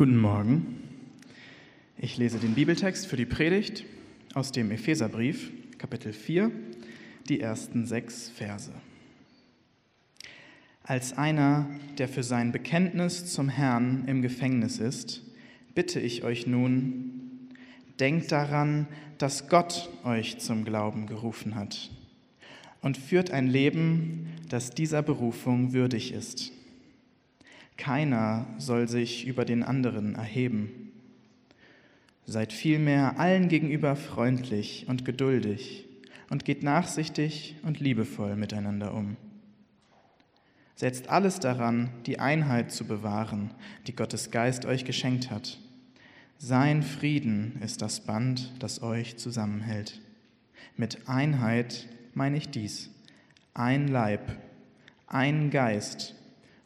Guten 0.00 0.16
Morgen. 0.16 0.78
Ich 1.98 2.16
lese 2.16 2.38
den 2.38 2.54
Bibeltext 2.54 3.06
für 3.06 3.18
die 3.18 3.26
Predigt 3.26 3.84
aus 4.32 4.50
dem 4.50 4.70
Epheserbrief, 4.70 5.52
Kapitel 5.76 6.14
4, 6.14 6.50
die 7.28 7.38
ersten 7.38 7.84
sechs 7.84 8.30
Verse. 8.30 8.72
Als 10.84 11.18
einer, 11.18 11.68
der 11.98 12.08
für 12.08 12.22
sein 12.22 12.50
Bekenntnis 12.50 13.30
zum 13.30 13.50
Herrn 13.50 14.04
im 14.06 14.22
Gefängnis 14.22 14.78
ist, 14.78 15.20
bitte 15.74 16.00
ich 16.00 16.24
euch 16.24 16.46
nun, 16.46 17.50
denkt 17.98 18.32
daran, 18.32 18.86
dass 19.18 19.48
Gott 19.48 19.90
euch 20.04 20.38
zum 20.38 20.64
Glauben 20.64 21.08
gerufen 21.08 21.56
hat 21.56 21.90
und 22.80 22.96
führt 22.96 23.32
ein 23.32 23.48
Leben, 23.48 24.28
das 24.48 24.70
dieser 24.70 25.02
Berufung 25.02 25.74
würdig 25.74 26.14
ist. 26.14 26.52
Keiner 27.80 28.46
soll 28.58 28.88
sich 28.88 29.26
über 29.26 29.46
den 29.46 29.62
anderen 29.62 30.14
erheben. 30.14 30.92
Seid 32.26 32.52
vielmehr 32.52 33.18
allen 33.18 33.48
gegenüber 33.48 33.96
freundlich 33.96 34.84
und 34.86 35.06
geduldig 35.06 35.88
und 36.28 36.44
geht 36.44 36.62
nachsichtig 36.62 37.56
und 37.62 37.80
liebevoll 37.80 38.36
miteinander 38.36 38.92
um. 38.92 39.16
Setzt 40.76 41.08
alles 41.08 41.40
daran, 41.40 41.88
die 42.04 42.18
Einheit 42.18 42.70
zu 42.70 42.84
bewahren, 42.84 43.50
die 43.86 43.96
Gottes 43.96 44.30
Geist 44.30 44.66
euch 44.66 44.84
geschenkt 44.84 45.30
hat. 45.30 45.58
Sein 46.36 46.82
Frieden 46.82 47.58
ist 47.62 47.80
das 47.80 48.00
Band, 48.00 48.52
das 48.58 48.82
euch 48.82 49.16
zusammenhält. 49.16 50.02
Mit 50.76 51.08
Einheit 51.08 51.88
meine 52.12 52.36
ich 52.36 52.50
dies. 52.50 52.90
Ein 53.54 53.88
Leib, 53.88 54.36
ein 55.06 55.48
Geist 55.48 56.14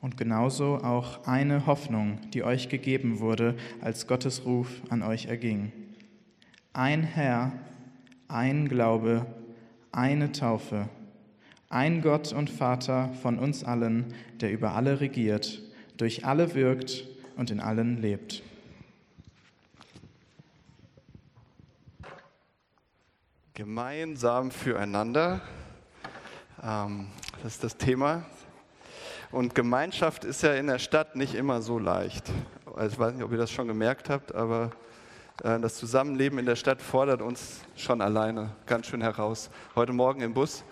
und 0.05 0.19
genauso 0.19 0.77
auch 0.85 1.27
eine 1.27 1.65
Hoffnung, 1.65 2.19
die 2.35 2.45
euch 2.45 2.69
gegeben 2.69 3.21
wurde, 3.21 3.57
als 3.81 4.07
Gottes 4.07 4.45
Ruf 4.45 4.69
an 4.91 5.03
euch 5.03 5.25
erging. 5.25 5.73
Ein 6.75 7.05
Herr, 7.05 7.53
ein 8.29 8.69
Glaube, 8.69 9.25
eine 9.93 10.31
Taufe, 10.31 10.91
ein 11.71 12.03
Gott 12.03 12.35
und 12.35 12.51
Vater 12.51 13.15
von 13.23 13.39
uns 13.39 13.65
allen, 13.65 14.13
der 14.43 14.53
über 14.53 14.75
alle 14.75 15.01
regiert, 15.01 15.63
durch 15.97 16.27
alle 16.27 16.55
wirkt 16.55 17.09
und 17.37 17.51
in 17.51 17.61
allen 17.61 18.03
lebt. 18.03 18.43
Gemeinsam 23.55 24.51
füreinander, 24.51 25.41
ähm, 26.63 27.07
das 27.43 27.55
ist 27.55 27.65
das 27.65 27.79
Thema 27.79 28.27
und 29.35 29.55
Gemeinschaft 29.55 30.25
ist 30.25 30.43
ja 30.43 30.55
in 30.55 30.69
der 30.69 30.79
Stadt 30.79 31.17
nicht 31.17 31.35
immer 31.35 31.61
so 31.61 31.79
leicht. 31.79 32.31
Ich 32.87 32.99
weiß 32.99 33.15
nicht, 33.15 33.25
ob 33.25 33.33
ihr 33.33 33.39
das 33.39 33.51
schon 33.51 33.67
gemerkt 33.67 34.09
habt, 34.09 34.33
aber 34.33 34.71
äh, 35.43 35.59
das 35.59 35.75
Zusammenleben 35.75 36.39
in 36.39 36.47
der 36.47 36.55
Stadt 36.55 36.81
fordert 36.81 37.21
uns 37.21 37.61
schon 37.75 38.01
alleine 38.01 38.51
ganz 38.67 38.87
schön 38.87 39.03
heraus. 39.03 39.51
Heute 39.75 39.93
Morgen 39.93 40.21
im 40.21 40.35
Bus 40.35 40.63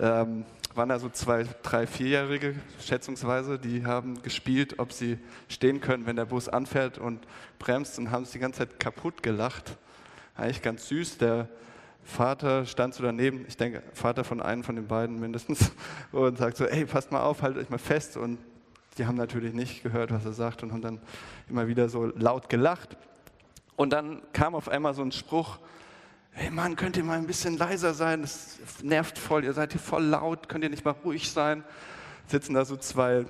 ähm, 0.00 0.44
waren 0.74 0.88
da 0.88 0.98
so 0.98 1.10
zwei, 1.10 1.46
drei, 1.62 1.86
vierjährige 1.86 2.56
schätzungsweise, 2.80 3.58
die 3.58 3.86
haben 3.86 4.20
gespielt, 4.22 4.80
ob 4.80 4.92
sie 4.92 5.18
stehen 5.48 5.80
können, 5.80 6.04
wenn 6.04 6.16
der 6.16 6.24
Bus 6.24 6.48
anfährt 6.48 6.98
und 6.98 7.20
bremst 7.60 8.00
und 8.00 8.10
haben 8.10 8.24
sich 8.24 8.32
die 8.32 8.40
ganze 8.40 8.60
Zeit 8.60 8.80
kaputt 8.80 9.22
gelacht. 9.22 9.76
Eigentlich 10.34 10.62
ganz 10.62 10.88
süß. 10.88 11.18
Der 11.18 11.48
Vater 12.04 12.66
stand 12.66 12.94
so 12.94 13.02
daneben, 13.02 13.44
ich 13.46 13.56
denke, 13.56 13.82
Vater 13.92 14.24
von 14.24 14.42
einem 14.42 14.64
von 14.64 14.76
den 14.76 14.86
beiden 14.86 15.20
mindestens, 15.20 15.72
und 16.12 16.38
sagt 16.38 16.56
so, 16.56 16.64
ey, 16.66 16.84
passt 16.84 17.12
mal 17.12 17.22
auf, 17.22 17.42
haltet 17.42 17.62
euch 17.62 17.70
mal 17.70 17.78
fest. 17.78 18.16
Und 18.16 18.38
die 18.98 19.06
haben 19.06 19.16
natürlich 19.16 19.54
nicht 19.54 19.82
gehört, 19.82 20.10
was 20.10 20.24
er 20.24 20.32
sagt 20.32 20.62
und 20.62 20.72
haben 20.72 20.82
dann 20.82 21.00
immer 21.48 21.66
wieder 21.68 21.88
so 21.88 22.06
laut 22.16 22.48
gelacht. 22.48 22.96
Und 23.76 23.90
dann 23.90 24.22
kam 24.32 24.54
auf 24.54 24.68
einmal 24.68 24.94
so 24.94 25.02
ein 25.02 25.12
Spruch, 25.12 25.58
hey 26.32 26.50
Mann, 26.50 26.76
könnt 26.76 26.96
ihr 26.96 27.04
mal 27.04 27.18
ein 27.18 27.26
bisschen 27.26 27.56
leiser 27.56 27.94
sein, 27.94 28.22
das 28.22 28.58
nervt 28.82 29.18
voll, 29.18 29.44
ihr 29.44 29.52
seid 29.52 29.72
hier 29.72 29.80
voll 29.80 30.04
laut, 30.04 30.48
könnt 30.48 30.64
ihr 30.64 30.70
nicht 30.70 30.84
mal 30.84 30.94
ruhig 31.04 31.30
sein? 31.30 31.64
Sitzen 32.26 32.54
da 32.54 32.64
so 32.64 32.76
zwei 32.76 33.24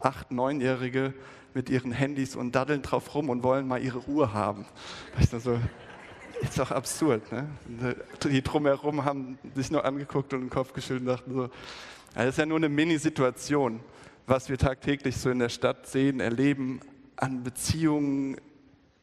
acht, 0.00 0.30
neunjährige 0.30 1.14
mit 1.54 1.68
ihren 1.68 1.92
Handys 1.92 2.36
und 2.36 2.54
daddeln 2.54 2.82
drauf 2.82 3.14
rum 3.14 3.28
und 3.28 3.42
wollen 3.42 3.66
mal 3.66 3.82
ihre 3.82 3.98
Ruhe 3.98 4.32
haben. 4.32 4.66
Da 5.14 5.20
ich 5.36 5.42
so, 5.42 5.58
ist 6.42 6.58
doch 6.58 6.70
absurd. 6.70 7.22
Ne? 7.32 7.48
Die 8.24 8.42
drumherum 8.42 9.04
haben 9.04 9.38
sich 9.54 9.70
nur 9.70 9.84
angeguckt 9.84 10.32
und 10.34 10.40
den 10.40 10.50
Kopf 10.50 10.72
geschüttelt 10.72 11.02
und 11.02 11.06
dachten 11.06 11.34
so, 11.34 11.50
das 12.14 12.28
ist 12.28 12.38
ja 12.38 12.46
nur 12.46 12.56
eine 12.56 12.68
Mini-Situation, 12.68 13.80
was 14.26 14.48
wir 14.48 14.58
tagtäglich 14.58 15.16
so 15.16 15.30
in 15.30 15.38
der 15.38 15.48
Stadt 15.48 15.86
sehen, 15.86 16.20
erleben 16.20 16.80
an 17.16 17.42
Beziehungen, 17.42 18.36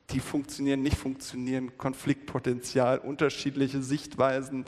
die 0.10 0.20
funktionieren, 0.20 0.82
nicht 0.82 0.98
funktionieren, 0.98 1.78
Konfliktpotenzial, 1.78 3.00
unterschiedliche 3.00 3.82
Sichtweisen, 3.82 4.66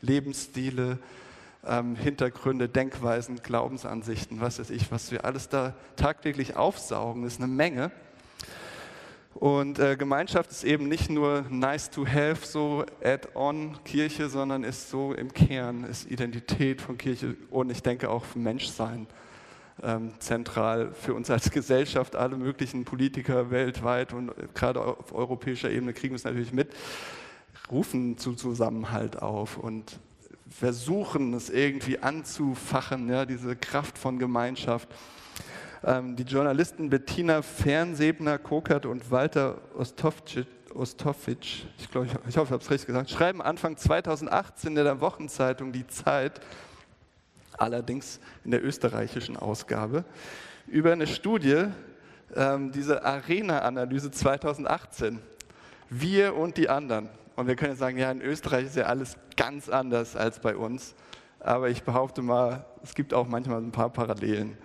Lebensstile, 0.00 0.98
ähm, 1.64 1.96
Hintergründe, 1.96 2.68
Denkweisen, 2.68 3.42
Glaubensansichten, 3.42 4.40
was 4.40 4.58
weiß 4.58 4.70
ich, 4.70 4.90
was 4.90 5.10
wir 5.10 5.24
alles 5.24 5.48
da 5.48 5.74
tagtäglich 5.96 6.56
aufsaugen, 6.56 7.24
ist 7.24 7.40
eine 7.40 7.50
Menge. 7.50 7.90
Und 9.34 9.78
äh, 9.78 9.96
Gemeinschaft 9.96 10.50
ist 10.50 10.62
eben 10.62 10.88
nicht 10.88 11.10
nur 11.10 11.44
nice 11.48 11.90
to 11.90 12.06
have, 12.06 12.46
so 12.46 12.84
add-on 13.02 13.82
Kirche, 13.84 14.28
sondern 14.28 14.62
ist 14.62 14.90
so 14.90 15.14
im 15.14 15.32
Kern, 15.32 15.84
ist 15.84 16.10
Identität 16.10 16.80
von 16.80 16.98
Kirche 16.98 17.36
und 17.50 17.70
ich 17.70 17.82
denke 17.82 18.10
auch 18.10 18.24
Menschsein 18.34 19.06
ähm, 19.82 20.12
zentral 20.18 20.92
für 20.92 21.14
uns 21.14 21.30
als 21.30 21.50
Gesellschaft. 21.50 22.14
Alle 22.14 22.36
möglichen 22.36 22.84
Politiker 22.84 23.50
weltweit 23.50 24.12
und 24.12 24.32
gerade 24.54 24.80
auf 24.84 25.12
europäischer 25.12 25.70
Ebene 25.70 25.92
kriegen 25.92 26.14
es 26.14 26.24
natürlich 26.24 26.52
mit, 26.52 26.70
rufen 27.70 28.18
zu 28.18 28.34
Zusammenhalt 28.34 29.22
auf 29.22 29.56
und 29.56 29.98
versuchen 30.50 31.32
es 31.32 31.48
irgendwie 31.48 31.98
anzufachen, 31.98 33.08
ja, 33.08 33.24
diese 33.24 33.56
Kraft 33.56 33.96
von 33.96 34.18
Gemeinschaft. 34.18 34.88
Ähm, 35.84 36.14
die 36.14 36.22
Journalisten 36.22 36.90
Bettina 36.90 37.42
Fernsebner-Kokert 37.42 38.86
und 38.86 39.10
Walter 39.10 39.58
Ostowitsch, 39.76 40.36
ich 41.76 41.88
ich, 41.88 41.88
ich 41.88 41.96
hoffe, 41.96 42.20
ich 42.28 42.36
habe 42.36 42.56
es 42.56 42.70
richtig 42.70 42.86
gesagt, 42.86 43.10
schreiben 43.10 43.42
Anfang 43.42 43.76
2018 43.76 44.76
in 44.76 44.84
der 44.84 45.00
Wochenzeitung 45.00 45.72
Die 45.72 45.86
Zeit, 45.88 46.40
allerdings 47.58 48.20
in 48.44 48.52
der 48.52 48.64
österreichischen 48.64 49.36
Ausgabe, 49.36 50.04
über 50.68 50.92
eine 50.92 51.08
Studie, 51.08 51.64
ähm, 52.36 52.70
diese 52.70 53.04
Arena-Analyse 53.04 54.12
2018. 54.12 55.18
Wir 55.90 56.36
und 56.36 56.58
die 56.58 56.68
anderen. 56.68 57.08
Und 57.34 57.48
wir 57.48 57.56
können 57.56 57.74
sagen, 57.74 57.98
ja, 57.98 58.10
in 58.12 58.22
Österreich 58.22 58.66
ist 58.66 58.76
ja 58.76 58.84
alles 58.84 59.16
ganz 59.36 59.68
anders 59.68 60.14
als 60.14 60.38
bei 60.38 60.56
uns. 60.56 60.94
Aber 61.40 61.70
ich 61.70 61.82
behaupte 61.82 62.22
mal, 62.22 62.64
es 62.84 62.94
gibt 62.94 63.12
auch 63.12 63.26
manchmal 63.26 63.60
ein 63.60 63.72
paar 63.72 63.90
Parallelen. 63.90 64.56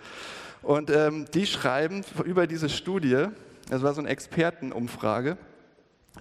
Und 0.62 0.90
ähm, 0.90 1.26
die 1.32 1.46
schreiben 1.46 2.04
über 2.24 2.46
diese 2.46 2.68
Studie, 2.68 3.26
das 3.68 3.82
war 3.82 3.94
so 3.94 4.00
eine 4.00 4.08
Expertenumfrage, 4.10 5.36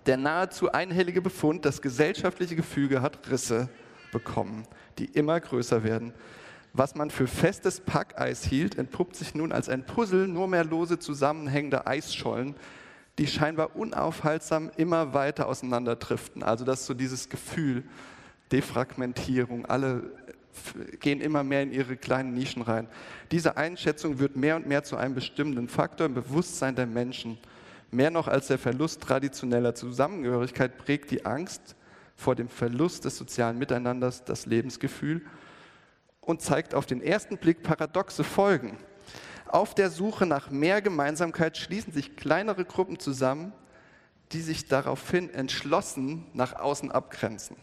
der 0.05 0.17
nahezu 0.17 0.71
einhellige 0.71 1.21
Befund, 1.21 1.65
das 1.65 1.81
gesellschaftliche 1.81 2.55
Gefüge 2.55 3.01
hat 3.01 3.29
Risse 3.29 3.69
bekommen, 4.11 4.67
die 4.99 5.05
immer 5.05 5.39
größer 5.39 5.83
werden. 5.83 6.13
Was 6.73 6.93
man 6.95 7.09
für 7.09 7.27
festes 7.27 7.79
Packeis 7.79 8.43
hielt, 8.43 8.77
entpuppt 8.77 9.15
sich 9.15 9.33
nun 9.33 9.51
als 9.51 9.69
ein 9.69 9.85
Puzzle 9.85 10.27
nur 10.27 10.47
mehr 10.47 10.63
lose 10.63 10.99
zusammenhängender 10.99 11.87
Eisschollen, 11.87 12.55
die 13.17 13.25
scheinbar 13.25 13.75
unaufhaltsam 13.75 14.69
immer 14.77 15.13
weiter 15.13 15.47
auseinanderdriften. 15.47 16.43
Also 16.43 16.65
das 16.65 16.81
ist 16.81 16.85
so 16.85 16.93
dieses 16.93 17.29
Gefühl, 17.29 17.83
Defragmentierung, 18.51 19.65
alle 19.65 20.11
gehen 20.99 21.21
immer 21.21 21.43
mehr 21.43 21.63
in 21.63 21.71
ihre 21.71 21.97
kleinen 21.97 22.33
Nischen 22.33 22.61
rein. 22.61 22.87
Diese 23.31 23.57
Einschätzung 23.57 24.19
wird 24.19 24.35
mehr 24.35 24.55
und 24.55 24.67
mehr 24.67 24.83
zu 24.83 24.97
einem 24.97 25.15
bestimmenden 25.15 25.67
Faktor 25.67 26.05
im 26.07 26.13
Bewusstsein 26.13 26.75
der 26.75 26.85
Menschen. 26.85 27.37
Mehr 27.91 28.11
noch 28.11 28.27
als 28.27 28.47
der 28.47 28.57
Verlust 28.57 29.01
traditioneller 29.01 29.75
Zusammengehörigkeit 29.75 30.77
prägt 30.77 31.11
die 31.11 31.25
Angst 31.25 31.75
vor 32.15 32.35
dem 32.35 32.49
Verlust 32.49 33.05
des 33.05 33.17
sozialen 33.17 33.57
Miteinanders 33.57 34.25
das 34.25 34.45
Lebensgefühl 34.45 35.21
und 36.19 36.41
zeigt 36.41 36.73
auf 36.73 36.85
den 36.85 37.01
ersten 37.01 37.37
Blick 37.37 37.63
paradoxe 37.63 38.23
Folgen. 38.23 38.77
Auf 39.47 39.73
der 39.73 39.89
Suche 39.89 40.25
nach 40.25 40.49
mehr 40.49 40.81
Gemeinsamkeit 40.81 41.57
schließen 41.57 41.93
sich 41.93 42.17
kleinere 42.17 42.65
Gruppen 42.65 42.99
zusammen, 42.99 43.53
die 44.33 44.41
sich 44.41 44.67
daraufhin 44.67 45.29
entschlossen 45.33 46.25
nach 46.33 46.53
außen 46.53 46.91
abgrenzen. 46.91 47.55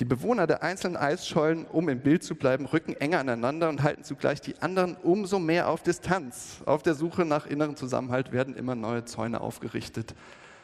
Die 0.00 0.04
Bewohner 0.04 0.46
der 0.46 0.62
einzelnen 0.62 0.96
Eisschollen, 0.96 1.66
um 1.66 1.88
im 1.88 2.00
Bild 2.00 2.22
zu 2.22 2.36
bleiben, 2.36 2.66
rücken 2.66 2.94
enger 2.94 3.18
aneinander 3.18 3.68
und 3.68 3.82
halten 3.82 4.04
zugleich 4.04 4.40
die 4.40 4.60
anderen 4.60 4.96
umso 5.02 5.40
mehr 5.40 5.68
auf 5.68 5.82
Distanz. 5.82 6.62
Auf 6.66 6.82
der 6.82 6.94
Suche 6.94 7.24
nach 7.24 7.46
inneren 7.46 7.76
Zusammenhalt 7.76 8.30
werden 8.30 8.54
immer 8.54 8.76
neue 8.76 9.04
Zäune 9.04 9.40
aufgerichtet. 9.40 10.14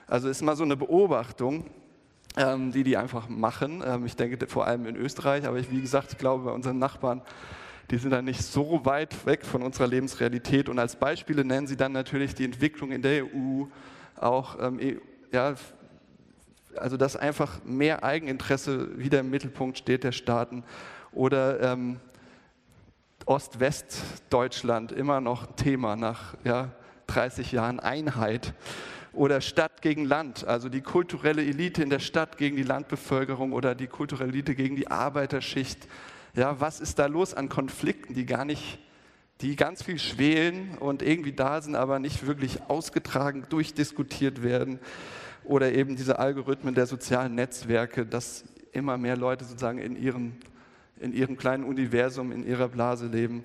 Also 0.07 0.29
ist 0.29 0.43
mal 0.43 0.55
so 0.55 0.63
eine 0.63 0.77
Beobachtung, 0.77 1.65
ähm, 2.37 2.71
die 2.71 2.85
die 2.85 2.97
einfach 2.97 3.29
machen. 3.29 3.83
Ähm, 3.85 4.07
ich 4.07 4.15
denke 4.15 4.47
vor 4.47 4.67
allem 4.67 4.87
in 4.87 4.95
Österreich, 4.95 5.47
aber 5.47 5.59
ich, 5.59 5.71
wie 5.71 5.81
gesagt, 5.81 6.13
ich 6.13 6.19
glaube 6.19 6.45
bei 6.45 6.53
unseren 6.53 6.79
Nachbarn 6.79 7.23
die 7.91 7.99
sind 7.99 8.11
dann 8.11 8.25
nicht 8.25 8.43
so 8.43 8.85
weit 8.85 9.27
weg 9.27 9.45
von 9.45 9.63
unserer 9.63 9.87
Lebensrealität. 9.87 10.69
Und 10.69 10.79
als 10.79 10.97
Beispiele 10.97 11.45
nennen 11.45 11.67
sie 11.67 11.77
dann 11.77 11.93
natürlich 11.93 12.35
die 12.35 12.45
Entwicklung 12.45 12.93
in 12.93 13.03
der 13.03 13.25
EU, 13.25 13.65
auch 14.17 14.57
ähm, 14.61 14.81
e, 14.81 14.97
ja, 15.33 15.55
also 16.79 16.97
dass 16.97 17.17
einfach 17.17 17.65
mehr 17.65 18.05
Eigeninteresse 18.05 18.99
wieder 18.99 19.21
im 19.21 19.31
Mittelpunkt 19.31 19.79
steht 19.79 20.05
der 20.05 20.13
Staaten 20.13 20.65
oder 21.13 21.61
ähm, 21.61 22.01
Ost-West-Deutschland 23.27 24.93
immer 24.93 25.21
noch 25.21 25.49
ein 25.49 25.57
Thema 25.57 25.97
nach 25.97 26.35
ja, 26.45 26.73
30 27.07 27.53
Jahren 27.53 27.81
Einheit 27.81 28.55
oder 29.13 29.41
Stadt 29.41 29.81
gegen 29.81 30.05
Land, 30.05 30.47
also 30.47 30.69
die 30.69 30.81
kulturelle 30.81 31.43
Elite 31.43 31.83
in 31.83 31.91
der 31.91 32.01
Stadt 32.01 32.37
gegen 32.37 32.57
die 32.57 32.63
Landbevölkerung 32.63 33.53
oder 33.53 33.75
die 33.75 33.87
kulturelle 33.87 34.33
Elite 34.33 34.55
gegen 34.55 34.77
die 34.77 34.89
Arbeiterschicht. 34.89 35.89
Ja, 36.35 36.61
was 36.61 36.81
ist 36.81 36.99
da 36.99 37.07
los 37.07 37.33
an 37.33 37.49
Konflikten, 37.49 38.15
die 38.15 38.27
gar 38.27 38.45
nicht, 38.45 38.79
die 39.41 39.57
ganz 39.57 39.83
viel 39.83 39.99
schwelen 39.99 40.77
und 40.79 41.03
irgendwie 41.03 41.33
da 41.33 41.61
sind, 41.61 41.77
aber 41.77 41.99
nicht 41.99 42.27
wirklich 42.27 42.63
ausgetragen, 42.69 43.47
durchdiskutiert 43.49 44.43
werden? 44.43 44.81
Oder 45.45 45.73
eben 45.73 45.97
diese 45.97 46.19
Algorithmen 46.19 46.75
der 46.75 46.87
sozialen 46.87 47.35
Netzwerke, 47.35 48.07
dass 48.07 48.45
immer 48.73 48.99
mehr 48.99 49.17
Leute 49.17 49.45
sozusagen 49.45 49.79
in 49.79 49.97
ihrem, 49.97 50.33
in 51.01 51.13
ihrem 51.13 51.37
kleinen 51.37 51.65
Universum, 51.65 52.33
in 52.33 52.47
ihrer 52.47 52.69
Blase 52.69 53.07
leben 53.07 53.43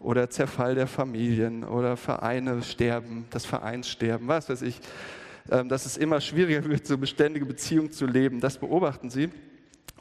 oder 0.00 0.30
Zerfall 0.30 0.74
der 0.74 0.86
Familien 0.86 1.64
oder 1.64 1.96
Vereine 1.96 2.62
sterben, 2.62 3.26
das 3.30 3.44
Vereinssterben, 3.44 4.28
was 4.28 4.48
weiß 4.48 4.62
ich, 4.62 4.80
ähm, 5.50 5.68
dass 5.68 5.86
es 5.86 5.96
immer 5.96 6.20
schwieriger 6.20 6.64
wird, 6.64 6.86
so 6.86 6.98
beständige 6.98 7.46
Beziehungen 7.46 7.90
zu 7.90 8.06
leben. 8.06 8.40
Das 8.40 8.58
beobachten 8.58 9.10
sie. 9.10 9.30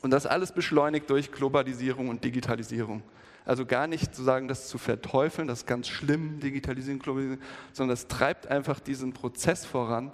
Und 0.01 0.11
das 0.11 0.25
alles 0.25 0.51
beschleunigt 0.51 1.09
durch 1.09 1.31
Globalisierung 1.31 2.09
und 2.09 2.23
Digitalisierung. 2.23 3.01
Also 3.45 3.65
gar 3.65 3.87
nicht 3.87 4.13
zu 4.13 4.23
sagen, 4.23 4.47
das 4.47 4.67
zu 4.67 4.77
verteufeln, 4.77 5.47
das 5.47 5.59
ist 5.59 5.67
ganz 5.67 5.87
schlimm, 5.87 6.39
Digitalisierung, 6.39 6.99
Globalisierung, 6.99 7.41
sondern 7.71 7.93
es 7.93 8.07
treibt 8.07 8.47
einfach 8.47 8.79
diesen 8.79 9.13
Prozess 9.13 9.65
voran, 9.65 10.11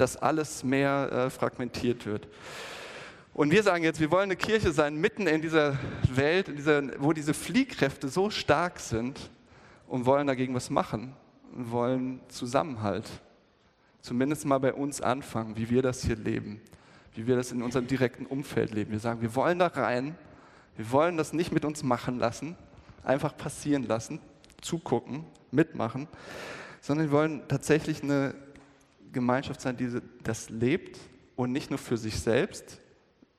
dass 0.00 0.16
alles 0.16 0.64
mehr 0.64 1.10
äh, 1.12 1.30
fragmentiert 1.30 2.06
wird. 2.06 2.28
Und 3.32 3.50
wir 3.52 3.62
sagen 3.62 3.84
jetzt, 3.84 4.00
wir 4.00 4.10
wollen 4.10 4.24
eine 4.24 4.36
Kirche 4.36 4.72
sein 4.72 4.96
mitten 4.96 5.26
in 5.26 5.40
dieser 5.40 5.78
Welt, 6.12 6.48
in 6.48 6.56
dieser, 6.56 6.82
wo 7.02 7.12
diese 7.12 7.34
Fliehkräfte 7.34 8.08
so 8.08 8.30
stark 8.30 8.80
sind 8.80 9.30
und 9.86 10.06
wollen 10.06 10.26
dagegen 10.26 10.54
was 10.54 10.70
machen 10.70 11.14
und 11.54 11.70
wollen 11.70 12.20
Zusammenhalt. 12.28 13.08
Zumindest 14.00 14.46
mal 14.46 14.58
bei 14.58 14.72
uns 14.72 15.00
anfangen, 15.00 15.56
wie 15.56 15.70
wir 15.70 15.82
das 15.82 16.02
hier 16.02 16.16
leben, 16.16 16.60
wie 17.14 17.26
wir 17.26 17.36
das 17.36 17.52
in 17.52 17.62
unserem 17.62 17.86
direkten 17.86 18.26
Umfeld 18.26 18.72
leben. 18.72 18.90
Wir 18.90 19.00
sagen, 19.00 19.20
wir 19.20 19.34
wollen 19.34 19.58
da 19.58 19.68
rein, 19.68 20.16
wir 20.76 20.90
wollen 20.90 21.16
das 21.16 21.32
nicht 21.32 21.52
mit 21.52 21.64
uns 21.64 21.82
machen 21.82 22.18
lassen, 22.18 22.56
einfach 23.04 23.36
passieren 23.36 23.84
lassen, 23.86 24.20
zugucken, 24.60 25.24
mitmachen, 25.50 26.08
sondern 26.80 27.06
wir 27.06 27.12
wollen 27.12 27.42
tatsächlich 27.48 28.02
eine 28.02 28.34
Gemeinschaft 29.12 29.60
sein, 29.60 29.76
die 29.76 30.00
das 30.22 30.50
lebt 30.50 30.98
und 31.36 31.52
nicht 31.52 31.70
nur 31.70 31.78
für 31.78 31.96
sich 31.96 32.20
selbst, 32.20 32.80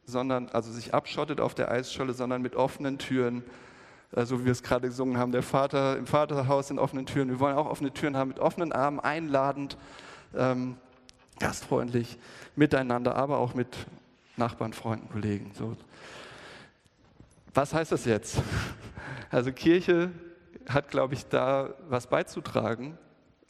sondern 0.05 0.49
also 0.49 0.71
sich 0.71 0.93
abschottet 0.93 1.39
auf 1.39 1.55
der 1.55 1.71
Eisscholle, 1.71 2.13
sondern 2.13 2.41
mit 2.41 2.55
offenen 2.55 2.97
Türen, 2.97 3.43
äh, 4.11 4.25
so 4.25 4.41
wie 4.41 4.45
wir 4.45 4.51
es 4.51 4.63
gerade 4.63 4.87
gesungen 4.87 5.17
haben, 5.17 5.31
der 5.31 5.43
Vater 5.43 5.97
im 5.97 6.07
Vaterhaus 6.07 6.67
sind 6.67 6.79
offene 6.79 7.05
Türen. 7.05 7.29
Wir 7.29 7.39
wollen 7.39 7.55
auch 7.55 7.67
offene 7.67 7.93
Türen 7.93 8.17
haben, 8.17 8.29
mit 8.29 8.39
offenen 8.39 8.71
Armen, 8.71 8.99
einladend, 8.99 9.77
ähm, 10.35 10.77
gastfreundlich, 11.39 12.17
miteinander, 12.55 13.15
aber 13.15 13.37
auch 13.37 13.53
mit 13.53 13.75
Nachbarn, 14.37 14.73
Freunden, 14.73 15.09
Kollegen. 15.09 15.51
So. 15.53 15.75
Was 17.53 17.73
heißt 17.73 17.91
das 17.91 18.05
jetzt? 18.05 18.41
Also 19.33 19.53
Kirche 19.53 20.11
hat, 20.67 20.89
glaube 20.89 21.13
ich, 21.13 21.25
da 21.25 21.73
was 21.87 22.07
beizutragen. 22.07 22.97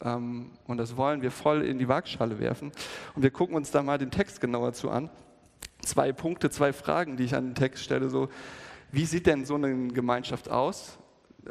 Ähm, 0.02 0.50
und 0.66 0.78
das 0.78 0.96
wollen 0.96 1.22
wir 1.22 1.30
voll 1.30 1.62
in 1.62 1.78
die 1.78 1.88
Waagschale 1.88 2.38
werfen. 2.38 2.72
Und 3.14 3.22
wir 3.22 3.30
gucken 3.30 3.56
uns 3.56 3.70
da 3.70 3.82
mal 3.82 3.98
den 3.98 4.10
Text 4.10 4.40
genauer 4.40 4.72
zu 4.72 4.90
an 4.90 5.10
zwei 5.84 6.12
Punkte, 6.12 6.50
zwei 6.50 6.72
Fragen, 6.72 7.16
die 7.16 7.24
ich 7.24 7.34
an 7.34 7.48
den 7.48 7.54
Text 7.54 7.84
stelle. 7.84 8.08
So, 8.08 8.28
wie 8.90 9.04
sieht 9.04 9.26
denn 9.26 9.44
so 9.44 9.54
eine 9.56 9.88
Gemeinschaft 9.88 10.50
aus, 10.50 10.98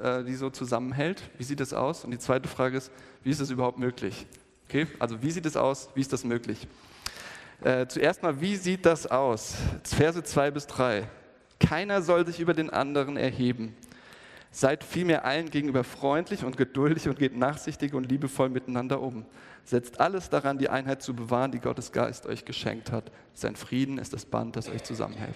äh, 0.01 0.23
die 0.23 0.35
so 0.35 0.49
zusammenhält? 0.49 1.29
Wie 1.37 1.43
sieht 1.43 1.61
es 1.61 1.73
aus? 1.73 2.03
Und 2.03 2.11
die 2.11 2.19
zweite 2.19 2.47
Frage 2.47 2.77
ist, 2.77 2.91
wie 3.23 3.29
ist 3.29 3.39
es 3.39 3.51
überhaupt 3.51 3.77
möglich? 3.77 4.25
Okay, 4.67 4.87
also 4.99 5.21
wie 5.21 5.31
sieht 5.31 5.45
es 5.45 5.57
aus? 5.57 5.89
Wie 5.95 6.01
ist 6.01 6.13
das 6.13 6.23
möglich? 6.23 6.67
Äh, 7.61 7.87
zuerst 7.87 8.23
mal, 8.23 8.41
wie 8.41 8.55
sieht 8.55 8.85
das 8.85 9.05
aus? 9.05 9.55
Verse 9.83 10.23
2 10.23 10.51
bis 10.51 10.67
3. 10.67 11.07
Keiner 11.59 12.01
soll 12.01 12.25
sich 12.25 12.39
über 12.39 12.53
den 12.53 12.69
anderen 12.69 13.17
erheben. 13.17 13.75
Seid 14.53 14.83
vielmehr 14.83 15.23
allen 15.23 15.49
gegenüber 15.49 15.85
freundlich 15.85 16.43
und 16.43 16.57
geduldig 16.57 17.07
und 17.07 17.17
geht 17.17 17.37
nachsichtig 17.37 17.93
und 17.93 18.09
liebevoll 18.09 18.49
miteinander 18.49 19.01
um. 19.01 19.25
Setzt 19.63 20.01
alles 20.01 20.29
daran, 20.29 20.57
die 20.57 20.67
Einheit 20.67 21.01
zu 21.01 21.15
bewahren, 21.15 21.51
die 21.51 21.59
Gottes 21.59 21.93
Geist 21.93 22.25
euch 22.25 22.43
geschenkt 22.43 22.91
hat. 22.91 23.11
Sein 23.33 23.55
Frieden 23.55 23.97
ist 23.97 24.11
das 24.11 24.25
Band, 24.25 24.57
das 24.57 24.67
euch 24.67 24.83
zusammenhält. 24.83 25.35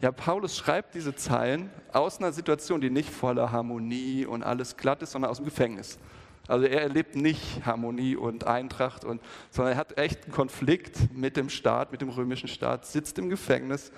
Ja, 0.00 0.10
Paulus 0.10 0.56
schreibt 0.56 0.96
diese 0.96 1.14
Zeilen 1.14 1.70
aus 1.92 2.18
einer 2.18 2.32
Situation, 2.32 2.80
die 2.80 2.90
nicht 2.90 3.08
voller 3.08 3.52
Harmonie 3.52 4.26
und 4.26 4.42
alles 4.42 4.76
glatt 4.76 5.00
ist, 5.02 5.12
sondern 5.12 5.30
aus 5.30 5.36
dem 5.36 5.44
Gefängnis. 5.44 6.00
Also 6.48 6.66
er 6.66 6.82
erlebt 6.82 7.14
nicht 7.14 7.64
Harmonie 7.64 8.16
und 8.16 8.44
Eintracht, 8.44 9.04
und, 9.04 9.22
sondern 9.50 9.74
er 9.74 9.78
hat 9.78 9.98
echt 9.98 10.24
einen 10.24 10.32
Konflikt 10.32 11.14
mit 11.14 11.36
dem 11.36 11.48
Staat, 11.48 11.92
mit 11.92 12.00
dem 12.00 12.08
römischen 12.08 12.48
Staat, 12.48 12.84
sitzt 12.84 13.16
im 13.18 13.28
Gefängnis 13.28 13.92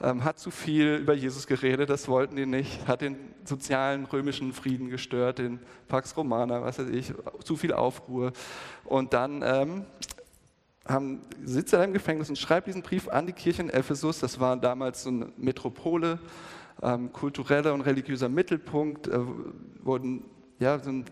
ähm, 0.00 0.22
hat 0.24 0.38
zu 0.38 0.50
viel 0.50 0.96
über 0.96 1.14
Jesus 1.14 1.46
geredet, 1.46 1.90
das 1.90 2.08
wollten 2.08 2.36
die 2.36 2.46
nicht, 2.46 2.86
hat 2.86 3.00
den 3.00 3.16
sozialen 3.44 4.04
römischen 4.06 4.52
Frieden 4.52 4.90
gestört, 4.90 5.38
den 5.38 5.58
Pax 5.88 6.16
Romana, 6.16 6.62
was 6.62 6.78
weiß 6.78 6.88
ich, 6.90 7.12
zu 7.42 7.56
viel 7.56 7.72
Aufruhr. 7.72 8.32
Und 8.84 9.12
dann 9.12 9.42
ähm, 9.44 9.84
haben, 10.86 11.22
sitzt 11.44 11.72
er 11.72 11.82
im 11.82 11.92
Gefängnis 11.92 12.28
und 12.28 12.38
schreibt 12.38 12.68
diesen 12.68 12.82
Brief 12.82 13.08
an 13.08 13.26
die 13.26 13.32
Kirche 13.32 13.62
in 13.62 13.70
Ephesus. 13.70 14.20
Das 14.20 14.38
war 14.38 14.56
damals 14.56 15.02
so 15.02 15.10
eine 15.10 15.32
Metropole, 15.36 16.20
ähm, 16.80 17.12
kultureller 17.12 17.74
und 17.74 17.80
religiöser 17.80 18.28
Mittelpunkt, 18.28 19.08
äh, 19.08 19.18
wurden 19.82 20.24
ja, 20.60 20.78
sind 20.78 21.10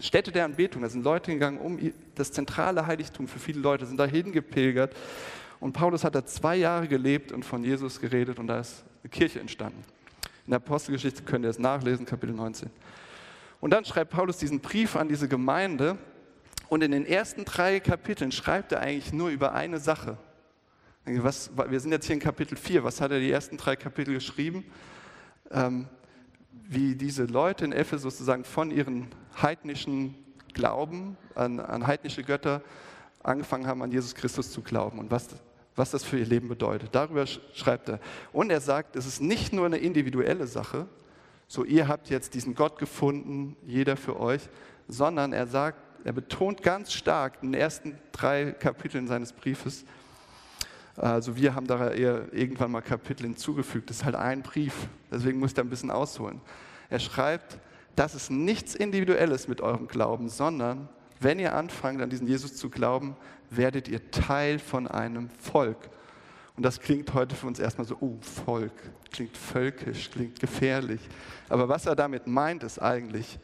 Städte 0.00 0.32
der 0.32 0.44
Anbetung. 0.44 0.82
Da 0.82 0.88
sind 0.88 1.04
Leute 1.04 1.32
gegangen, 1.32 1.58
um 1.58 1.78
das 2.14 2.32
zentrale 2.32 2.86
Heiligtum 2.86 3.28
für 3.28 3.38
viele 3.38 3.60
Leute 3.60 3.86
sind 3.86 3.98
dahin 3.98 4.32
gepilgert 4.32 4.94
und 5.60 5.72
Paulus 5.72 6.04
hat 6.04 6.14
da 6.14 6.24
zwei 6.24 6.56
Jahre 6.56 6.88
gelebt 6.88 7.32
und 7.32 7.44
von 7.44 7.62
Jesus 7.62 8.00
geredet 8.00 8.38
und 8.38 8.46
da 8.46 8.60
ist 8.60 8.84
eine 9.02 9.10
Kirche 9.10 9.40
entstanden. 9.40 9.82
In 10.46 10.50
der 10.50 10.56
Apostelgeschichte 10.56 11.22
könnt 11.22 11.44
ihr 11.44 11.50
es 11.50 11.58
nachlesen, 11.58 12.06
Kapitel 12.06 12.34
19. 12.34 12.70
Und 13.60 13.70
dann 13.70 13.84
schreibt 13.84 14.10
Paulus 14.10 14.38
diesen 14.38 14.60
Brief 14.60 14.96
an 14.96 15.08
diese 15.08 15.28
Gemeinde 15.28 15.98
und 16.68 16.82
in 16.82 16.92
den 16.92 17.04
ersten 17.04 17.44
drei 17.44 17.78
Kapiteln 17.78 18.32
schreibt 18.32 18.72
er 18.72 18.80
eigentlich 18.80 19.12
nur 19.12 19.28
über 19.28 19.52
eine 19.52 19.78
Sache. 19.78 20.16
Was, 21.04 21.50
wir 21.56 21.80
sind 21.80 21.92
jetzt 21.92 22.06
hier 22.06 22.14
in 22.14 22.20
Kapitel 22.20 22.56
4. 22.56 22.84
Was 22.84 23.00
hat 23.00 23.10
er 23.10 23.20
die 23.20 23.30
ersten 23.30 23.56
drei 23.56 23.76
Kapitel 23.76 24.14
geschrieben? 24.14 24.64
Ähm, 25.50 25.88
wie 26.52 26.94
diese 26.94 27.24
Leute 27.24 27.64
in 27.64 27.72
Ephesus 27.72 28.02
sozusagen 28.02 28.44
von 28.44 28.70
ihren 28.70 29.08
heidnischen 29.42 30.14
Glauben 30.54 31.16
an, 31.34 31.58
an 31.60 31.86
heidnische 31.86 32.22
Götter 32.22 32.62
angefangen 33.22 33.66
haben, 33.66 33.82
an 33.82 33.90
Jesus 33.90 34.14
Christus 34.14 34.50
zu 34.50 34.62
glauben 34.62 34.98
und 34.98 35.10
was 35.10 35.28
was 35.80 35.90
das 35.92 36.04
für 36.04 36.18
ihr 36.18 36.26
Leben 36.26 36.46
bedeutet. 36.46 36.90
Darüber 36.92 37.24
schreibt 37.26 37.88
er. 37.88 38.00
Und 38.34 38.50
er 38.50 38.60
sagt, 38.60 38.96
es 38.96 39.06
ist 39.06 39.22
nicht 39.22 39.54
nur 39.54 39.64
eine 39.64 39.78
individuelle 39.78 40.46
Sache, 40.46 40.86
so 41.48 41.64
ihr 41.64 41.88
habt 41.88 42.10
jetzt 42.10 42.34
diesen 42.34 42.54
Gott 42.54 42.78
gefunden, 42.78 43.56
jeder 43.66 43.96
für 43.96 44.20
euch, 44.20 44.42
sondern 44.88 45.32
er 45.32 45.46
sagt, 45.46 45.78
er 46.04 46.12
betont 46.12 46.62
ganz 46.62 46.92
stark 46.92 47.38
in 47.40 47.52
den 47.52 47.60
ersten 47.60 47.98
drei 48.12 48.52
Kapiteln 48.52 49.08
seines 49.08 49.32
Briefes, 49.32 49.86
also 50.96 51.34
wir 51.34 51.54
haben 51.54 51.66
da 51.66 51.90
eher 51.92 52.30
irgendwann 52.30 52.72
mal 52.72 52.82
Kapitel 52.82 53.22
hinzugefügt, 53.22 53.88
das 53.88 53.98
ist 53.98 54.04
halt 54.04 54.16
ein 54.16 54.42
Brief, 54.42 54.74
deswegen 55.10 55.38
muss 55.38 55.52
ich 55.52 55.54
da 55.54 55.62
ein 55.62 55.70
bisschen 55.70 55.90
ausholen. 55.90 56.42
Er 56.90 56.98
schreibt, 56.98 57.58
das 57.96 58.14
ist 58.14 58.30
nichts 58.30 58.74
Individuelles 58.74 59.48
mit 59.48 59.62
eurem 59.62 59.88
Glauben, 59.88 60.28
sondern 60.28 60.90
wenn 61.20 61.38
ihr 61.38 61.54
anfangt, 61.54 62.00
an 62.00 62.10
diesen 62.10 62.26
Jesus 62.26 62.56
zu 62.56 62.70
glauben, 62.70 63.16
werdet 63.50 63.88
ihr 63.88 64.10
Teil 64.10 64.58
von 64.58 64.88
einem 64.88 65.28
Volk. 65.30 65.90
Und 66.56 66.64
das 66.64 66.80
klingt 66.80 67.14
heute 67.14 67.36
für 67.36 67.46
uns 67.46 67.58
erstmal 67.58 67.86
so, 67.86 67.96
oh, 68.00 68.18
Volk, 68.20 68.72
klingt 69.12 69.36
völkisch, 69.36 70.10
klingt 70.10 70.40
gefährlich. 70.40 71.00
Aber 71.48 71.68
was 71.68 71.86
er 71.86 71.96
damit 71.96 72.26
meint, 72.26 72.62
ist 72.62 72.80
eigentlich, 72.80 73.38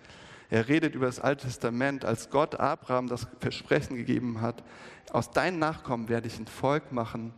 er 0.50 0.68
redet 0.68 0.94
über 0.94 1.06
das 1.06 1.20
Alte 1.20 1.46
Testament, 1.46 2.04
als 2.04 2.30
Gott 2.30 2.54
Abraham 2.60 3.08
das 3.08 3.26
Versprechen 3.40 3.96
gegeben 3.96 4.40
hat, 4.40 4.62
aus 5.12 5.30
deinen 5.30 5.58
Nachkommen 5.58 6.08
werde 6.08 6.28
ich 6.28 6.38
ein 6.38 6.46
Volk 6.46 6.92
machen, 6.92 7.32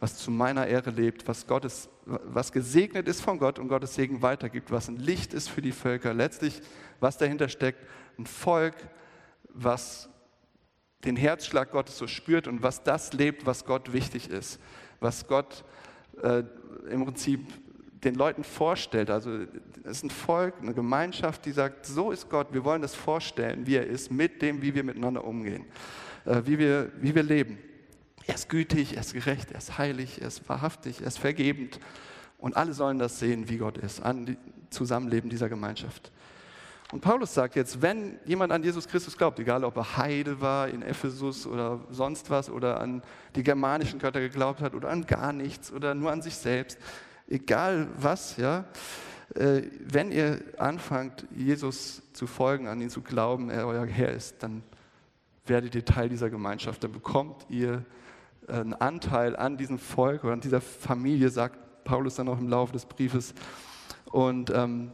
was 0.00 0.16
zu 0.16 0.30
meiner 0.30 0.66
Ehre 0.66 0.90
lebt, 0.90 1.26
was, 1.26 1.46
Gottes, 1.46 1.88
was 2.04 2.52
gesegnet 2.52 3.08
ist 3.08 3.20
von 3.20 3.38
Gott 3.38 3.58
und 3.58 3.68
Gottes 3.68 3.94
Segen 3.94 4.22
weitergibt, 4.22 4.70
was 4.70 4.88
ein 4.88 4.96
Licht 4.96 5.32
ist 5.32 5.48
für 5.48 5.62
die 5.62 5.72
Völker. 5.72 6.12
Letztlich, 6.12 6.60
was 7.00 7.18
dahinter 7.18 7.48
steckt, 7.48 7.80
ein 8.18 8.26
Volk, 8.26 8.74
was 9.56 10.08
den 11.04 11.16
Herzschlag 11.16 11.70
Gottes 11.70 11.98
so 11.98 12.06
spürt 12.06 12.48
und 12.48 12.62
was 12.62 12.82
das 12.82 13.12
lebt, 13.12 13.46
was 13.46 13.64
Gott 13.64 13.92
wichtig 13.92 14.30
ist, 14.30 14.60
was 15.00 15.26
Gott 15.26 15.64
äh, 16.22 16.42
im 16.90 17.04
Prinzip 17.04 17.40
den 18.04 18.14
Leuten 18.14 18.44
vorstellt. 18.44 19.10
Also 19.10 19.40
es 19.84 19.98
ist 19.98 20.04
ein 20.04 20.10
Volk, 20.10 20.54
eine 20.60 20.74
Gemeinschaft, 20.74 21.44
die 21.44 21.52
sagt, 21.52 21.86
so 21.86 22.10
ist 22.10 22.28
Gott, 22.28 22.52
wir 22.52 22.64
wollen 22.64 22.82
das 22.82 22.94
vorstellen, 22.94 23.66
wie 23.66 23.76
er 23.76 23.86
ist, 23.86 24.10
mit 24.10 24.42
dem, 24.42 24.62
wie 24.62 24.74
wir 24.74 24.84
miteinander 24.84 25.24
umgehen, 25.24 25.64
äh, 26.24 26.42
wie, 26.44 26.58
wir, 26.58 26.92
wie 27.00 27.14
wir 27.14 27.22
leben. 27.22 27.58
Er 28.26 28.34
ist 28.34 28.48
gütig, 28.48 28.94
er 28.94 29.00
ist 29.00 29.12
gerecht, 29.12 29.52
er 29.52 29.58
ist 29.58 29.78
heilig, 29.78 30.20
er 30.20 30.28
ist 30.28 30.48
wahrhaftig, 30.48 31.00
er 31.00 31.06
ist 31.06 31.18
vergebend. 31.18 31.78
Und 32.38 32.56
alle 32.56 32.72
sollen 32.74 32.98
das 32.98 33.18
sehen, 33.18 33.48
wie 33.48 33.58
Gott 33.58 33.78
ist, 33.78 34.00
an 34.00 34.26
die 34.26 34.36
Zusammenleben 34.70 35.30
dieser 35.30 35.48
Gemeinschaft. 35.48 36.12
Und 36.92 37.00
Paulus 37.00 37.34
sagt 37.34 37.56
jetzt, 37.56 37.82
wenn 37.82 38.18
jemand 38.24 38.52
an 38.52 38.62
Jesus 38.62 38.86
Christus 38.86 39.16
glaubt, 39.16 39.40
egal 39.40 39.64
ob 39.64 39.76
er 39.76 39.96
Heide 39.96 40.40
war 40.40 40.68
in 40.68 40.82
Ephesus 40.82 41.46
oder 41.46 41.80
sonst 41.90 42.30
was 42.30 42.48
oder 42.48 42.80
an 42.80 43.02
die 43.34 43.42
germanischen 43.42 43.98
Götter 43.98 44.20
geglaubt 44.20 44.60
hat 44.60 44.74
oder 44.74 44.90
an 44.90 45.04
gar 45.04 45.32
nichts 45.32 45.72
oder 45.72 45.94
nur 45.94 46.12
an 46.12 46.22
sich 46.22 46.36
selbst, 46.36 46.78
egal 47.28 47.88
was, 47.96 48.36
ja, 48.36 48.64
äh, 49.34 49.62
wenn 49.80 50.12
ihr 50.12 50.40
anfangt, 50.58 51.26
Jesus 51.34 52.02
zu 52.12 52.28
folgen, 52.28 52.68
an 52.68 52.80
ihn 52.80 52.90
zu 52.90 53.02
glauben, 53.02 53.50
er 53.50 53.66
euer 53.66 53.86
Herr 53.86 54.12
ist, 54.12 54.42
dann 54.44 54.62
werdet 55.44 55.74
ihr 55.74 55.84
Teil 55.84 56.08
dieser 56.08 56.30
Gemeinschaft, 56.30 56.84
dann 56.84 56.92
bekommt 56.92 57.46
ihr 57.48 57.84
einen 58.46 58.74
Anteil 58.74 59.34
an 59.34 59.56
diesem 59.56 59.80
Volk 59.80 60.22
oder 60.22 60.34
an 60.34 60.40
dieser 60.40 60.60
Familie, 60.60 61.30
sagt 61.30 61.84
Paulus 61.84 62.14
dann 62.14 62.28
auch 62.28 62.38
im 62.38 62.48
Laufe 62.48 62.72
des 62.72 62.86
Briefes. 62.86 63.34
Und 64.12 64.50
ähm, 64.50 64.92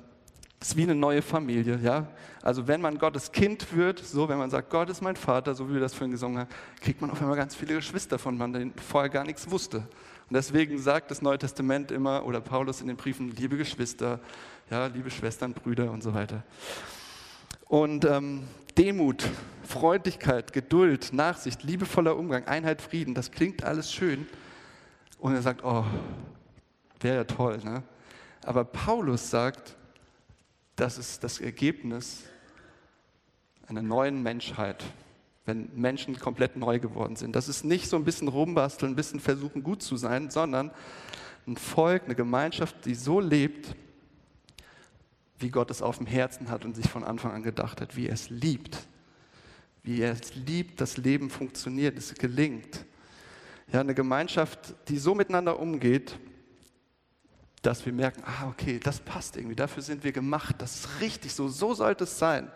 ist 0.63 0.77
wie 0.77 0.83
eine 0.85 0.95
neue 0.95 1.23
Familie, 1.23 1.79
ja. 1.83 2.07
Also 2.43 2.67
wenn 2.67 2.81
man 2.81 2.99
Gottes 2.99 3.33
Kind 3.33 3.75
wird, 3.77 3.99
so 3.99 4.29
wenn 4.29 4.39
man 4.39 4.51
sagt, 4.51 4.71
Gott 4.71 4.89
ist 4.91 5.01
mein 5.01 5.17
Vater, 5.17 5.55
so 5.55 5.69
wie 5.69 5.75
wir 5.75 5.81
das 5.81 5.95
vorhin 5.95 6.13
gesungen 6.13 6.39
haben, 6.39 6.49
kriegt 6.81 7.01
man 7.01 7.11
auf 7.11 7.21
einmal 7.21 7.37
ganz 7.37 7.55
viele 7.55 7.75
Geschwister, 7.75 8.19
von 8.19 8.39
man 8.39 8.73
vorher 8.89 9.11
gar 9.11 9.25
nichts 9.25 9.51
wusste. 9.51 9.79
Und 9.79 10.35
deswegen 10.35 10.79
sagt 10.79 11.11
das 11.11 11.21
Neue 11.21 11.39
Testament 11.39 11.91
immer 11.91 12.25
oder 12.25 12.41
Paulus 12.41 12.81
in 12.81 12.87
den 12.87 12.97
Briefen, 12.97 13.35
liebe 13.37 13.57
Geschwister, 13.57 14.21
ja, 14.71 14.87
liebe 14.87 15.11
Schwestern, 15.11 15.53
Brüder 15.53 15.91
und 15.91 16.03
so 16.03 16.15
weiter. 16.15 16.43
Und 17.69 18.05
ähm, 18.05 18.45
Demut, 18.79 19.25
Freundlichkeit, 19.65 20.53
Geduld, 20.53 21.13
Nachsicht, 21.13 21.63
liebevoller 21.63 22.17
Umgang, 22.17 22.47
Einheit, 22.47 22.81
Frieden, 22.81 23.15
das 23.15 23.31
klingt 23.31 23.65
alles 23.65 23.93
schön. 23.93 24.27
Und 25.19 25.35
er 25.35 25.43
sagt, 25.43 25.65
oh, 25.65 25.85
wäre 27.01 27.17
ja 27.17 27.25
toll, 27.25 27.59
ne? 27.65 27.83
Aber 28.45 28.65
Paulus 28.65 29.31
sagt, 29.31 29.77
das 30.77 30.99
ist 30.99 31.23
das 31.23 31.41
Ergebnis 31.41 32.25
einer 33.69 33.83
neuen 33.83 34.23
Menschheit, 34.23 34.83
wenn 35.45 35.69
Menschen 35.75 36.19
komplett 36.19 36.57
neu 36.57 36.79
geworden 36.79 37.17
sind. 37.17 37.35
Das 37.35 37.49
ist 37.49 37.65
nicht 37.65 37.89
so 37.89 37.97
ein 37.97 38.05
bisschen 38.05 38.29
rumbasteln, 38.29 38.93
ein 38.93 38.97
bisschen 38.97 39.21
versuchen 39.21 39.63
gut 39.63 39.83
zu 39.83 39.97
sein, 39.97 40.31
sondern 40.31 40.71
ein 41.47 41.57
Volk, 41.57 42.05
eine 42.05 42.15
Gemeinschaft, 42.15 42.85
die 42.85 42.95
so 42.95 43.21
lebt, 43.21 43.75
wie 45.39 45.51
Gott 45.51 45.71
es 45.71 45.83
auf 45.83 45.99
dem 45.99 46.07
Herzen 46.07 46.51
hat 46.51 46.65
und 46.65 46.77
sich 46.77 46.89
von 46.89 47.03
Anfang 47.03 47.33
an 47.33 47.43
gedacht 47.43 47.81
hat, 47.81 47.97
wie 47.97 48.07
er 48.07 48.15
es 48.15 48.31
liebt, 48.31 48.87
wie 49.83 50.01
er 50.01 50.13
es 50.13 50.35
liebt, 50.35 50.81
das 50.81 50.97
Leben 50.97 51.31
funktioniert, 51.31 51.99
es 51.99 52.15
gelingt. 52.15 52.85
Ja, 53.73 53.81
eine 53.81 53.95
Gemeinschaft, 53.95 54.75
die 54.89 54.99
so 54.99 55.15
miteinander 55.15 55.59
umgeht, 55.59 56.19
dass 57.63 57.87
wir 57.87 57.93
merken, 57.93 58.23
ah, 58.27 58.49
okay, 58.49 58.81
das 58.83 59.01
passt 59.01 59.37
irgendwie, 59.37 59.57
dafür 59.57 59.83
sind 59.83 60.05
wir 60.05 60.13
gemacht, 60.13 60.57
das 60.59 60.81
ist 60.81 61.01
richtig 61.01 61.33
so, 61.33 61.49
so 61.49 61.75
sollte 61.75 62.05
es 62.05 62.19
sein. 62.19 62.51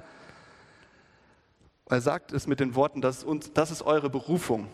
Er 1.88 2.00
sagt 2.00 2.32
es 2.32 2.46
mit 2.46 2.58
den 2.58 2.74
Worten, 2.74 3.00
das 3.00 3.18
ist, 3.18 3.24
uns, 3.24 3.52
das 3.52 3.70
ist 3.70 3.82
eure 3.82 4.10
Berufung, 4.10 4.68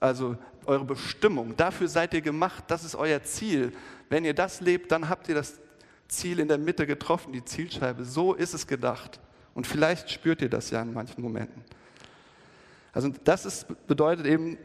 also 0.00 0.36
eure 0.66 0.84
Bestimmung, 0.84 1.56
dafür 1.56 1.88
seid 1.88 2.14
ihr 2.14 2.20
gemacht, 2.20 2.64
das 2.68 2.84
ist 2.84 2.94
euer 2.94 3.22
Ziel. 3.22 3.72
Wenn 4.08 4.24
ihr 4.24 4.34
das 4.34 4.60
lebt, 4.60 4.92
dann 4.92 5.08
habt 5.08 5.28
ihr 5.28 5.34
das 5.34 5.58
Ziel 6.06 6.38
in 6.38 6.48
der 6.48 6.58
Mitte 6.58 6.86
getroffen, 6.86 7.32
die 7.32 7.44
Zielscheibe. 7.44 8.04
So 8.04 8.34
ist 8.34 8.54
es 8.54 8.66
gedacht. 8.66 9.20
Und 9.54 9.66
vielleicht 9.66 10.10
spürt 10.10 10.40
ihr 10.40 10.48
das 10.48 10.70
ja 10.70 10.80
in 10.80 10.92
manchen 10.92 11.20
Momenten. 11.22 11.64
Also 12.92 13.10
das 13.24 13.44
ist, 13.44 13.86
bedeutet 13.86 14.26
eben, 14.26 14.58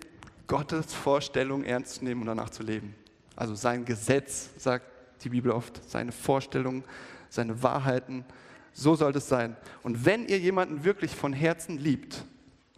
Gottes 0.45 0.93
Vorstellung 0.93 1.63
ernst 1.63 1.95
zu 1.95 2.03
nehmen 2.03 2.21
und 2.21 2.27
danach 2.27 2.49
zu 2.49 2.63
leben. 2.63 2.95
Also 3.35 3.55
sein 3.55 3.85
Gesetz, 3.85 4.49
sagt 4.57 4.85
die 5.23 5.29
Bibel 5.29 5.51
oft, 5.51 5.89
seine 5.89 6.11
Vorstellungen, 6.11 6.83
seine 7.29 7.63
Wahrheiten. 7.63 8.25
So 8.73 8.95
sollte 8.95 9.19
es 9.19 9.29
sein. 9.29 9.55
Und 9.81 10.05
wenn 10.05 10.27
ihr 10.27 10.39
jemanden 10.39 10.83
wirklich 10.83 11.15
von 11.15 11.33
Herzen 11.33 11.77
liebt 11.77 12.23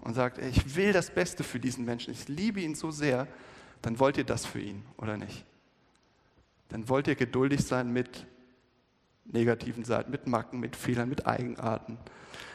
und 0.01 0.13
sagt, 0.13 0.38
ich 0.38 0.75
will 0.75 0.93
das 0.93 1.12
Beste 1.12 1.43
für 1.43 1.59
diesen 1.59 1.85
Menschen, 1.85 2.12
ich 2.12 2.27
liebe 2.27 2.62
ihn 2.62 2.75
so 2.75 2.91
sehr, 2.91 3.27
dann 3.81 4.00
wollt 4.00 4.17
ihr 4.17 4.24
das 4.24 4.45
für 4.45 4.59
ihn, 4.59 4.83
oder 4.97 5.17
nicht? 5.17 5.45
Dann 6.69 6.89
wollt 6.89 7.07
ihr 7.07 7.15
geduldig 7.15 7.65
sein 7.65 7.91
mit 7.91 8.25
negativen 9.25 9.83
Seiten, 9.83 10.12
mit 10.12 10.27
Macken, 10.27 10.59
mit 10.59 10.75
Fehlern, 10.75 11.09
mit 11.09 11.25
Eigenarten. 11.25 11.97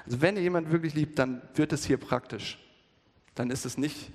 Also 0.04 0.20
wenn 0.20 0.36
ihr 0.36 0.42
jemanden 0.42 0.70
wirklich 0.72 0.94
liebt, 0.94 1.18
dann 1.18 1.42
wird 1.54 1.72
es 1.72 1.84
hier 1.84 1.98
praktisch. 1.98 2.58
Dann 3.34 3.50
ist 3.50 3.64
es 3.64 3.78
nicht 3.78 4.12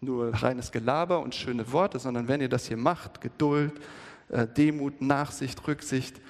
nur 0.00 0.32
reines 0.34 0.70
Gelaber 0.72 1.20
und 1.20 1.34
schöne 1.34 1.72
Worte, 1.72 1.98
sondern 1.98 2.28
wenn 2.28 2.40
ihr 2.40 2.48
das 2.48 2.68
hier 2.68 2.76
macht, 2.76 3.20
Geduld, 3.20 3.80
äh, 4.28 4.46
Demut, 4.46 5.00
Nachsicht, 5.00 5.66
Rücksicht, 5.66 6.20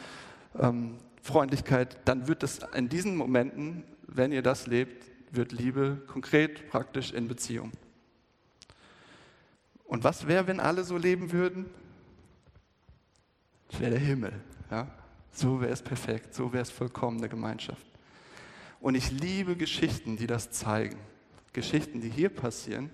ähm, 0.59 0.99
Freundlichkeit, 1.23 1.99
dann 2.07 2.29
wird 2.29 2.43
es 2.43 2.61
in 2.75 2.89
diesen 2.89 3.17
Momenten, 3.17 3.85
wenn 4.07 4.33
ihr 4.33 4.43
das 4.43 4.67
lebt, 4.67 5.05
wird 5.31 5.53
Liebe 5.53 6.03
konkret, 6.07 6.71
praktisch 6.71 7.13
in 7.13 7.29
Beziehung. 7.29 7.73
Und 9.85 10.05
was 10.05 10.27
wäre, 10.27 10.47
wenn 10.47 10.61
alle 10.61 10.85
so 10.85 10.97
leben 10.97 11.33
würden? 11.33 11.67
Das 13.69 13.81
wäre 13.81 13.93
der 13.93 14.01
Himmel. 14.01 14.33
Ja? 14.71 14.89
So 15.33 15.61
wäre 15.61 15.73
es 15.73 15.83
perfekt, 15.83 16.35
so 16.35 16.53
wäre 16.53 16.63
es 16.63 16.71
vollkommene 16.71 17.29
Gemeinschaft. 17.29 17.87
Und 18.81 18.95
ich 18.95 19.11
liebe 19.11 19.57
Geschichten, 19.57 20.17
die 20.17 20.27
das 20.27 20.51
zeigen. 20.51 20.99
Geschichten, 21.53 22.01
die 22.01 22.11
hier 22.11 22.29
passieren, 22.29 22.91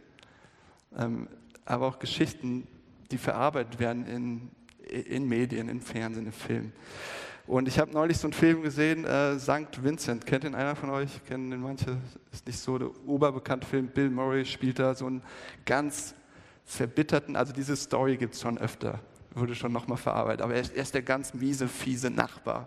aber 1.65 1.87
auch 1.87 1.99
Geschichten, 1.99 2.67
die 3.11 3.19
verarbeitet 3.19 3.79
werden 3.79 4.07
in, 4.07 4.51
in 4.87 5.29
Medien, 5.29 5.69
in 5.69 5.81
Fernsehen, 5.81 6.27
in 6.27 6.33
Filmen. 6.33 6.73
Und 7.47 7.69
ich 7.69 7.79
habe 7.79 7.93
neulich 7.93 8.17
so 8.17 8.27
einen 8.27 8.33
Film 8.33 8.63
gesehen, 8.63 9.05
äh, 9.05 9.39
St. 9.39 9.83
Vincent. 9.83 10.25
Kennt 10.25 10.45
ihn 10.45 10.55
einer 10.55 10.75
von 10.75 10.89
euch? 10.89 11.23
Kennen 11.27 11.51
den 11.51 11.61
manche? 11.61 11.99
Ist 12.33 12.47
nicht 12.47 12.59
so 12.59 12.79
der 12.79 12.89
oberbekannte 13.07 13.67
Film. 13.67 13.89
Bill 13.89 14.09
Murray 14.09 14.47
spielt 14.47 14.79
da 14.79 14.95
so 14.95 15.07
einen 15.07 15.23
ganz 15.67 16.15
verbitterten, 16.65 17.37
also 17.37 17.53
diese 17.53 17.77
Story 17.77 18.17
gibt 18.17 18.35
es 18.35 18.41
schon 18.41 18.57
öfter, 18.57 18.99
wurde 19.35 19.55
schon 19.55 19.73
nochmal 19.73 19.99
verarbeitet. 19.99 20.41
Aber 20.41 20.55
er 20.55 20.63
ist, 20.63 20.75
er 20.75 20.83
ist 20.83 20.95
der 20.95 21.03
ganz 21.03 21.35
miese, 21.35 21.69
fiese 21.69 22.11
Nachbar. 22.11 22.67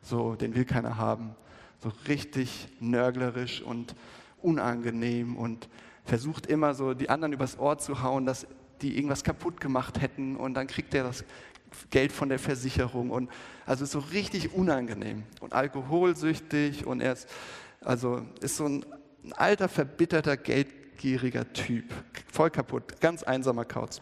So, 0.00 0.34
den 0.34 0.54
will 0.54 0.64
keiner 0.64 0.96
haben. 0.96 1.34
So 1.82 1.92
richtig 2.08 2.68
nörglerisch 2.80 3.60
und 3.60 3.94
unangenehm 4.40 5.36
und 5.36 5.68
versucht 6.04 6.46
immer 6.46 6.74
so 6.74 6.94
die 6.94 7.08
anderen 7.10 7.32
übers 7.32 7.58
Ohr 7.58 7.78
zu 7.78 8.02
hauen, 8.02 8.26
dass 8.26 8.46
die 8.82 8.96
irgendwas 8.96 9.24
kaputt 9.24 9.60
gemacht 9.60 10.00
hätten 10.00 10.36
und 10.36 10.54
dann 10.54 10.66
kriegt 10.66 10.94
er 10.94 11.04
das 11.04 11.24
Geld 11.90 12.12
von 12.12 12.28
der 12.28 12.38
Versicherung 12.38 13.10
und 13.10 13.30
also 13.66 13.84
so 13.84 13.98
richtig 13.98 14.54
unangenehm 14.54 15.24
und 15.40 15.52
alkoholsüchtig 15.52 16.86
und 16.86 17.00
er 17.00 17.14
ist 17.14 17.28
also 17.84 18.22
ist 18.40 18.56
so 18.56 18.64
ein, 18.64 18.84
ein 19.24 19.32
alter 19.34 19.68
verbitterter 19.68 20.36
geldgieriger 20.36 21.52
Typ, 21.52 21.92
voll 22.32 22.50
kaputt, 22.50 23.00
ganz 23.00 23.22
einsamer 23.22 23.64
Kauz. 23.64 24.00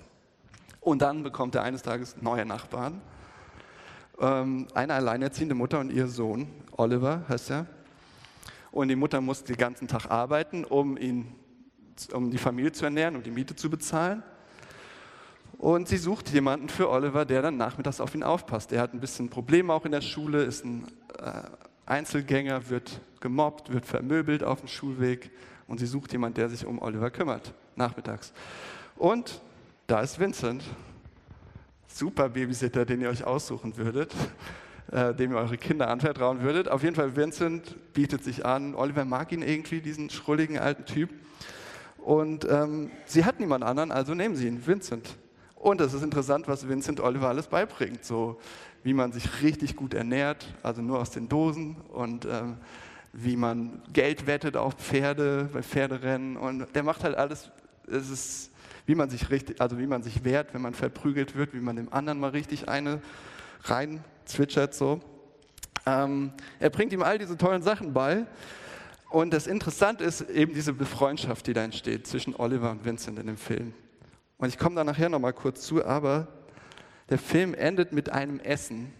Und 0.81 1.03
dann 1.03 1.23
bekommt 1.23 1.55
er 1.55 1.63
eines 1.63 1.83
Tages 1.83 2.17
neue 2.21 2.45
Nachbarn, 2.45 3.01
ähm, 4.21 4.69
eine 4.75 4.95
alleinerziehende 4.95 5.55
Mutter 5.55 5.81
und 5.81 5.91
ihr 5.93 6.07
Sohn 6.07 6.49
Oliver 6.73 7.25
heißt 7.29 7.51
er. 7.51 7.67
Und 8.71 8.89
die 8.89 8.97
Mutter 8.97 9.21
muss 9.21 9.45
den 9.45 9.57
ganzen 9.57 9.89
Tag 9.89 10.11
arbeiten, 10.11 10.65
um 10.65 10.97
ihn 10.97 11.35
um 12.13 12.31
die 12.31 12.39
Familie 12.39 12.73
zu 12.73 12.85
ernähren, 12.85 13.17
um 13.17 13.23
die 13.23 13.31
Miete 13.31 13.55
zu 13.55 13.71
bezahlen. 13.71 14.23
Und 15.59 15.87
sie 15.87 15.97
sucht 15.97 16.31
jemanden 16.31 16.69
für 16.69 16.91
Oliver, 16.91 17.25
der 17.25 17.43
dann 17.43 17.57
nachmittags 17.57 18.01
auf 18.01 18.15
ihn 18.15 18.25
aufpasst. 18.25 18.73
Er 18.73 18.81
hat 18.81 18.95
ein 18.95 19.01
bisschen 19.01 19.29
Probleme 19.29 19.73
auch 19.73 19.85
in 19.85 19.93
der 19.93 20.01
Schule, 20.01 20.43
ist 20.43 20.65
ein 20.65 20.89
äh, 21.19 21.43
Einzelgänger, 21.87 22.69
wird 22.69 23.01
gemobbt, 23.21 23.73
wird 23.73 23.87
vermöbelt 23.87 24.43
auf 24.43 24.61
dem 24.61 24.69
Schulweg. 24.69 25.31
Und 25.69 25.79
sie 25.79 25.87
sucht 25.87 26.13
jemanden, 26.13 26.35
der 26.35 26.49
sich 26.49 26.67
um 26.67 26.83
Oliver 26.83 27.11
kümmert, 27.11 27.55
nachmittags. 27.77 28.33
Und 28.97 29.41
da 29.87 30.01
ist 30.01 30.19
Vincent, 30.19 30.65
super 31.87 32.29
Babysitter, 32.29 32.85
den 32.85 33.01
ihr 33.01 33.09
euch 33.09 33.25
aussuchen 33.25 33.77
würdet, 33.77 34.13
äh, 34.91 35.15
dem 35.15 35.33
ihr 35.33 35.39
eure 35.39 35.59
Kinder 35.59 35.89
anvertrauen 35.89 36.43
würdet. 36.43 36.69
Auf 36.69 36.83
jeden 36.83 36.97
Fall, 36.97 37.15
Vincent 37.15 37.77
bietet 37.93 38.25
sich 38.25 38.45
an. 38.45 38.75
Oliver 38.75 39.05
mag 39.05 39.31
ihn 39.33 39.43
irgendwie, 39.43 39.81
diesen 39.81 40.11
schrulligen 40.11 40.59
alten 40.59 40.87
Typ. 40.87 41.11
Und 42.05 42.47
ähm, 42.51 42.91
sie 43.07 43.25
hat 43.25 43.41
niemand 43.41 43.65
anderen, 43.65 43.93
also 43.93 44.15
nehmen 44.15 44.37
sie 44.37 44.49
ihn, 44.49 44.67
Vincent. 44.67 45.17
Und 45.55 45.81
es 45.81 45.95
ist 45.95 46.03
interessant, 46.03 46.49
was 46.49 46.69
Vincent 46.69 47.01
Oliver 47.01 47.29
alles 47.29 47.47
beibringt, 47.47 48.05
so 48.05 48.41
wie 48.83 48.95
man 48.95 49.13
sich 49.13 49.43
richtig 49.43 49.77
gut 49.77 49.95
ernährt, 49.95 50.53
also 50.63 50.83
nur 50.83 50.99
aus 50.99 51.11
den 51.11 51.29
Dosen 51.29 51.77
und 51.93 52.25
ähm, 52.25 52.57
wie 53.13 53.37
man 53.37 53.83
Geld 53.93 54.27
wettet 54.27 54.57
auf 54.57 54.75
Pferde, 54.75 55.49
bei 55.53 55.63
Pferderennen. 55.63 56.37
Und 56.37 56.67
der 56.75 56.83
macht 56.83 57.05
halt 57.05 57.17
alles, 57.17 57.51
es 57.87 58.11
ist 58.11 58.53
wie 58.87 58.95
man 58.95 59.11
sich 59.11 59.31
richtig, 59.31 59.61
also 59.61 59.79
wie 59.79 59.87
man 59.87 60.03
sich 60.03 60.25
wehrt, 60.25 60.55
wenn 60.55 60.63
man 60.63 60.75
verprügelt 60.75 61.37
wird, 61.37 61.55
wie 61.55 61.61
man 61.61 61.77
dem 61.77 61.93
anderen 61.93 62.19
mal 62.19 62.31
richtig 62.31 62.69
eine 62.69 63.01
rein 63.65 64.03
zwitschert 64.25 64.75
so. 64.75 65.01
Ähm, 65.87 66.33
er 66.59 66.71
bringt 66.71 66.93
ihm 66.93 67.03
all 67.03 67.19
diese 67.19 67.37
tollen 67.37 67.63
Sachen 67.63 67.93
bei. 67.93 68.27
Und 69.13 69.35
das 69.35 69.47
Interessante 69.47 70.05
ist 70.05 70.23
eben 70.31 70.55
diese 70.55 70.73
Befreundschaft, 70.73 71.47
die 71.47 71.53
da 71.53 71.63
entsteht 71.63 72.07
zwischen 72.07 72.35
Oliver 72.35 72.71
und 72.71 72.87
Vincent 72.87 73.19
in 73.19 73.27
dem 73.27 73.37
Film. 73.37 73.75
Und 74.39 74.49
ich 74.49 74.57
komme 74.57 74.75
da 74.75 74.85
nachher 74.85 75.11
nochmal 75.11 75.35
kurz 75.35 75.61
zu, 75.67 75.85
aber 75.85 76.29
der 77.11 77.19
Film 77.19 77.53
endet 77.53 77.93
mit 77.93 78.09
einem 78.09 78.41
Essen. 78.41 78.91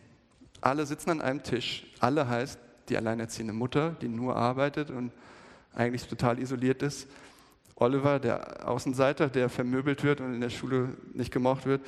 Alle 0.61 0.85
sitzen 0.85 1.09
an 1.09 1.23
einem 1.23 1.43
Tisch. 1.43 1.87
Alle 1.99 2.29
heißt 2.29 2.59
die 2.91 2.99
alleinerziehende 2.99 3.55
Mutter, 3.55 3.97
die 4.03 4.09
nur 4.09 4.37
arbeitet 4.37 4.91
und 4.91 5.13
eigentlich 5.75 6.07
total 6.07 6.39
isoliert 6.39 6.83
ist. 6.83 7.09
Oliver, 7.77 8.19
der 8.19 8.69
Außenseiter, 8.69 9.31
der 9.31 9.49
vermöbelt 9.49 10.05
wird 10.05 10.21
und 10.21 10.35
in 10.35 10.43
der 10.43 10.51
Schule 10.51 10.91
nicht 11.15 11.33
gemocht 11.33 11.65
wird. 11.65 11.81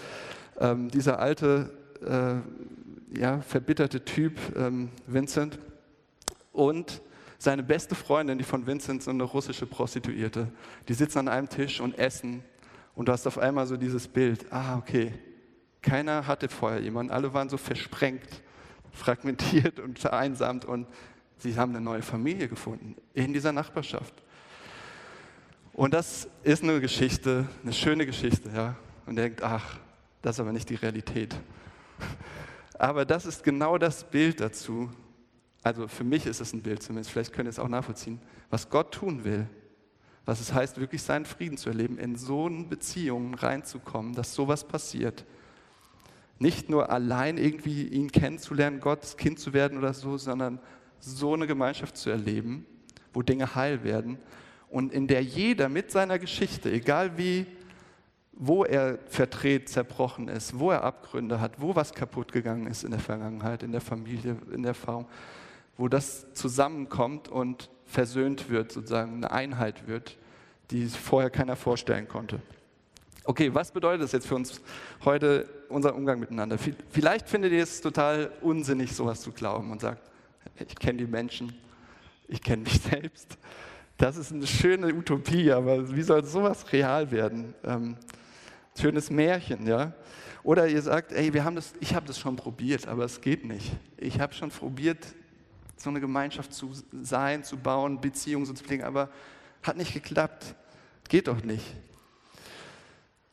Ähm, 0.59 0.91
dieser 0.91 1.19
alte, 1.19 1.77
äh, 2.01 3.21
ja, 3.21 3.43
verbitterte 3.43 4.03
Typ, 4.03 4.39
ähm, 4.57 4.89
Vincent. 5.07 5.59
Und 6.53 7.03
seine 7.39 7.63
beste 7.63 7.95
Freundin, 7.95 8.39
die 8.39 8.45
von 8.45 8.67
Vincent, 8.67 9.03
so 9.03 9.11
eine 9.11 9.25
russische 9.25 9.67
Prostituierte. 9.67 10.51
Die 10.89 10.95
sitzen 10.95 11.19
an 11.19 11.29
einem 11.29 11.49
Tisch 11.49 11.81
und 11.81 11.99
essen. 11.99 12.43
Und 12.95 13.09
du 13.09 13.13
hast 13.13 13.27
auf 13.27 13.39
einmal 13.39 13.67
so 13.67 13.77
dieses 13.77 14.09
Bild. 14.09 14.47
Ah, 14.53 14.77
okay. 14.79 15.13
Keiner 15.83 16.27
hatte 16.27 16.49
vorher 16.49 16.81
jemanden. 16.81 17.13
Alle 17.13 17.35
waren 17.35 17.49
so 17.49 17.57
versprengt, 17.57 18.43
fragmentiert 18.93 19.81
und 19.81 19.99
vereinsamt. 19.99 20.65
Und 20.65 20.87
sie 21.39 21.57
haben 21.57 21.75
eine 21.75 21.85
neue 21.85 22.03
Familie 22.03 22.49
gefunden 22.49 22.97
in 23.13 23.33
dieser 23.33 23.53
Nachbarschaft. 23.53 24.15
Und 25.73 25.93
das 25.93 26.29
ist 26.45 26.63
eine 26.63 26.81
Geschichte, 26.81 27.49
eine 27.63 27.73
schöne 27.73 28.07
Geschichte, 28.07 28.49
ja. 28.55 28.77
Und 29.07 29.17
denkt, 29.17 29.43
ach, 29.43 29.79
das 30.23 30.37
ist 30.37 30.41
aber 30.41 30.53
nicht 30.53 30.71
die 30.71 30.77
Realität. 30.77 31.35
Aber 32.79 33.05
das 33.05 33.27
ist 33.27 33.43
genau 33.45 33.77
das 33.77 34.05
Bild 34.05 34.41
dazu. 34.41 34.91
Also 35.65 35.89
für 35.89 36.05
mich 36.05 36.27
ist 36.27 36.41
es 36.41 36.53
ein 36.53 36.63
Bild 36.63 36.83
zumindest, 36.83 37.11
vielleicht 37.11 37.33
könnt 37.33 37.49
ihr 37.49 37.51
es 37.51 37.59
auch 37.59 37.69
nachvollziehen, 37.69 38.21
was 38.51 38.69
Gott 38.69 38.93
tun 38.93 39.25
will. 39.25 39.49
Was 40.27 40.41
es 40.41 40.55
heißt, 40.55 40.79
wirklich 40.79 41.03
seinen 41.03 41.25
Frieden 41.25 41.57
zu 41.57 41.69
erleben, 41.69 41.99
in 41.99 42.17
so 42.17 42.47
eine 42.47 42.65
Beziehung 42.65 43.35
reinzukommen, 43.35 44.15
dass 44.15 44.35
sowas 44.35 44.67
passiert. 44.67 45.25
Nicht 46.39 46.71
nur 46.71 46.91
allein 46.91 47.37
irgendwie 47.37 47.87
ihn 47.89 48.11
kennenzulernen, 48.11 48.81
Gottes 48.81 49.17
Kind 49.17 49.39
zu 49.39 49.53
werden 49.53 49.77
oder 49.77 49.93
so, 49.93 50.17
sondern 50.17 50.61
so 50.99 51.35
eine 51.35 51.47
Gemeinschaft 51.47 51.97
zu 51.97 52.11
erleben, 52.11 52.65
wo 53.13 53.23
Dinge 53.23 53.55
heil 53.55 53.85
werden 53.85 54.19
und 54.69 54.93
in 54.93 55.07
der 55.07 55.23
jeder 55.23 55.69
mit 55.69 55.91
seiner 55.91 56.19
Geschichte, 56.19 56.71
egal 56.71 57.17
wie, 57.17 57.47
wo 58.33 58.65
er 58.65 58.99
verdreht, 59.07 59.69
zerbrochen 59.69 60.29
ist, 60.29 60.59
wo 60.59 60.73
er 60.73 60.83
Abgründe 60.83 61.41
hat, 61.41 61.61
wo 61.61 61.77
was 61.77 61.93
kaputt 61.93 62.33
gegangen 62.33 62.67
ist 62.67 62.83
in 62.83 62.91
der 62.91 63.01
Vergangenheit, 63.01 63.63
in 63.63 63.73
der 63.73 63.81
Familie, 63.81 64.37
in 64.53 64.63
der 64.63 64.71
Erfahrung, 64.71 65.07
wo 65.77 65.89
das 65.89 66.33
zusammenkommt 66.35 67.29
und 67.29 67.71
versöhnt 67.85 68.51
wird, 68.51 68.73
sozusagen 68.73 69.17
eine 69.17 69.31
Einheit 69.31 69.87
wird, 69.87 70.17
die 70.71 70.87
vorher 70.87 71.31
keiner 71.31 71.57
vorstellen 71.57 72.09
konnte. 72.09 72.41
Okay, 73.25 73.55
was 73.55 73.73
bedeutet 73.73 74.03
das 74.03 74.13
jetzt 74.13 74.27
für 74.27 74.35
uns 74.35 74.61
heute, 75.05 75.49
unser 75.69 75.95
Umgang 75.95 76.21
miteinander? 76.21 76.59
Vielleicht 76.91 77.29
findet 77.29 77.53
ihr 77.53 77.63
es 77.63 77.81
total 77.81 78.31
unsinnig, 78.43 78.95
sowas 78.95 79.23
zu 79.23 79.33
glauben 79.33 79.71
und 79.71 79.81
sagt, 79.81 80.11
ich 80.59 80.77
kenne 80.77 80.99
die 80.99 81.07
Menschen, 81.07 81.55
ich 82.29 82.43
kenne 82.43 82.65
mich 82.65 82.81
selbst. 82.91 83.39
Das 83.97 84.17
ist 84.17 84.33
eine 84.33 84.47
schöne 84.47 84.93
Utopie, 84.93 85.53
aber 85.53 85.95
wie 85.95 86.03
soll 86.03 86.25
sowas 86.25 86.71
real 86.73 87.11
werden? 87.11 87.55
Ähm, 87.65 87.97
schönes 88.79 89.11
Märchen, 89.11 89.67
ja? 89.67 89.95
Oder 90.43 90.69
ihr 90.69 90.83
sagt, 90.83 91.13
ey, 91.13 91.33
wir 91.33 91.45
haben 91.45 91.57
das, 91.57 91.73
ich 91.81 91.95
habe 91.95 92.07
das 92.07 92.19
schon 92.19 92.37
probiert, 92.37 92.87
aber 92.87 93.05
es 93.05 93.21
geht 93.23 93.47
nicht. 93.47 93.73
Ich 93.97 94.21
habe 94.21 94.35
schon 94.35 94.51
probiert, 94.51 94.99
so 95.77 95.91
eine 95.91 96.01
Gemeinschaft 96.01 96.53
zu 96.53 96.73
sein, 97.03 97.45
zu 97.45 97.57
bauen, 97.57 98.01
Beziehungen 98.01 98.47
zu 98.47 98.55
pflegen, 98.55 98.85
aber 98.85 99.11
hat 99.63 99.77
nicht 99.77 99.93
geklappt. 99.93 100.55
Geht 101.09 101.29
doch 101.29 101.43
nicht. 101.43 101.65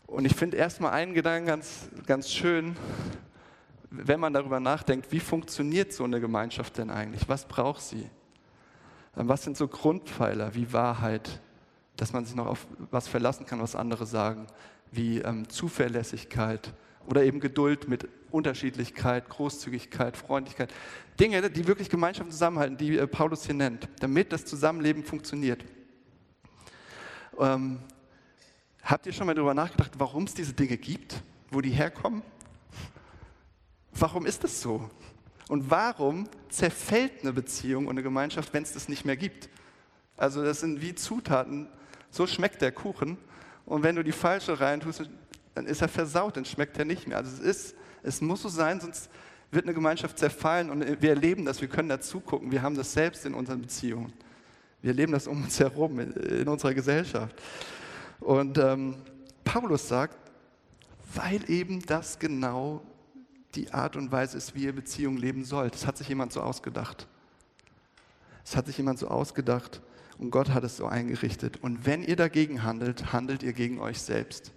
Und 0.07 0.25
ich 0.25 0.35
finde 0.35 0.57
erstmal 0.57 0.91
einen 0.91 1.13
Gedanken 1.13 1.47
ganz, 1.47 1.89
ganz 2.05 2.29
schön, 2.29 2.75
wenn 3.89 4.19
man 4.19 4.33
darüber 4.33 4.59
nachdenkt, 4.59 5.11
wie 5.11 5.19
funktioniert 5.19 5.93
so 5.93 6.03
eine 6.03 6.19
Gemeinschaft 6.19 6.77
denn 6.77 6.89
eigentlich? 6.89 7.27
Was 7.29 7.45
braucht 7.45 7.81
sie? 7.81 8.09
Was 9.15 9.43
sind 9.43 9.57
so 9.57 9.67
Grundpfeiler 9.67 10.55
wie 10.55 10.71
Wahrheit, 10.71 11.41
dass 11.97 12.13
man 12.13 12.25
sich 12.25 12.35
noch 12.35 12.47
auf 12.47 12.65
was 12.89 13.07
verlassen 13.07 13.45
kann, 13.45 13.61
was 13.61 13.75
andere 13.75 14.05
sagen, 14.05 14.47
wie 14.91 15.19
ähm, 15.19 15.47
Zuverlässigkeit 15.49 16.73
oder 17.07 17.23
eben 17.23 17.39
Geduld 17.39 17.87
mit 17.87 18.07
Unterschiedlichkeit, 18.31 19.27
Großzügigkeit, 19.29 20.15
Freundlichkeit. 20.15 20.73
Dinge, 21.21 21.51
die 21.51 21.67
wirklich 21.67 21.87
Gemeinschaften 21.87 22.31
zusammenhalten, 22.31 22.77
die 22.77 22.97
äh, 22.97 23.05
Paulus 23.05 23.45
hier 23.45 23.53
nennt, 23.53 23.87
damit 23.99 24.33
das 24.33 24.43
Zusammenleben 24.43 25.03
funktioniert. 25.03 25.63
Ähm, 27.39 27.79
habt 28.81 29.05
ihr 29.05 29.13
schon 29.13 29.27
mal 29.27 29.35
darüber 29.35 29.53
nachgedacht, 29.53 29.91
warum 29.99 30.23
es 30.23 30.33
diese 30.33 30.53
Dinge 30.53 30.77
gibt, 30.77 31.21
wo 31.51 31.61
die 31.61 31.69
herkommen? 31.69 32.23
Warum 33.91 34.25
ist 34.25 34.43
das 34.43 34.63
so? 34.63 34.89
Und 35.47 35.69
warum 35.69 36.27
zerfällt 36.49 37.21
eine 37.21 37.33
Beziehung 37.33 37.85
und 37.85 37.91
eine 37.91 38.03
Gemeinschaft, 38.03 38.51
wenn 38.53 38.63
es 38.63 38.73
das 38.73 38.89
nicht 38.89 39.05
mehr 39.05 39.17
gibt? 39.17 39.47
Also 40.17 40.43
das 40.43 40.61
sind 40.61 40.81
wie 40.81 40.95
Zutaten, 40.95 41.67
so 42.09 42.25
schmeckt 42.25 42.63
der 42.63 42.71
Kuchen. 42.71 43.19
Und 43.67 43.83
wenn 43.83 43.95
du 43.95 44.03
die 44.03 44.11
falsche 44.11 44.59
reintust, 44.59 45.07
dann 45.53 45.67
ist 45.67 45.83
er 45.83 45.87
versaut, 45.87 46.35
dann 46.35 46.45
schmeckt 46.45 46.79
er 46.79 46.85
nicht 46.85 47.07
mehr. 47.07 47.17
Also 47.17 47.31
es 47.31 47.39
ist, 47.39 47.75
es 48.01 48.21
muss 48.21 48.41
so 48.41 48.49
sein, 48.49 48.81
sonst 48.81 49.11
wird 49.51 49.65
eine 49.65 49.73
Gemeinschaft 49.73 50.17
zerfallen 50.17 50.69
und 50.69 51.01
wir 51.01 51.09
erleben 51.09 51.45
das, 51.45 51.59
wir 51.61 51.67
können 51.67 51.89
dazu 51.89 52.21
gucken, 52.21 52.51
wir 52.51 52.61
haben 52.61 52.75
das 52.75 52.93
selbst 52.93 53.25
in 53.25 53.33
unseren 53.33 53.61
Beziehungen. 53.61 54.13
Wir 54.81 54.91
erleben 54.91 55.11
das 55.11 55.27
um 55.27 55.43
uns 55.43 55.59
herum, 55.59 55.99
in, 55.99 56.47
unserer 56.47 56.73
Gesellschaft. 56.73 57.35
Und 58.19 58.57
ähm, 58.57 58.95
Paulus 59.43 59.87
sagt, 59.87 60.17
weil 61.13 61.49
eben 61.49 61.81
das 61.81 62.17
genau 62.17 62.81
die 63.55 63.71
Art 63.73 63.95
und 63.97 64.11
Weise 64.11 64.37
ist, 64.37 64.55
wie 64.55 64.63
ihr 64.63 64.73
Beziehung 64.73 65.17
leben 65.17 65.43
sollt. 65.43 65.73
Das 65.73 65.85
hat 65.85 65.97
sich 65.97 66.07
jemand 66.07 66.31
so 66.31 66.41
ausgedacht. 66.41 67.07
Es 68.45 68.55
hat 68.55 68.65
sich 68.67 68.77
jemand 68.77 68.97
so 68.97 69.07
ausgedacht 69.07 69.81
und 70.17 70.31
Gott 70.31 70.49
hat 70.49 70.63
es 70.63 70.77
so 70.77 70.85
eingerichtet. 70.85 71.57
Und 71.61 71.85
wenn 71.85 72.03
ihr 72.03 72.15
dagegen 72.15 72.63
handelt, 72.63 73.11
handelt 73.11 73.43
ihr 73.43 73.53
gegen 73.53 73.79
euch 73.79 74.01
selbst. 74.01 74.51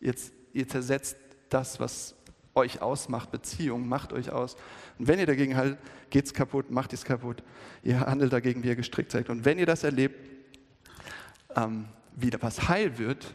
Jetzt, 0.00 0.32
ihr 0.52 0.66
zersetzt 0.66 1.16
das, 1.48 1.78
was 1.78 2.14
euch 2.54 2.82
ausmacht, 2.82 3.30
Beziehung, 3.30 3.88
macht 3.88 4.12
euch 4.12 4.30
aus. 4.30 4.56
Und 4.98 5.08
wenn 5.08 5.18
ihr 5.18 5.26
dagegen 5.26 5.56
handelt, 5.56 5.78
geht 6.10 6.26
es 6.26 6.34
kaputt, 6.34 6.70
macht 6.70 6.92
es 6.92 7.04
kaputt. 7.04 7.42
Ihr 7.82 8.00
handelt 8.00 8.32
dagegen, 8.32 8.62
wie 8.62 8.68
ihr 8.68 8.76
gestrickt 8.76 9.10
seid. 9.10 9.30
Und 9.30 9.44
wenn 9.44 9.58
ihr 9.58 9.66
das 9.66 9.84
erlebt, 9.84 10.16
ähm, 11.56 11.86
wie 12.14 12.30
was 12.40 12.68
heil 12.68 12.98
wird, 12.98 13.34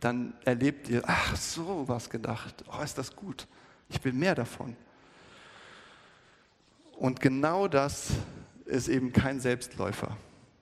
dann 0.00 0.34
erlebt 0.44 0.88
ihr, 0.88 1.02
ach 1.06 1.36
so, 1.36 1.84
was 1.86 2.08
gedacht, 2.10 2.64
oh, 2.72 2.82
ist 2.82 2.98
das 2.98 3.14
gut. 3.14 3.46
Ich 3.88 4.02
will 4.04 4.12
mehr 4.12 4.34
davon. 4.34 4.76
Und 6.96 7.20
genau 7.20 7.68
das 7.68 8.10
ist 8.64 8.88
eben 8.88 9.12
kein 9.12 9.40
Selbstläufer. 9.40 10.16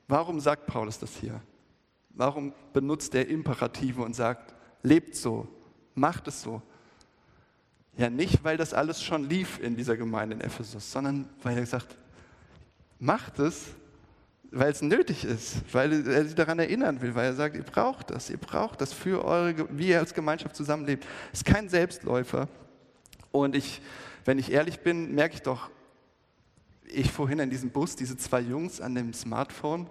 Warum 0.09 0.39
sagt 0.39 0.67
Paulus 0.67 0.99
das 0.99 1.17
hier? 1.17 1.41
Warum 2.11 2.53
benutzt 2.73 3.15
er 3.15 3.29
Imperative 3.29 4.03
und 4.03 4.15
sagt, 4.15 4.55
lebt 4.83 5.17
so, 5.17 5.49
macht 5.95 6.29
es 6.29 6.43
so? 6.43 6.63
Ja, 7.97 8.11
nicht, 8.11 8.45
weil 8.45 8.57
das 8.57 8.75
alles 8.75 9.03
schon 9.03 9.29
lief 9.29 9.59
in 9.61 9.77
dieser 9.77 9.97
Gemeinde 9.97 10.37
in 10.37 10.41
Ephesus, 10.43 10.93
sondern 10.93 11.29
weil 11.43 11.57
er 11.57 11.67
sagt, 11.67 11.97
macht 12.99 13.39
es, 13.39 13.69
weil 14.51 14.71
es 14.71 14.83
nötig 14.83 15.25
ist, 15.25 15.63
weil 15.73 16.07
er 16.07 16.25
sie 16.27 16.35
daran 16.35 16.59
erinnern 16.59 17.01
will, 17.01 17.15
weil 17.15 17.27
er 17.27 17.35
sagt, 17.35 17.57
ihr 17.57 17.63
braucht 17.63 18.11
das, 18.11 18.31
ihr 18.31 18.39
braucht 18.39 18.81
das 18.81 18.93
für 18.93 19.25
eure, 19.25 19.67
wie 19.77 19.89
ihr 19.89 19.99
als 19.99 20.15
Gemeinschaft 20.15 20.55
zusammenlebt. 20.55 21.07
Es 21.33 21.41
ist 21.41 21.45
kein 21.47 21.69
Selbstläufer, 21.69 22.49
und 23.37 23.55
ich, 23.55 23.81
wenn 24.25 24.39
ich 24.39 24.51
ehrlich 24.51 24.81
bin, 24.81 25.15
merke 25.15 25.35
ich 25.35 25.43
doch, 25.43 25.71
ich 26.87 27.11
vorhin 27.13 27.39
in 27.39 27.51
diesem 27.51 27.71
Bus, 27.71 27.97
diese 27.97 28.17
zwei 28.17 28.41
Jungs 28.41 28.81
an 28.81 28.95
dem 28.95 29.13
Smartphone, 29.13 29.89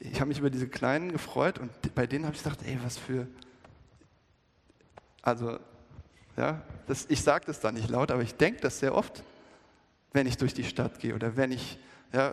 ich 0.00 0.20
habe 0.20 0.28
mich 0.28 0.38
über 0.38 0.50
diese 0.50 0.68
Kleinen 0.68 1.12
gefreut 1.12 1.58
und 1.58 1.70
bei 1.94 2.06
denen 2.06 2.24
habe 2.24 2.34
ich 2.34 2.42
gedacht, 2.42 2.60
ey, 2.64 2.78
was 2.82 2.96
für, 2.96 3.26
also, 5.22 5.58
ja, 6.38 6.62
das, 6.86 7.06
ich 7.08 7.20
sage 7.20 7.44
das 7.46 7.60
da 7.60 7.72
nicht 7.72 7.90
laut, 7.90 8.10
aber 8.10 8.22
ich 8.22 8.34
denke 8.36 8.60
das 8.60 8.78
sehr 8.78 8.94
oft, 8.94 9.24
wenn 10.12 10.26
ich 10.26 10.36
durch 10.36 10.54
die 10.54 10.64
Stadt 10.64 11.00
gehe 11.00 11.14
oder 11.14 11.36
wenn 11.36 11.50
ich, 11.50 11.78
ja, 12.12 12.32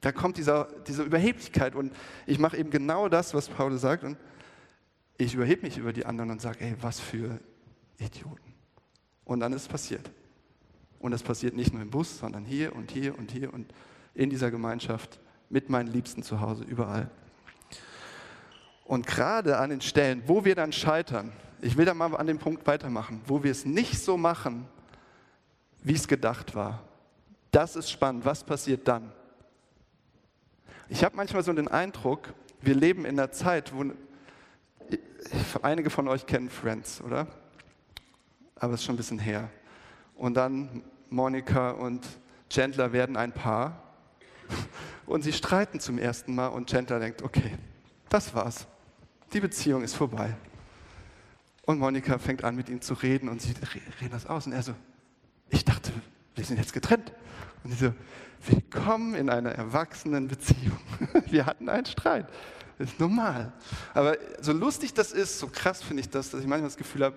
da 0.00 0.12
kommt 0.12 0.36
dieser, 0.36 0.68
diese 0.86 1.02
Überheblichkeit 1.02 1.74
und 1.74 1.92
ich 2.26 2.38
mache 2.38 2.56
eben 2.56 2.70
genau 2.70 3.08
das, 3.08 3.34
was 3.34 3.48
Paulus 3.48 3.80
sagt 3.80 4.04
und 4.04 4.16
ich 5.18 5.34
überhebe 5.34 5.62
mich 5.62 5.76
über 5.76 5.92
die 5.92 6.06
anderen 6.06 6.30
und 6.30 6.40
sage, 6.40 6.60
ey, 6.60 6.76
was 6.80 7.00
für 7.00 7.40
Idioten. 7.98 8.54
Und 9.24 9.40
dann 9.40 9.52
ist 9.52 9.62
es 9.62 9.68
passiert. 9.68 10.10
Und 11.00 11.12
es 11.12 11.22
passiert 11.22 11.54
nicht 11.54 11.72
nur 11.72 11.82
im 11.82 11.90
Bus, 11.90 12.18
sondern 12.18 12.44
hier 12.44 12.76
und 12.76 12.90
hier 12.90 13.18
und 13.18 13.32
hier 13.32 13.52
und 13.52 13.72
in 14.14 14.30
dieser 14.30 14.50
Gemeinschaft 14.50 15.18
mit 15.50 15.68
meinen 15.68 15.88
Liebsten 15.88 16.22
zu 16.22 16.40
Hause, 16.40 16.64
überall. 16.64 17.10
Und 18.86 19.06
gerade 19.06 19.58
an 19.58 19.70
den 19.70 19.80
Stellen, 19.80 20.22
wo 20.26 20.44
wir 20.44 20.54
dann 20.54 20.72
scheitern, 20.72 21.32
ich 21.60 21.76
will 21.76 21.84
da 21.84 21.94
mal 21.94 22.14
an 22.16 22.26
dem 22.26 22.38
Punkt 22.38 22.66
weitermachen, 22.66 23.20
wo 23.26 23.42
wir 23.42 23.50
es 23.50 23.64
nicht 23.64 23.98
so 23.98 24.16
machen, 24.16 24.68
wie 25.82 25.94
es 25.94 26.06
gedacht 26.06 26.54
war. 26.54 26.82
Das 27.50 27.74
ist 27.74 27.90
spannend. 27.90 28.24
Was 28.24 28.44
passiert 28.44 28.86
dann? 28.86 29.12
Ich 30.88 31.02
habe 31.02 31.16
manchmal 31.16 31.42
so 31.42 31.52
den 31.52 31.68
Eindruck, 31.68 32.32
wir 32.60 32.74
leben 32.74 33.04
in 33.04 33.18
einer 33.18 33.32
Zeit, 33.32 33.74
wo 33.74 33.84
einige 35.62 35.90
von 35.90 36.06
euch 36.06 36.26
kennen 36.26 36.48
Friends, 36.48 37.00
oder? 37.00 37.26
Aber 38.54 38.74
es 38.74 38.80
ist 38.80 38.86
schon 38.86 38.94
ein 38.94 38.98
bisschen 38.98 39.18
her. 39.18 39.50
Und 40.14 40.34
dann 40.34 40.84
Monika 41.10 41.70
und 41.70 42.06
Chandler 42.48 42.92
werden 42.92 43.16
ein 43.16 43.32
Paar 43.32 43.82
und 45.06 45.22
sie 45.22 45.32
streiten 45.32 45.80
zum 45.80 45.98
ersten 45.98 46.34
Mal 46.34 46.48
und 46.48 46.70
Chandler 46.70 47.00
denkt, 47.00 47.22
okay, 47.22 47.58
das 48.08 48.32
war's. 48.32 48.66
Die 49.32 49.40
Beziehung 49.40 49.82
ist 49.82 49.94
vorbei. 49.94 50.34
Und 51.62 51.78
Monika 51.78 52.18
fängt 52.18 52.44
an, 52.44 52.54
mit 52.54 52.68
ihm 52.68 52.80
zu 52.80 52.94
reden 52.94 53.28
und 53.28 53.42
sie 53.42 53.54
reden 54.00 54.12
das 54.12 54.26
aus. 54.26 54.46
Und 54.46 54.52
er 54.52 54.62
so, 54.62 54.74
ich 55.50 55.64
dachte, 55.64 55.92
wir 56.34 56.44
sind 56.44 56.58
jetzt 56.58 56.72
getrennt. 56.72 57.12
Und 57.64 57.72
sie 57.72 57.86
so, 57.86 57.94
willkommen 58.46 59.14
in 59.14 59.28
einer 59.28 59.50
erwachsenen 59.50 60.28
Beziehung. 60.28 60.78
Wir 61.26 61.46
hatten 61.46 61.68
einen 61.68 61.86
Streit. 61.86 62.28
Das 62.78 62.90
ist 62.90 63.00
normal. 63.00 63.52
Aber 63.94 64.16
so 64.40 64.52
lustig 64.52 64.94
das 64.94 65.10
ist, 65.12 65.38
so 65.38 65.48
krass 65.48 65.82
finde 65.82 66.02
ich 66.02 66.10
das, 66.10 66.30
dass 66.30 66.40
ich 66.40 66.46
manchmal 66.46 66.68
das 66.68 66.76
Gefühl 66.76 67.04
habe, 67.04 67.16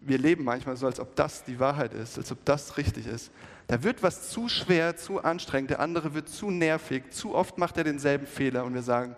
wir 0.00 0.18
leben 0.18 0.44
manchmal 0.44 0.76
so, 0.76 0.86
als 0.86 0.98
ob 0.98 1.14
das 1.14 1.44
die 1.44 1.60
Wahrheit 1.60 1.92
ist, 1.92 2.16
als 2.16 2.32
ob 2.32 2.42
das 2.44 2.78
richtig 2.78 3.06
ist. 3.06 3.30
Da 3.66 3.82
wird 3.82 4.02
was 4.02 4.30
zu 4.30 4.48
schwer, 4.48 4.96
zu 4.96 5.22
anstrengend, 5.22 5.70
der 5.70 5.80
andere 5.80 6.14
wird 6.14 6.28
zu 6.28 6.50
nervig, 6.50 7.12
zu 7.12 7.34
oft 7.34 7.58
macht 7.58 7.76
er 7.76 7.84
denselben 7.84 8.26
Fehler 8.26 8.64
und 8.64 8.72
wir 8.72 8.82
sagen, 8.82 9.14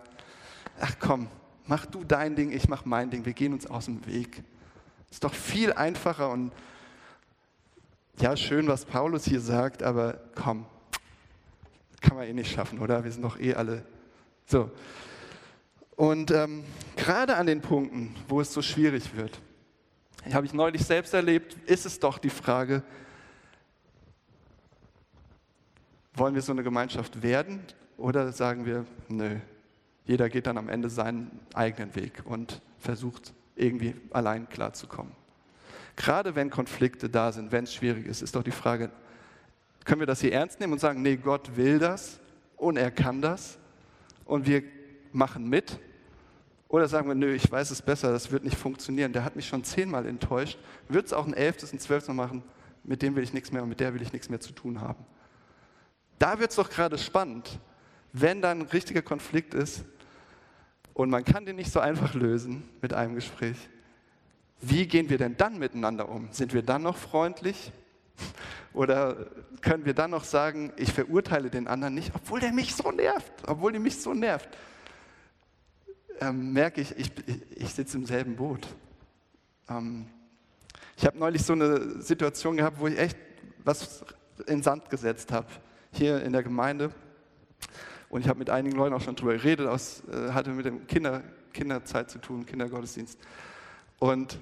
ach 0.79 0.95
komm, 0.99 1.29
mach 1.67 1.85
du 1.85 2.03
dein 2.03 2.35
Ding, 2.35 2.51
ich 2.51 2.67
mach 2.67 2.85
mein 2.85 3.09
Ding, 3.09 3.25
wir 3.25 3.33
gehen 3.33 3.53
uns 3.53 3.67
aus 3.67 3.85
dem 3.85 4.05
Weg. 4.05 4.43
Ist 5.09 5.23
doch 5.23 5.33
viel 5.33 5.73
einfacher 5.73 6.29
und 6.29 6.51
ja, 8.19 8.37
schön, 8.37 8.67
was 8.67 8.85
Paulus 8.85 9.25
hier 9.25 9.39
sagt, 9.39 9.81
aber 9.81 10.19
komm, 10.35 10.65
kann 12.01 12.17
man 12.17 12.27
eh 12.27 12.33
nicht 12.33 12.51
schaffen, 12.51 12.79
oder? 12.79 13.03
Wir 13.03 13.11
sind 13.11 13.23
doch 13.23 13.39
eh 13.39 13.55
alle 13.55 13.85
so. 14.45 14.69
Und 15.95 16.31
ähm, 16.31 16.63
gerade 16.95 17.35
an 17.37 17.45
den 17.45 17.61
Punkten, 17.61 18.15
wo 18.27 18.41
es 18.41 18.51
so 18.53 18.61
schwierig 18.61 19.15
wird, 19.15 19.39
habe 20.31 20.45
ich 20.45 20.53
neulich 20.53 20.83
selbst 20.83 21.13
erlebt, 21.13 21.57
ist 21.65 21.85
es 21.85 21.99
doch 21.99 22.17
die 22.17 22.29
Frage, 22.29 22.83
wollen 26.15 26.35
wir 26.35 26.41
so 26.41 26.51
eine 26.51 26.63
Gemeinschaft 26.63 27.21
werden 27.21 27.61
oder 27.97 28.31
sagen 28.31 28.65
wir, 28.65 28.85
nö, 29.09 29.39
jeder 30.05 30.29
geht 30.29 30.47
dann 30.47 30.57
am 30.57 30.69
Ende 30.69 30.89
seinen 30.89 31.39
eigenen 31.53 31.95
Weg 31.95 32.23
und 32.25 32.61
versucht 32.79 33.33
irgendwie 33.55 33.95
allein 34.11 34.49
klarzukommen. 34.49 35.13
Gerade 35.95 36.35
wenn 36.35 36.49
Konflikte 36.49 37.09
da 37.09 37.31
sind, 37.31 37.51
wenn 37.51 37.65
es 37.65 37.73
schwierig 37.73 38.05
ist, 38.07 38.21
ist 38.21 38.35
doch 38.35 38.43
die 38.43 38.51
Frage, 38.51 38.89
können 39.85 40.01
wir 40.01 40.07
das 40.07 40.21
hier 40.21 40.33
ernst 40.33 40.59
nehmen 40.59 40.73
und 40.73 40.79
sagen, 40.79 41.01
nee, 41.01 41.17
Gott 41.17 41.55
will 41.55 41.79
das 41.79 42.19
und 42.57 42.77
er 42.77 42.91
kann 42.91 43.21
das 43.21 43.57
und 44.25 44.47
wir 44.47 44.63
machen 45.11 45.47
mit? 45.47 45.79
Oder 46.67 46.87
sagen 46.87 47.07
wir, 47.07 47.15
nö, 47.15 47.33
ich 47.33 47.51
weiß 47.51 47.69
es 47.69 47.81
besser, 47.81 48.11
das 48.11 48.31
wird 48.31 48.43
nicht 48.43 48.57
funktionieren, 48.57 49.13
der 49.13 49.23
hat 49.23 49.35
mich 49.35 49.47
schon 49.47 49.63
zehnmal 49.63 50.07
enttäuscht, 50.07 50.57
wird 50.89 51.05
es 51.05 51.13
auch 51.13 51.27
ein 51.27 51.33
elftes, 51.33 51.71
ein 51.71 51.79
zwölftes 51.79 52.07
Mal 52.07 52.15
machen, 52.15 52.43
mit 52.83 53.01
dem 53.01 53.15
will 53.15 53.23
ich 53.23 53.33
nichts 53.33 53.51
mehr 53.51 53.61
und 53.61 53.69
mit 53.69 53.79
der 53.79 53.93
will 53.93 54.01
ich 54.01 54.11
nichts 54.11 54.29
mehr 54.29 54.39
zu 54.39 54.53
tun 54.53 54.81
haben. 54.81 55.05
Da 56.17 56.39
wird 56.39 56.49
es 56.49 56.55
doch 56.55 56.69
gerade 56.69 56.97
spannend, 56.97 57.59
wenn 58.13 58.41
da 58.41 58.51
ein 58.51 58.61
richtiger 58.61 59.01
Konflikt 59.01 59.53
ist 59.53 59.83
und 60.93 61.09
man 61.09 61.25
kann 61.25 61.45
den 61.45 61.55
nicht 61.55 61.71
so 61.71 61.79
einfach 61.79 62.13
lösen 62.13 62.69
mit 62.81 62.93
einem 62.93 63.15
Gespräch. 63.15 63.57
Wie 64.61 64.87
gehen 64.87 65.09
wir 65.09 65.17
denn 65.17 65.35
dann 65.35 65.59
miteinander 65.59 66.07
um? 66.07 66.29
Sind 66.31 66.53
wir 66.53 66.61
dann 66.61 66.83
noch 66.83 66.95
freundlich? 66.95 67.71
Oder 68.73 69.27
können 69.61 69.85
wir 69.85 69.93
dann 69.93 70.11
noch 70.11 70.23
sagen, 70.23 70.71
ich 70.77 70.93
verurteile 70.93 71.49
den 71.49 71.67
anderen 71.67 71.95
nicht, 71.95 72.11
obwohl 72.15 72.39
der 72.39 72.53
mich 72.53 72.75
so 72.75 72.91
nervt, 72.91 73.31
obwohl 73.47 73.71
die 73.71 73.79
mich 73.79 73.99
so 73.99 74.13
nervt? 74.13 74.49
Ähm, 76.21 76.53
merke 76.53 76.81
ich, 76.81 76.95
ich, 76.97 77.11
ich 77.55 77.73
sitze 77.73 77.97
im 77.97 78.05
selben 78.05 78.35
Boot. 78.35 78.67
Ähm, 79.69 80.05
ich 80.95 81.05
habe 81.05 81.17
neulich 81.17 81.43
so 81.43 81.53
eine 81.53 82.01
Situation 82.01 82.57
gehabt, 82.57 82.79
wo 82.79 82.87
ich 82.87 82.97
echt 82.97 83.17
was 83.63 84.05
in 84.47 84.61
Sand 84.61 84.89
gesetzt 84.89 85.31
habe, 85.31 85.47
hier 85.91 86.23
in 86.23 86.33
der 86.33 86.43
Gemeinde. 86.43 86.91
Und 88.13 88.21
ich 88.21 88.27
habe 88.27 88.37
mit 88.37 88.51
einigen 88.51 88.75
Leuten 88.75 88.93
auch 88.93 89.01
schon 89.01 89.15
drüber 89.15 89.33
geredet, 89.33 89.65
aus, 89.65 90.03
äh, 90.07 90.33
hatte 90.33 90.51
mit 90.51 90.67
dem 90.67 90.85
Kinder, 90.85 91.23
Kinderzeit 91.51 92.11
zu 92.11 92.19
tun, 92.19 92.45
Kindergottesdienst. 92.45 93.17
Und 93.97 94.37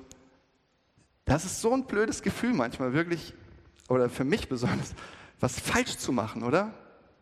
das 1.24 1.46
ist 1.46 1.62
so 1.62 1.72
ein 1.72 1.86
blödes 1.86 2.22
Gefühl 2.22 2.52
manchmal, 2.52 2.92
wirklich, 2.92 3.34
oder 3.88 4.10
für 4.10 4.26
mich 4.26 4.50
besonders, 4.50 4.94
was 5.40 5.58
falsch 5.58 5.96
zu 5.96 6.12
machen, 6.12 6.44
oder? 6.44 6.74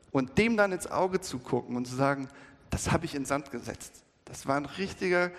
Und 0.09 0.39
dem 0.39 0.57
dann 0.57 0.71
ins 0.71 0.87
Auge 0.87 1.21
zu 1.21 1.37
gucken 1.37 1.75
und 1.75 1.85
zu 1.85 1.95
sagen, 1.95 2.29
das 2.71 2.91
habe 2.91 3.05
ich 3.05 3.13
in 3.13 3.25
Sand 3.25 3.51
gesetzt. 3.51 4.03
Das 4.25 4.47
war 4.47 4.57
ein 4.57 4.65
richtiger 4.65 5.29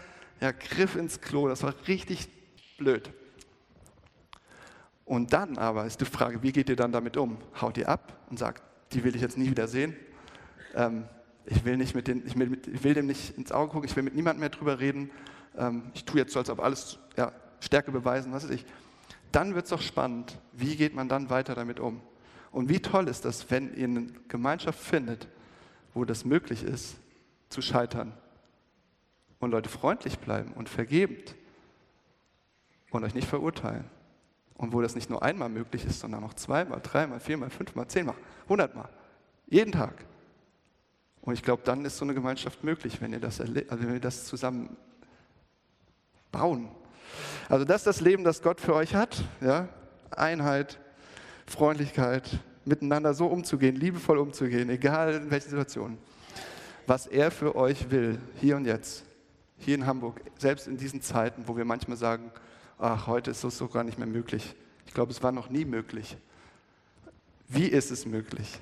ja, 0.41 0.53
Griff 0.53 0.95
ins 0.95 1.21
Klo, 1.21 1.49
das 1.49 1.65
war 1.65 1.75
richtig 1.89 2.29
blöd. 2.79 3.11
Und 5.05 5.33
dann 5.33 5.59
aber 5.59 5.87
ist 5.87 6.01
die 6.01 6.05
Frage, 6.05 6.45
wie 6.45 6.53
geht 6.53 6.69
ihr 6.69 6.77
dann 6.77 6.93
damit 6.93 7.17
um? 7.17 7.39
Haut 7.61 7.79
ihr 7.79 7.89
ab 7.89 8.17
und 8.31 8.39
sagt, 8.39 8.63
die 8.93 9.03
will 9.03 9.17
ich 9.17 9.23
jetzt 9.23 9.37
nie 9.37 9.51
wieder 9.51 9.67
sehen? 9.67 9.97
Ähm, 10.75 11.05
ich, 11.47 11.65
will 11.65 11.77
nicht 11.77 11.95
mit 11.95 12.07
den, 12.09 12.27
ich, 12.27 12.39
will, 12.39 12.61
ich 12.73 12.85
will 12.85 12.95
dem 12.95 13.07
nicht 13.07 13.37
ins 13.37 13.53
Auge 13.53 13.73
gucken, 13.73 13.89
ich 13.89 13.97
will 13.97 14.03
mit 14.03 14.15
niemandem 14.15 14.41
mehr 14.41 14.51
drüber 14.51 14.79
reden. 14.79 15.11
Ähm, 15.57 15.91
ich 15.95 16.05
tue 16.05 16.21
jetzt 16.21 16.33
so, 16.33 16.39
als 16.39 16.51
ob 16.51 16.61
alles 16.61 16.99
ja, 17.17 17.33
Stärke 17.61 17.91
beweisen, 17.91 18.33
was 18.33 18.45
weiß 18.45 18.51
ich. 18.51 18.65
Dann 19.33 19.55
wird 19.55 19.65
es 19.65 19.71
doch 19.71 19.81
spannend, 19.81 20.39
wie 20.53 20.77
geht 20.77 20.95
man 20.95 21.09
dann 21.09 21.31
weiter 21.31 21.55
damit 21.55 21.81
um? 21.81 22.01
Und 22.53 22.69
wie 22.69 22.81
toll 22.81 23.09
ist 23.09 23.25
das, 23.25 23.51
wenn 23.51 23.75
ihr 23.75 23.85
eine 23.85 24.07
Gemeinschaft 24.29 24.81
findet, 24.81 25.29
wo 25.95 26.05
das 26.05 26.25
möglich 26.25 26.65
ist, 26.65 26.97
zu 27.49 27.63
scheitern 27.63 28.13
und 29.39 29.51
Leute 29.51 29.69
freundlich 29.69 30.19
bleiben 30.19 30.53
und 30.53 30.69
vergebend 30.69 31.35
und 32.91 33.05
euch 33.05 33.15
nicht 33.15 33.29
verurteilen. 33.29 33.85
Und 34.57 34.75
wo 34.75 34.83
das 34.83 34.95
nicht 34.95 35.09
nur 35.09 35.23
einmal 35.23 35.49
möglich 35.49 35.87
ist, 35.87 36.01
sondern 36.01 36.23
auch 36.23 36.35
zweimal, 36.35 36.81
dreimal, 36.83 37.19
viermal, 37.19 37.49
fünfmal, 37.49 37.89
zehnmal, 37.89 38.15
hundertmal, 38.47 38.91
jeden 39.47 39.73
Tag. 39.73 40.05
Und 41.23 41.35
ich 41.35 41.43
glaube, 41.43 41.63
dann 41.65 41.85
ist 41.85 41.99
so 41.99 42.05
eine 42.05 42.15
Gemeinschaft 42.15 42.65
möglich, 42.65 43.01
wenn 43.01 43.13
ihr 43.13 43.21
das, 43.21 43.41
also 43.41 43.53
wenn 43.55 43.93
wir 43.93 44.01
das 44.01 44.25
zusammen 44.25 44.77
bauen. 46.33 46.69
Also 47.49 47.65
das 47.65 47.79
ist 47.79 47.87
das 47.87 48.01
Leben, 48.01 48.25
das 48.25 48.43
Gott 48.43 48.61
für 48.61 48.75
euch 48.75 48.95
hat. 48.95 49.23
Ja? 49.41 49.69
Einheit, 50.11 50.79
Freundlichkeit, 51.47 52.39
miteinander 52.65 53.15
so 53.15 53.27
umzugehen, 53.27 53.77
liebevoll 53.77 54.19
umzugehen, 54.19 54.71
egal 54.71 55.15
in 55.15 55.31
welchen 55.31 55.51
Situationen. 55.51 55.99
Was 56.87 57.07
er 57.07 57.31
für 57.31 57.55
euch 57.55 57.91
will, 57.91 58.19
hier 58.37 58.57
und 58.57 58.65
jetzt, 58.65 59.05
hier 59.59 59.75
in 59.75 59.87
Hamburg, 59.87 60.21
selbst 60.39 60.67
in 60.67 60.77
diesen 60.77 61.03
Zeiten, 61.03 61.45
wo 61.47 61.57
wir 61.57 61.65
manchmal 61.65 61.97
sagen, 61.97 62.33
ach, 62.79 63.07
heute 63.07 63.31
ist 63.31 63.45
das 63.45 63.59
so 63.59 63.69
gar 63.69 63.85
nicht 63.85 63.99
mehr 63.99 64.07
möglich. 64.07 64.55
Ich 64.87 64.95
glaube, 64.95 65.13
es 65.13 65.23
war 65.23 65.33
noch 65.33 65.51
nie 65.51 65.65
möglich. 65.65 66.17
Wie 67.49 67.67
ist 67.67 67.91
es 67.91 68.07
möglich? 68.07 68.59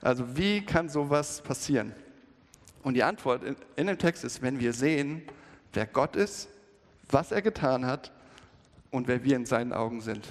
Also 0.00 0.36
wie 0.36 0.64
kann 0.64 0.88
sowas 0.88 1.40
passieren? 1.42 1.92
Und 2.82 2.94
die 2.94 3.02
Antwort 3.02 3.42
in, 3.76 3.86
dem 3.86 3.98
Text 3.98 4.24
ist, 4.24 4.42
wenn 4.42 4.60
wir 4.60 4.72
sehen, 4.72 5.22
wer 5.72 5.86
Gott 5.86 6.16
ist, 6.16 6.48
was 7.10 7.32
er 7.32 7.42
getan 7.42 7.84
hat 7.86 8.12
und 8.90 9.08
wer 9.08 9.24
wir 9.24 9.36
in 9.36 9.46
seinen 9.46 9.72
Augen 9.72 10.00
sind. 10.00 10.26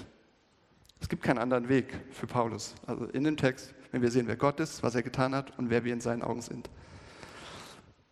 Es 1.00 1.10
gibt 1.10 1.22
keinen 1.22 1.38
anderen 1.38 1.70
Weg 1.70 1.94
für 2.12 2.28
Paulus. 2.28 2.74
Also 2.86 3.06
in 3.06 3.24
dem 3.24 3.38
Text, 3.38 3.74
wenn 3.92 4.02
wir 4.02 4.10
sehen, 4.12 4.28
wer 4.28 4.38
Gott 4.38 4.60
ist, 4.60 4.82
was 4.82 4.96
er 4.96 5.04
getan 5.04 5.36
hat 5.36 5.58
und 5.58 5.70
wer 5.70 5.84
wir 5.84 5.94
in 5.94 6.02
seinen 6.02 6.24
Augen 6.24 6.42
sind. 6.42 6.70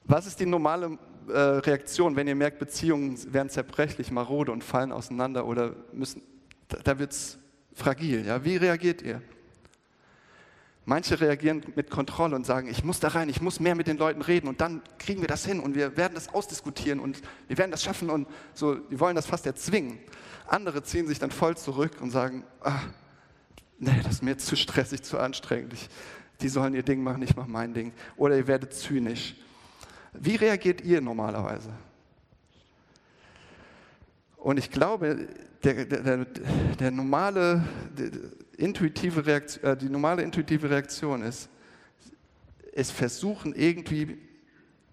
Was 0.04 0.28
ist 0.28 0.40
die 0.40 0.46
normale 0.46 1.00
äh, 1.28 1.40
Reaktion, 1.40 2.16
wenn 2.16 2.28
ihr 2.28 2.36
merkt, 2.36 2.60
Beziehungen 2.60 3.34
werden 3.34 3.50
zerbrechlich, 3.50 4.12
marode 4.12 4.52
und 4.52 4.64
fallen 4.64 4.92
auseinander 4.92 5.48
oder 5.48 5.76
müssen, 5.92 6.22
da, 6.68 6.78
da 6.84 7.00
wird 7.00 7.12
es 7.12 7.40
fragil. 7.74 8.26
Ja? 8.26 8.44
Wie 8.44 8.58
reagiert 8.58 9.02
ihr? 9.02 9.22
Manche 10.88 11.20
reagieren 11.20 11.64
mit 11.76 11.90
Kontrolle 11.90 12.36
und 12.36 12.46
sagen, 12.46 12.68
ich 12.68 12.84
muss 12.84 13.00
da 13.00 13.08
rein, 13.08 13.28
ich 13.28 13.42
muss 13.42 13.60
mehr 13.60 13.74
mit 13.74 13.88
den 13.88 13.98
Leuten 13.98 14.22
reden 14.22 14.48
und 14.48 14.62
dann 14.62 14.84
kriegen 15.00 15.22
wir 15.22 15.28
das 15.28 15.44
hin 15.44 15.60
und 15.60 15.74
wir 15.74 15.98
werden 15.98 16.14
das 16.14 16.32
ausdiskutieren 16.32 17.00
und 17.00 17.22
wir 17.48 17.58
werden 17.58 17.72
das 17.72 17.84
schaffen 17.84 18.12
und 18.12 18.28
so, 18.54 18.76
die 18.76 19.00
wollen 19.00 19.16
das 19.16 19.26
fast 19.26 19.48
erzwingen. 19.48 19.98
Andere 20.48 20.84
ziehen 20.84 21.08
sich 21.08 21.18
dann 21.18 21.32
voll 21.32 21.58
zurück 21.58 21.94
und 22.02 22.12
sagen, 22.12 22.44
ah, 22.62 22.82
nee, 23.80 24.00
das 24.04 24.14
ist 24.14 24.24
mir 24.24 24.38
zu 24.38 24.56
stressig, 24.56 25.02
zu 25.02 25.18
anstrengend. 25.18 25.74
Ich, 25.74 25.90
die 26.42 26.50
sollen 26.50 26.76
ihr 26.76 26.84
Ding 26.84 27.02
machen, 27.02 27.24
ich 27.24 27.36
mache 27.36 27.50
mein 27.50 27.74
Ding. 27.74 27.92
Oder 28.16 28.38
ihr 28.38 28.46
werdet 28.46 28.74
zynisch. 28.74 29.36
Wie 30.14 30.36
reagiert 30.36 30.82
ihr 30.82 31.02
normalerweise? 31.02 31.72
Und 34.46 34.60
ich 34.60 34.70
glaube, 34.70 35.28
der, 35.64 35.86
der, 35.86 36.26
der 36.80 36.92
normale, 36.92 37.64
der, 37.98 38.12
intuitive 38.58 39.26
Reaktion, 39.26 39.72
äh, 39.72 39.76
die 39.76 39.90
normale 39.90 40.22
intuitive 40.22 40.70
Reaktion 40.70 41.24
ist, 41.24 41.50
es 42.72 42.92
versuchen 42.92 43.56
irgendwie 43.56 44.20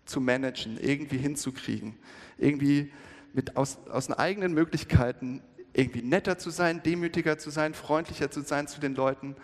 zu 0.07 0.23
managen, 0.23 0.79
irgendwie 0.81 1.19
hinzukriegen, 1.19 1.99
irgendwie 2.39 2.95
mit 3.35 3.59
aus, 3.59 3.77
aus 3.91 4.07
den 4.07 4.15
eigenen 4.15 4.55
Möglichkeiten 4.55 5.43
irgendwie 5.75 6.01
netter 6.01 6.39
zu 6.39 6.49
sein, 6.49 6.83
demütiger 6.83 7.37
zu 7.37 7.51
sein, 7.51 7.75
freundlicher 7.75 8.31
zu 8.31 8.41
sein 8.41 8.69
zu 8.69 8.81
den 8.81 8.95
Leuten 8.95 9.37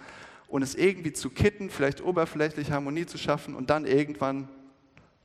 und 0.47 0.63
es 0.63 0.75
irgendwie 0.75 1.13
zu 1.13 1.29
kitten, 1.29 1.69
vielleicht 1.69 2.01
oberflächlich 2.01 2.71
Harmonie 2.71 3.05
zu 3.05 3.19
schaffen 3.19 3.55
und 3.55 3.69
dann 3.69 3.85
irgendwann 3.85 4.49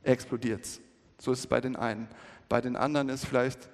explodiert 0.02 0.66
es. 0.66 0.82
So 1.16 1.32
ist 1.32 1.38
es 1.38 1.46
bei 1.46 1.62
den 1.62 1.74
einen. 1.74 2.06
Bei 2.50 2.60
den 2.60 2.76
anderen 2.76 3.08
ist 3.08 3.24
vielleicht 3.24 3.70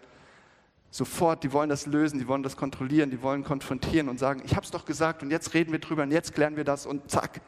sofort, 0.91 1.45
die 1.45 1.53
wollen 1.53 1.69
das 1.69 1.87
lösen, 1.87 2.19
die 2.19 2.27
wollen 2.27 2.43
das 2.43 2.57
kontrollieren, 2.57 3.11
die 3.11 3.23
wollen 3.23 3.45
konfrontieren 3.45 4.09
und 4.09 4.19
sagen, 4.19 4.43
ich 4.45 4.57
habe 4.57 4.65
es 4.65 4.71
doch 4.71 4.85
gesagt 4.85 5.23
und 5.23 5.31
jetzt 5.31 5.55
reden 5.55 5.73
wir 5.73 5.79
drüber 5.79 6.03
und 6.03 6.11
jetzt 6.11 6.35
klären 6.35 6.57
wir 6.57 6.65
das 6.65 6.87
und 6.87 7.11
zack. 7.11 7.41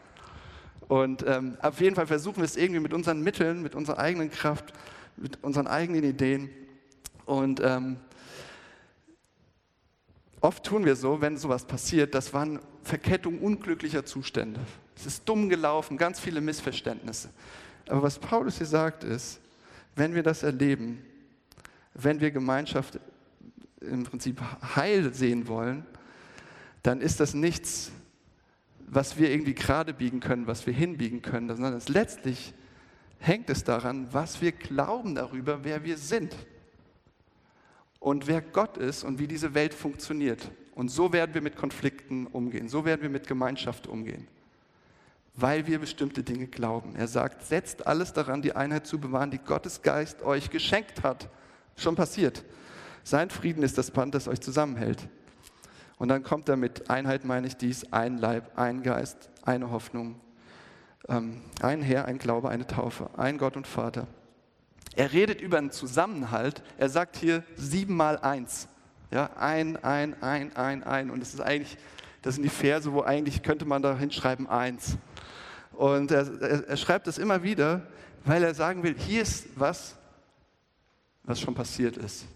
Und 0.89 1.25
ähm, 1.27 1.57
auf 1.61 1.81
jeden 1.81 1.97
Fall 1.97 2.07
versuchen 2.07 2.39
wir 2.39 2.45
es 2.45 2.57
irgendwie 2.57 2.81
mit 2.81 2.93
unseren 2.93 3.23
Mitteln, 3.23 3.63
mit 3.63 3.75
unserer 3.75 3.99
eigenen 3.99 4.31
Kraft, 4.31 4.73
mit 5.17 5.43
unseren 5.43 5.67
eigenen 5.67 6.05
Ideen. 6.05 6.51
Und 7.25 7.61
ähm, 7.65 7.97
oft 10.41 10.65
tun 10.65 10.85
wir 10.85 10.97
so, 10.97 11.21
wenn 11.21 11.37
sowas 11.37 11.65
passiert, 11.65 12.15
das 12.15 12.35
waren 12.35 12.61
Verkettung 12.83 13.39
unglücklicher 13.39 14.05
Zustände. 14.05 14.61
Es 14.97 15.07
ist 15.07 15.29
dumm 15.29 15.49
gelaufen, 15.49 15.97
ganz 15.97 16.21
viele 16.21 16.41
Missverständnisse. 16.41 17.31
Aber 17.89 18.03
was 18.03 18.19
Paulus 18.19 18.59
hier 18.59 18.67
sagt 18.67 19.03
ist, 19.03 19.41
wenn 19.97 20.15
wir 20.15 20.23
das 20.23 20.43
erleben, 20.43 21.05
wenn 21.95 22.21
wir 22.21 22.31
Gemeinschaft 22.31 23.01
im 23.91 24.05
Prinzip 24.05 24.41
heil 24.77 25.13
sehen 25.15 25.49
wollen, 25.49 25.85
dann 26.83 27.01
ist 27.01 27.21
das 27.21 27.35
nichts, 27.35 27.93
was 28.79 29.19
wir 29.19 29.31
irgendwie 29.31 29.55
gerade 29.55 29.95
biegen 29.95 30.21
können, 30.21 30.47
was 30.47 30.67
wir 30.67 30.75
hinbiegen 30.75 31.23
können, 31.23 31.49
sondern 31.49 31.81
letztlich 31.89 32.53
hängt 33.19 33.49
es 33.51 33.65
daran, 33.65 34.09
was 34.13 34.43
wir 34.43 34.53
glauben 34.53 35.15
darüber, 35.15 35.65
wer 35.65 35.85
wir 35.85 35.97
sind 35.97 36.35
und 38.01 38.27
wer 38.27 38.43
Gott 38.43 38.77
ist 38.77 39.05
und 39.05 39.19
wie 39.19 39.29
diese 39.29 39.55
Welt 39.55 39.73
funktioniert. 39.75 40.51
Und 40.75 40.91
so 40.91 41.13
werden 41.13 41.35
wir 41.35 41.41
mit 41.41 41.57
Konflikten 41.57 42.27
umgehen, 42.27 42.69
so 42.69 42.85
werden 42.85 43.03
wir 43.03 43.11
mit 43.11 43.27
Gemeinschaft 43.27 43.87
umgehen, 43.87 44.27
weil 45.35 45.67
wir 45.67 45.79
bestimmte 45.79 46.23
Dinge 46.23 46.49
glauben. 46.49 46.97
Er 46.97 47.07
sagt, 47.07 47.45
setzt 47.45 47.87
alles 47.87 48.13
daran, 48.13 48.43
die 48.43 48.57
Einheit 48.57 48.87
zu 48.87 48.99
bewahren, 48.99 49.31
die 49.31 49.39
Gottes 49.39 49.83
Geist 49.83 50.23
euch 50.23 50.51
geschenkt 50.51 51.03
hat. 51.03 51.29
Schon 51.77 51.95
passiert. 51.95 52.45
Sein 53.05 53.31
Frieden 53.31 53.63
ist 53.63 53.79
das 53.79 53.91
Band, 53.91 54.15
das 54.15 54.29
euch 54.29 54.41
zusammenhält. 54.41 55.09
Und 55.99 56.09
dann 56.09 56.23
kommt 56.23 56.49
er 56.49 56.57
mit 56.57 56.91
Einheit, 56.91 57.25
meine 57.25 57.47
ich 57.47 57.57
dies, 57.57 57.93
ein 57.93 58.19
Leib, 58.19 58.59
ein 58.59 58.83
Geist, 58.83 59.31
eine 59.43 59.71
Hoffnung, 59.71 60.21
ähm, 61.09 61.43
ein 61.61 61.83
Herr, 61.83 62.07
ein 62.07 62.19
Glaube, 62.19 62.49
eine 62.49 62.67
Taufe, 62.67 63.11
ein 63.17 63.39
Gott 63.39 63.57
und 63.57 63.67
Vater. 63.67 64.07
Er 64.95 65.13
redet 65.13 65.41
über 65.41 65.59
einen 65.59 65.71
Zusammenhalt. 65.71 66.63
Er 66.77 66.89
sagt 66.89 67.17
hier 67.17 67.45
siebenmal 67.57 68.19
eins. 68.19 68.69
Ja, 69.11 69.31
ein, 69.37 69.77
ein, 69.83 70.21
ein, 70.23 70.55
ein, 70.57 70.83
ein. 70.83 71.11
Und 71.11 71.21
das 71.21 71.35
ist 71.35 71.41
eigentlich, 71.41 71.77
das 72.21 72.35
sind 72.35 72.43
die 72.43 72.51
Verse, 72.51 72.93
wo 72.93 73.03
eigentlich 73.03 73.43
könnte 73.43 73.65
man 73.65 73.83
da 73.83 73.97
hinschreiben 73.97 74.49
eins. 74.49 74.97
Und 75.73 76.11
er, 76.11 76.27
er, 76.41 76.69
er 76.69 76.77
schreibt 76.77 77.07
das 77.07 77.19
immer 77.19 77.43
wieder, 77.43 77.87
weil 78.25 78.43
er 78.45 78.55
sagen 78.55 78.83
will, 78.83 78.95
hier 78.97 79.23
ist 79.23 79.49
was, 79.57 79.97
was 81.25 81.41
schon 81.41 81.55
passiert 81.55 81.97
ist 81.97 82.27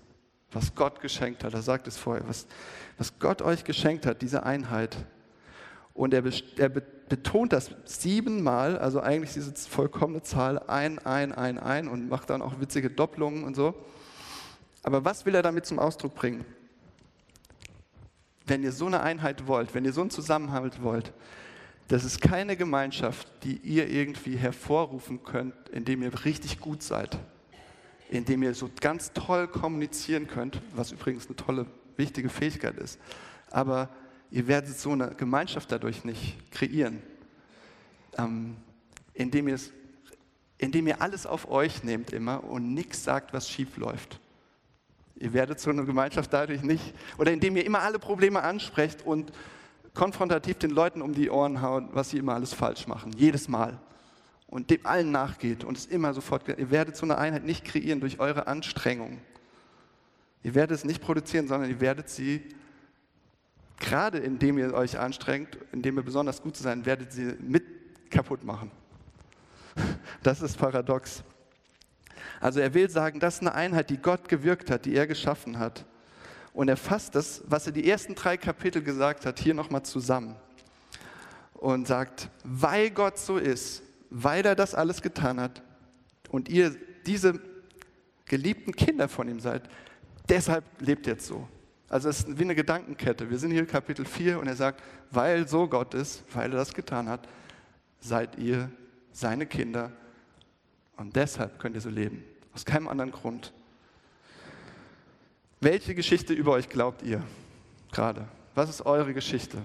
was 0.53 0.75
Gott 0.75 1.01
geschenkt 1.01 1.45
hat. 1.45 1.55
Er 1.55 1.63
sagt 1.63 1.87
es 1.87 1.97
vorher, 1.97 2.27
was, 2.29 2.47
was 2.99 3.19
Gott 3.19 3.43
euch 3.43 3.65
geschenkt 3.65 4.07
hat, 4.07 4.23
diese 4.23 4.45
Einheit. 4.45 4.97
Und 5.95 6.15
er, 6.15 6.23
er 6.59 6.69
betont 6.69 7.53
das 7.53 7.71
siebenmal, 7.85 8.79
also 8.79 9.01
eigentlich 9.01 9.33
diese 9.33 9.55
vollkommene 9.55 10.23
Zahl, 10.23 10.59
ein, 10.69 10.99
ein, 11.01 11.33
ein, 11.33 11.59
ein 11.59 11.89
und 11.89 12.09
macht 12.09 12.31
dann 12.31 12.43
auch 12.43 12.61
witzige 12.61 12.91
Doppelungen 12.91 13.45
und 13.45 13.55
so. 13.55 13.75
Aber 14.83 15.05
was 15.05 15.27
will 15.27 15.35
er 15.35 15.43
damit 15.43 15.67
zum 15.67 15.79
Ausdruck 15.79 16.15
bringen? 16.15 16.45
Wenn 18.47 18.63
ihr 18.63 18.73
so 18.73 18.87
eine 18.87 19.01
Einheit 19.01 19.49
wollt, 19.49 19.75
wenn 19.75 19.85
ihr 19.85 19.93
so 19.93 20.03
einen 20.03 20.11
Zusammenhalt 20.11 20.83
wollt, 20.83 21.13
das 21.89 22.05
ist 22.05 22.21
keine 22.21 22.57
Gemeinschaft, 22.57 23.29
die 23.43 23.57
ihr 23.59 23.89
irgendwie 23.89 24.37
hervorrufen 24.37 25.25
könnt, 25.25 25.55
indem 25.71 26.03
ihr 26.03 26.25
richtig 26.25 26.61
gut 26.61 26.83
seid 26.83 27.19
indem 28.09 28.43
ihr 28.43 28.55
so 28.55 28.71
ganz 28.81 29.13
toll 29.13 29.49
kommunizieren 29.49 30.27
könnt, 30.27 30.61
was 30.75 30.93
übrigens 30.93 31.27
eine 31.27 31.37
tolle, 31.37 31.67
wichtige 31.97 32.29
Fähigkeit 32.29 32.77
ist. 32.77 32.99
Aber 33.51 33.89
ihr 34.31 34.47
werdet 34.49 34.79
so 34.79 34.93
eine 34.93 35.15
Gemeinschaft 35.15 35.73
dadurch 35.73 36.05
nicht 36.05 36.51
kreieren, 36.51 37.03
ähm, 38.19 38.57
indem, 39.15 39.55
indem 40.59 40.87
ihr 40.87 41.01
alles 41.01 41.27
auf 41.27 41.51
euch 41.51 41.85
nehmt 41.85 42.13
immer 42.13 42.45
und 42.45 42.75
nichts 42.75 43.03
sagt, 43.05 43.33
was 43.33 43.49
schief 43.49 43.77
läuft. 43.77 44.21
Ihr 45.19 45.33
werdet 45.33 45.59
so 45.59 45.71
eine 45.71 45.85
Gemeinschaft 45.85 46.33
dadurch 46.33 46.63
nicht, 46.63 46.95
oder 47.17 47.33
indem 47.33 47.57
ihr 47.57 47.65
immer 47.65 47.81
alle 47.81 47.99
Probleme 47.99 48.43
ansprecht 48.43 49.05
und 49.07 49.33
konfrontativ 49.95 50.59
den 50.59 50.71
Leuten 50.71 51.01
um 51.01 51.15
die 51.15 51.31
Ohren 51.31 51.63
haut, 51.63 51.85
was 51.93 52.11
sie 52.11 52.19
immer 52.19 52.35
alles 52.35 52.53
falsch 52.53 52.87
machen, 52.87 53.13
jedes 53.17 53.49
Mal 53.49 53.79
und 54.47 54.71
dem 54.71 54.85
allen 54.87 55.11
nachgeht 55.11 55.65
und 55.65 55.77
es 55.77 55.87
immer 55.87 56.15
sofort, 56.15 56.49
ihr 56.49 56.71
werdet 56.71 56.97
so 56.97 57.05
eine 57.05 57.19
Einheit 57.19 57.45
nicht 57.45 57.65
kreieren 57.65 58.01
durch 58.01 58.21
eure 58.21 58.47
Anstrengung. 58.47 59.21
Ihr 60.43 60.55
werdet 60.55 60.77
es 60.77 60.85
nicht 60.85 61.03
produzieren, 61.03 61.49
sondern 61.49 61.71
ihr 61.71 61.81
werdet 61.81 62.09
sie, 62.09 62.43
gerade 63.79 64.19
indem 64.19 64.59
ihr 64.59 64.73
euch 64.75 64.99
anstrengt, 64.99 65.59
indem 65.73 65.99
ihr 65.99 66.05
besonders 66.05 66.41
gut 66.41 66.57
sein, 66.57 66.87
werdet 66.87 67.13
sie 67.13 67.35
mit 67.41 67.65
kaputt 68.11 68.45
machen. 68.45 68.71
Das 70.23 70.41
ist 70.41 70.57
paradox. 70.57 71.23
Also 72.41 72.61
er 72.61 72.73
will 72.75 72.89
sagen, 72.91 73.21
das 73.21 73.35
ist 73.35 73.41
eine 73.41 73.55
Einheit, 73.55 73.91
die 73.91 73.99
Gott 73.99 74.29
gewirkt 74.29 74.71
hat, 74.71 74.85
die 74.87 74.95
er 74.95 75.07
geschaffen 75.07 75.59
hat. 75.59 75.85
Und 76.53 76.69
er 76.69 76.77
fasst 76.77 77.15
das, 77.15 77.43
was 77.47 77.67
er 77.67 77.73
die 77.73 77.89
ersten 77.89 78.15
drei 78.15 78.37
Kapitel 78.37 78.83
gesagt 78.83 79.27
hat, 79.27 79.39
hier 79.39 79.53
nochmal 79.53 79.83
zusammen. 79.83 80.37
Und 81.53 81.87
sagt, 81.87 82.31
weil 82.45 82.91
Gott 82.91 83.19
so 83.19 83.37
ist, 83.37 83.83
weil 84.19 84.47
er 84.47 84.55
das 84.55 84.75
alles 84.75 85.03
getan 85.03 85.39
hat 85.39 85.63
und 86.31 86.49
ihr 86.49 86.75
diese 87.05 87.39
geliebten 88.25 88.73
Kinder 88.73 89.09
von 89.09 89.29
ihm 89.29 89.41
seid, 89.41 89.69
deshalb 90.27 90.65
lebt 90.81 91.07
jetzt 91.07 91.27
so. 91.27 91.47
Also 91.91 92.09
es 92.09 92.21
ist 92.21 92.39
wie 92.39 92.43
eine 92.43 92.55
Gedankenkette. 92.55 93.29
Wir 93.29 93.39
sind 93.39 93.51
hier 93.51 93.67
Kapitel 93.67 94.07
4 94.07 94.41
und 94.41 94.47
er 94.47 94.57
sagt, 94.57 94.83
weil 95.11 95.47
so 95.47 95.69
Gott 95.69 95.93
ist, 95.93 96.25
weil 96.33 96.51
er 96.51 96.57
das 96.57 96.73
getan 96.73 97.11
hat, 97.11 97.29
seid 98.01 98.39
ihr 98.39 98.71
seine 99.13 99.45
Kinder 99.45 99.93
und 100.97 101.15
deshalb 101.15 101.59
könnt 101.59 101.75
ihr 101.75 101.83
so 101.83 101.91
leben. 101.91 102.25
Aus 102.55 102.65
keinem 102.65 102.89
anderen 102.89 103.13
Grund. 103.13 103.53
Welche 105.61 105.95
Geschichte 105.95 106.33
über 106.33 106.53
euch 106.53 106.71
glaubt 106.71 107.03
ihr 107.03 107.23
gerade? 107.93 108.27
Was 108.55 108.71
ist 108.71 108.87
eure 108.87 109.13
Geschichte? 109.13 109.59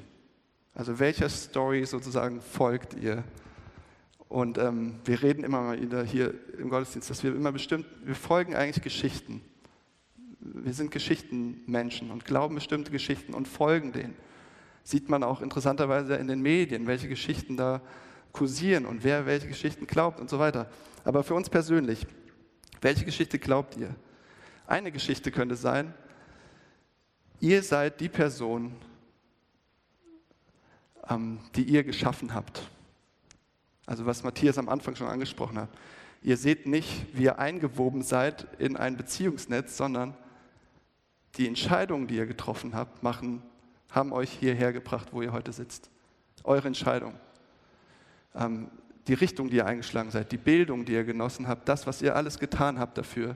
Also 0.75 0.99
welcher 0.99 1.29
Story 1.29 1.85
sozusagen 1.85 2.41
folgt 2.41 2.95
ihr? 2.95 3.23
Und 4.31 4.57
ähm, 4.57 4.95
wir 5.03 5.21
reden 5.21 5.43
immer 5.43 5.59
mal 5.59 5.81
wieder 5.81 6.05
hier 6.05 6.33
im 6.57 6.69
Gottesdienst, 6.69 7.09
dass 7.09 7.21
wir 7.21 7.35
immer 7.35 7.51
bestimmt, 7.51 7.85
wir 8.05 8.15
folgen 8.15 8.55
eigentlich 8.55 8.81
Geschichten. 8.81 9.41
Wir 10.39 10.71
sind 10.71 10.89
Geschichtenmenschen 10.89 12.11
und 12.11 12.23
glauben 12.23 12.55
bestimmte 12.55 12.91
Geschichten 12.91 13.33
und 13.33 13.45
folgen 13.45 13.91
denen. 13.91 14.15
Sieht 14.85 15.09
man 15.09 15.23
auch 15.23 15.41
interessanterweise 15.41 16.15
in 16.15 16.29
den 16.29 16.41
Medien, 16.41 16.87
welche 16.87 17.09
Geschichten 17.09 17.57
da 17.57 17.81
kursieren 18.31 18.85
und 18.85 19.03
wer 19.03 19.25
welche 19.25 19.49
Geschichten 19.49 19.85
glaubt 19.85 20.21
und 20.21 20.29
so 20.29 20.39
weiter. 20.39 20.71
Aber 21.03 21.25
für 21.25 21.33
uns 21.33 21.49
persönlich, 21.49 22.07
welche 22.79 23.03
Geschichte 23.03 23.37
glaubt 23.37 23.75
ihr? 23.75 23.93
Eine 24.65 24.93
Geschichte 24.93 25.31
könnte 25.31 25.57
sein, 25.57 25.93
ihr 27.41 27.63
seid 27.63 27.99
die 27.99 28.07
Person, 28.07 28.71
ähm, 31.09 31.39
die 31.53 31.63
ihr 31.63 31.83
geschaffen 31.83 32.33
habt. 32.33 32.61
Also 33.85 34.05
was 34.05 34.23
Matthias 34.23 34.57
am 34.57 34.69
Anfang 34.69 34.95
schon 34.95 35.07
angesprochen 35.07 35.57
hat. 35.57 35.69
Ihr 36.23 36.37
seht 36.37 36.67
nicht, 36.67 37.07
wie 37.13 37.23
ihr 37.23 37.39
eingewoben 37.39 38.03
seid 38.03 38.47
in 38.59 38.77
ein 38.77 38.95
Beziehungsnetz, 38.95 39.75
sondern 39.75 40.15
die 41.37 41.47
Entscheidungen, 41.47 42.07
die 42.07 42.15
ihr 42.15 42.27
getroffen 42.27 42.75
habt, 42.75 43.01
machen, 43.01 43.41
haben 43.89 44.13
euch 44.13 44.31
hierher 44.31 44.73
gebracht, 44.73 45.09
wo 45.11 45.21
ihr 45.21 45.31
heute 45.31 45.51
sitzt. 45.51 45.89
Eure 46.43 46.67
Entscheidung. 46.67 47.13
Ähm, 48.35 48.69
die 49.07 49.13
Richtung, 49.13 49.49
die 49.49 49.57
ihr 49.57 49.65
eingeschlagen 49.65 50.11
seid, 50.11 50.31
die 50.31 50.37
Bildung, 50.37 50.85
die 50.85 50.93
ihr 50.93 51.03
genossen 51.03 51.47
habt, 51.47 51.67
das, 51.67 51.87
was 51.87 52.01
ihr 52.01 52.15
alles 52.15 52.37
getan 52.37 52.79
habt 52.79 52.97
dafür, 52.97 53.35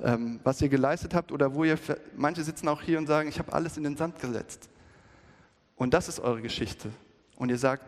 ähm, 0.00 0.40
was 0.44 0.62
ihr 0.62 0.68
geleistet 0.68 1.14
habt 1.14 1.32
oder 1.32 1.54
wo 1.54 1.64
ihr, 1.64 1.78
manche 2.16 2.42
sitzen 2.42 2.68
auch 2.68 2.80
hier 2.80 2.98
und 2.98 3.06
sagen, 3.06 3.28
ich 3.28 3.38
habe 3.38 3.52
alles 3.52 3.76
in 3.76 3.82
den 3.82 3.96
Sand 3.96 4.20
gesetzt. 4.20 4.68
Und 5.76 5.94
das 5.94 6.08
ist 6.08 6.20
eure 6.20 6.42
Geschichte. 6.42 6.90
Und 7.36 7.48
ihr 7.48 7.58
sagt, 7.58 7.84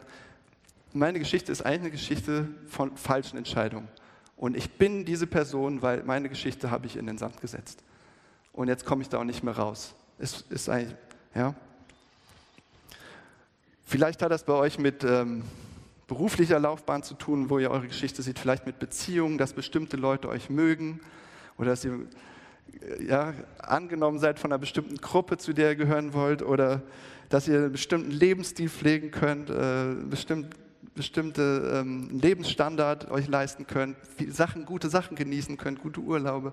meine 0.94 1.18
Geschichte 1.18 1.52
ist 1.52 1.62
eigentlich 1.62 1.80
eine 1.80 1.90
Geschichte 1.90 2.48
von 2.66 2.96
falschen 2.96 3.36
Entscheidungen. 3.36 3.88
Und 4.36 4.56
ich 4.56 4.70
bin 4.72 5.04
diese 5.04 5.26
Person, 5.26 5.82
weil 5.82 6.02
meine 6.02 6.28
Geschichte 6.28 6.70
habe 6.70 6.86
ich 6.86 6.96
in 6.96 7.06
den 7.06 7.18
Sand 7.18 7.40
gesetzt. 7.40 7.82
Und 8.52 8.68
jetzt 8.68 8.84
komme 8.84 9.02
ich 9.02 9.08
da 9.08 9.18
auch 9.18 9.24
nicht 9.24 9.42
mehr 9.42 9.56
raus. 9.56 9.94
Es 10.18 10.42
ist 10.50 10.68
eigentlich, 10.68 10.96
ja. 11.34 11.54
Vielleicht 13.84 14.22
hat 14.22 14.30
das 14.30 14.44
bei 14.44 14.54
euch 14.54 14.78
mit, 14.78 15.04
ähm, 15.04 15.44
beruflicher 16.12 16.58
Laufbahn 16.58 17.02
zu 17.02 17.14
tun, 17.14 17.48
wo 17.48 17.58
ihr 17.58 17.70
eure 17.70 17.86
Geschichte 17.86 18.20
seht, 18.20 18.38
vielleicht 18.38 18.66
mit 18.66 18.78
Beziehungen, 18.78 19.38
dass 19.38 19.54
bestimmte 19.54 19.96
Leute 19.96 20.28
euch 20.28 20.50
mögen 20.50 21.00
oder 21.56 21.70
dass 21.70 21.86
ihr 21.86 22.00
äh, 22.82 23.04
ja, 23.04 23.32
angenommen 23.58 24.18
seid 24.18 24.38
von 24.38 24.52
einer 24.52 24.58
bestimmten 24.58 24.96
Gruppe, 24.96 25.38
zu 25.38 25.54
der 25.54 25.70
ihr 25.70 25.76
gehören 25.76 26.12
wollt 26.12 26.42
oder 26.42 26.82
dass 27.30 27.48
ihr 27.48 27.56
einen 27.56 27.72
bestimmten 27.72 28.10
Lebensstil 28.10 28.68
pflegen 28.68 29.10
könnt, 29.10 29.48
äh, 29.48 29.94
bestimmt, 30.04 30.54
bestimmte 30.94 31.72
ähm, 31.74 32.10
Lebensstandard 32.10 33.10
euch 33.10 33.28
leisten 33.28 33.66
könnt, 33.66 33.96
Sachen, 34.28 34.64
gute 34.64 34.88
Sachen 34.88 35.16
genießen 35.16 35.56
könnt, 35.56 35.80
gute 35.80 36.00
Urlaube 36.00 36.52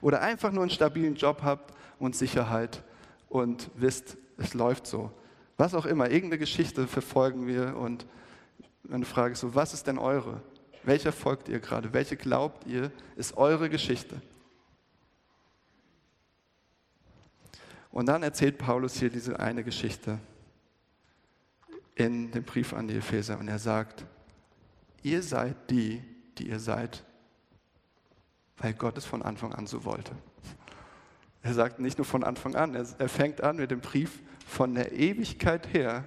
oder 0.00 0.20
einfach 0.22 0.52
nur 0.52 0.62
einen 0.62 0.70
stabilen 0.70 1.16
Job 1.16 1.42
habt 1.42 1.74
und 1.98 2.14
Sicherheit 2.14 2.82
und 3.28 3.70
wisst, 3.74 4.16
es 4.36 4.54
läuft 4.54 4.86
so. 4.86 5.10
Was 5.56 5.74
auch 5.74 5.86
immer, 5.86 6.10
irgendeine 6.10 6.38
Geschichte 6.38 6.86
verfolgen 6.86 7.46
wir 7.46 7.76
und 7.76 8.06
meine 8.84 9.04
Frage 9.04 9.32
ist 9.32 9.40
so, 9.40 9.54
was 9.54 9.74
ist 9.74 9.86
denn 9.86 9.98
eure? 9.98 10.40
Welcher 10.82 11.12
folgt 11.12 11.48
ihr 11.48 11.60
gerade? 11.60 11.92
Welche 11.92 12.16
glaubt 12.16 12.66
ihr, 12.66 12.90
ist 13.16 13.36
eure 13.36 13.68
Geschichte? 13.68 14.22
Und 17.90 18.06
dann 18.06 18.22
erzählt 18.22 18.56
Paulus 18.56 18.94
hier 18.94 19.10
diese 19.10 19.38
eine 19.40 19.64
Geschichte 19.64 20.18
in 22.00 22.30
dem 22.30 22.44
Brief 22.44 22.72
an 22.72 22.88
die 22.88 22.96
Epheser 22.96 23.38
und 23.38 23.48
er 23.48 23.58
sagt, 23.58 24.06
ihr 25.02 25.22
seid 25.22 25.70
die, 25.70 26.02
die 26.38 26.48
ihr 26.48 26.58
seid, 26.58 27.04
weil 28.56 28.72
Gott 28.72 28.96
es 28.96 29.04
von 29.04 29.22
Anfang 29.22 29.52
an 29.52 29.66
so 29.66 29.84
wollte. 29.84 30.12
Er 31.42 31.52
sagt 31.52 31.78
nicht 31.78 31.98
nur 31.98 32.06
von 32.06 32.24
Anfang 32.24 32.54
an, 32.54 32.74
er, 32.74 33.08
fängt 33.08 33.42
an 33.42 33.56
mit 33.56 33.70
dem 33.70 33.80
Brief 33.80 34.22
von 34.46 34.74
der 34.74 34.92
Ewigkeit 34.92 35.72
her, 35.74 36.04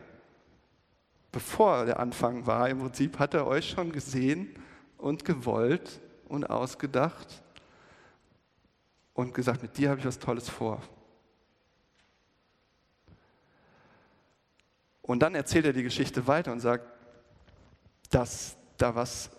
bevor 1.32 1.86
der 1.86 2.00
Anfang 2.00 2.48
war, 2.48 2.70
im 2.70 2.80
Prinzip 2.80 3.20
hat 3.20 3.36
er 3.36 3.46
euch 3.46 3.70
schon 3.70 3.92
gesehen 3.92 4.50
und 4.98 5.26
gewollt 5.26 6.02
und 6.28 6.50
ausgedacht 6.50 7.44
und 9.14 9.34
gesagt, 9.36 9.62
mit 9.62 9.78
dir 9.78 9.92
habe 9.92 10.00
ich 10.00 10.06
was 10.06 10.18
Tolles 10.18 10.50
vor. 10.50 10.82
Und 15.04 15.20
dann 15.20 15.36
erzählt 15.36 15.66
er 15.66 15.74
die 15.74 15.84
Geschichte 15.84 16.26
weiter 16.28 16.52
und 16.52 16.62
sagt, 16.62 16.86
dass 18.10 18.56
da 18.78 18.96
was 18.96 19.30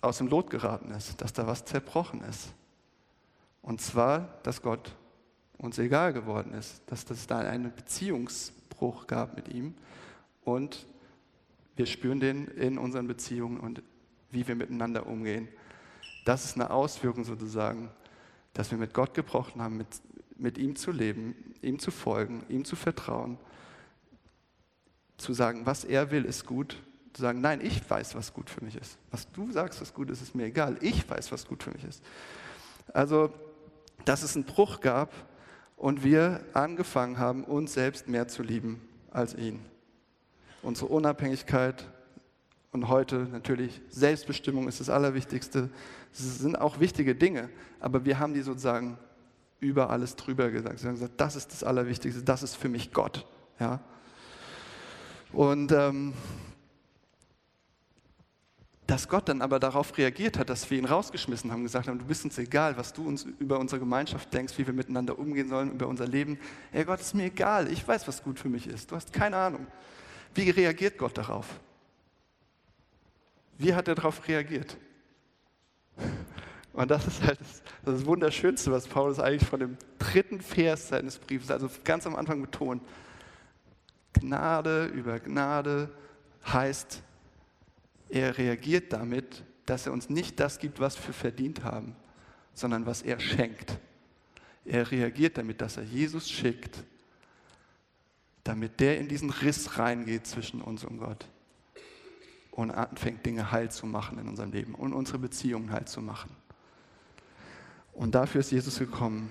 aus 0.00 0.18
dem 0.18 0.28
Lot 0.28 0.50
geraten 0.50 0.90
ist, 0.90 1.20
dass 1.20 1.32
da 1.32 1.46
was 1.46 1.64
zerbrochen 1.64 2.22
ist. 2.22 2.48
Und 3.62 3.80
zwar, 3.80 4.38
dass 4.42 4.62
Gott 4.62 4.96
uns 5.58 5.78
egal 5.78 6.12
geworden 6.12 6.54
ist, 6.54 6.82
dass 6.86 7.08
es 7.10 7.26
da 7.26 7.38
einen 7.40 7.74
Beziehungsbruch 7.74 9.06
gab 9.06 9.36
mit 9.36 9.48
ihm 9.48 9.74
und 10.44 10.86
wir 11.76 11.86
spüren 11.86 12.20
den 12.20 12.46
in 12.48 12.78
unseren 12.78 13.06
Beziehungen 13.06 13.60
und 13.60 13.82
wie 14.30 14.46
wir 14.48 14.54
miteinander 14.54 15.06
umgehen. 15.06 15.48
Das 16.24 16.44
ist 16.44 16.54
eine 16.54 16.70
Auswirkung 16.70 17.24
sozusagen, 17.24 17.90
dass 18.54 18.70
wir 18.70 18.78
mit 18.78 18.94
Gott 18.94 19.14
gebrochen 19.14 19.60
haben, 19.60 19.76
mit, 19.76 19.88
mit 20.36 20.58
ihm 20.58 20.76
zu 20.76 20.92
leben, 20.92 21.34
ihm 21.60 21.78
zu 21.78 21.90
folgen, 21.90 22.44
ihm 22.48 22.64
zu 22.64 22.76
vertrauen, 22.76 23.38
zu 25.18 25.34
sagen, 25.34 25.66
was 25.66 25.84
er 25.84 26.10
will, 26.10 26.24
ist 26.24 26.46
gut, 26.46 26.76
zu 27.12 27.22
sagen, 27.22 27.40
nein, 27.40 27.60
ich 27.62 27.88
weiß, 27.88 28.14
was 28.14 28.32
gut 28.32 28.48
für 28.48 28.64
mich 28.64 28.76
ist. 28.76 28.96
Was 29.10 29.30
du 29.32 29.52
sagst, 29.52 29.80
was 29.80 29.92
gut 29.92 30.10
ist, 30.10 30.22
ist 30.22 30.34
mir 30.34 30.46
egal. 30.46 30.78
Ich 30.80 31.08
weiß, 31.08 31.30
was 31.32 31.46
gut 31.46 31.62
für 31.62 31.70
mich 31.70 31.84
ist. 31.84 32.02
Also, 32.94 33.32
dass 34.04 34.22
es 34.22 34.34
einen 34.36 34.44
Bruch 34.44 34.80
gab 34.80 35.12
und 35.76 36.02
wir 36.02 36.40
angefangen 36.54 37.18
haben, 37.18 37.44
uns 37.44 37.74
selbst 37.74 38.08
mehr 38.08 38.28
zu 38.28 38.42
lieben 38.42 38.80
als 39.10 39.34
ihn 39.34 39.60
unsere 40.62 40.88
Unabhängigkeit 40.88 41.86
und 42.72 42.88
heute 42.88 43.26
natürlich 43.32 43.80
Selbstbestimmung 43.88 44.68
ist 44.68 44.80
das 44.80 44.90
Allerwichtigste. 44.90 45.70
Das 46.12 46.38
sind 46.38 46.60
auch 46.60 46.80
wichtige 46.80 47.14
Dinge, 47.14 47.48
aber 47.80 48.04
wir 48.04 48.18
haben 48.18 48.34
die 48.34 48.42
sozusagen 48.42 48.98
über 49.60 49.90
alles 49.90 50.16
drüber 50.16 50.50
gesagt. 50.50 50.78
Sie 50.78 50.86
haben 50.86 50.94
gesagt, 50.94 51.14
das 51.16 51.36
ist 51.36 51.52
das 51.52 51.64
Allerwichtigste, 51.64 52.22
das 52.22 52.42
ist 52.42 52.54
für 52.54 52.68
mich 52.68 52.92
Gott. 52.92 53.26
Ja? 53.58 53.80
Und 55.32 55.72
ähm, 55.72 56.14
dass 58.88 59.06
Gott 59.06 59.28
dann 59.28 59.42
aber 59.42 59.60
darauf 59.60 59.98
reagiert 59.98 60.38
hat, 60.38 60.48
dass 60.48 60.70
wir 60.70 60.78
ihn 60.78 60.86
rausgeschmissen 60.86 61.52
haben, 61.52 61.62
gesagt 61.62 61.88
haben, 61.88 61.98
du 61.98 62.06
bist 62.06 62.24
uns 62.24 62.38
egal, 62.38 62.78
was 62.78 62.94
du 62.94 63.06
uns 63.06 63.24
über 63.38 63.58
unsere 63.58 63.78
Gemeinschaft 63.78 64.32
denkst, 64.32 64.54
wie 64.56 64.66
wir 64.66 64.72
miteinander 64.72 65.18
umgehen 65.18 65.50
sollen, 65.50 65.72
über 65.72 65.86
unser 65.86 66.06
Leben. 66.06 66.38
Ey 66.72 66.84
Gott, 66.86 67.00
ist 67.00 67.14
mir 67.14 67.24
egal, 67.24 67.70
ich 67.70 67.86
weiß, 67.86 68.08
was 68.08 68.22
gut 68.22 68.38
für 68.38 68.48
mich 68.48 68.66
ist. 68.66 68.90
Du 68.90 68.96
hast 68.96 69.12
keine 69.12 69.36
Ahnung. 69.36 69.66
Wie 70.34 70.48
reagiert 70.48 70.96
Gott 70.96 71.18
darauf? 71.18 71.46
Wie 73.58 73.74
hat 73.74 73.88
er 73.88 73.94
darauf 73.94 74.26
reagiert? 74.26 74.78
Und 76.72 76.90
das 76.90 77.06
ist 77.06 77.22
halt 77.22 77.40
das, 77.40 77.62
das 77.84 78.06
Wunderschönste, 78.06 78.72
was 78.72 78.86
Paulus 78.86 79.18
eigentlich 79.18 79.46
von 79.46 79.60
dem 79.60 79.76
dritten 79.98 80.40
Vers 80.40 80.88
seines 80.88 81.18
Briefes, 81.18 81.50
also 81.50 81.68
ganz 81.84 82.06
am 82.06 82.16
Anfang 82.16 82.40
betont. 82.40 82.82
Gnade 84.20 84.86
über 84.86 85.18
Gnade 85.20 85.90
heißt, 86.46 87.02
er 88.08 88.38
reagiert 88.38 88.92
damit, 88.92 89.44
dass 89.66 89.86
er 89.86 89.92
uns 89.92 90.08
nicht 90.08 90.40
das 90.40 90.58
gibt, 90.58 90.80
was 90.80 90.96
wir 91.06 91.12
verdient 91.12 91.62
haben, 91.62 91.94
sondern 92.54 92.86
was 92.86 93.02
er 93.02 93.20
schenkt. 93.20 93.78
Er 94.64 94.90
reagiert 94.90 95.38
damit, 95.38 95.60
dass 95.60 95.76
er 95.76 95.84
Jesus 95.84 96.30
schickt, 96.30 96.84
damit 98.44 98.80
der 98.80 98.98
in 98.98 99.08
diesen 99.08 99.30
Riss 99.30 99.78
reingeht 99.78 100.26
zwischen 100.26 100.62
uns 100.62 100.84
und 100.84 100.98
Gott 100.98 101.26
und 102.58 102.70
anfängt, 102.70 103.24
Dinge 103.24 103.52
heil 103.52 103.70
zu 103.70 103.86
machen 103.86 104.18
in 104.18 104.26
unserem 104.26 104.50
Leben 104.50 104.74
und 104.74 104.92
unsere 104.92 105.18
Beziehungen 105.18 105.70
heil 105.70 105.86
zu 105.86 106.00
machen. 106.00 106.34
Und 107.92 108.14
dafür 108.14 108.40
ist 108.40 108.50
Jesus 108.50 108.78
gekommen, 108.78 109.30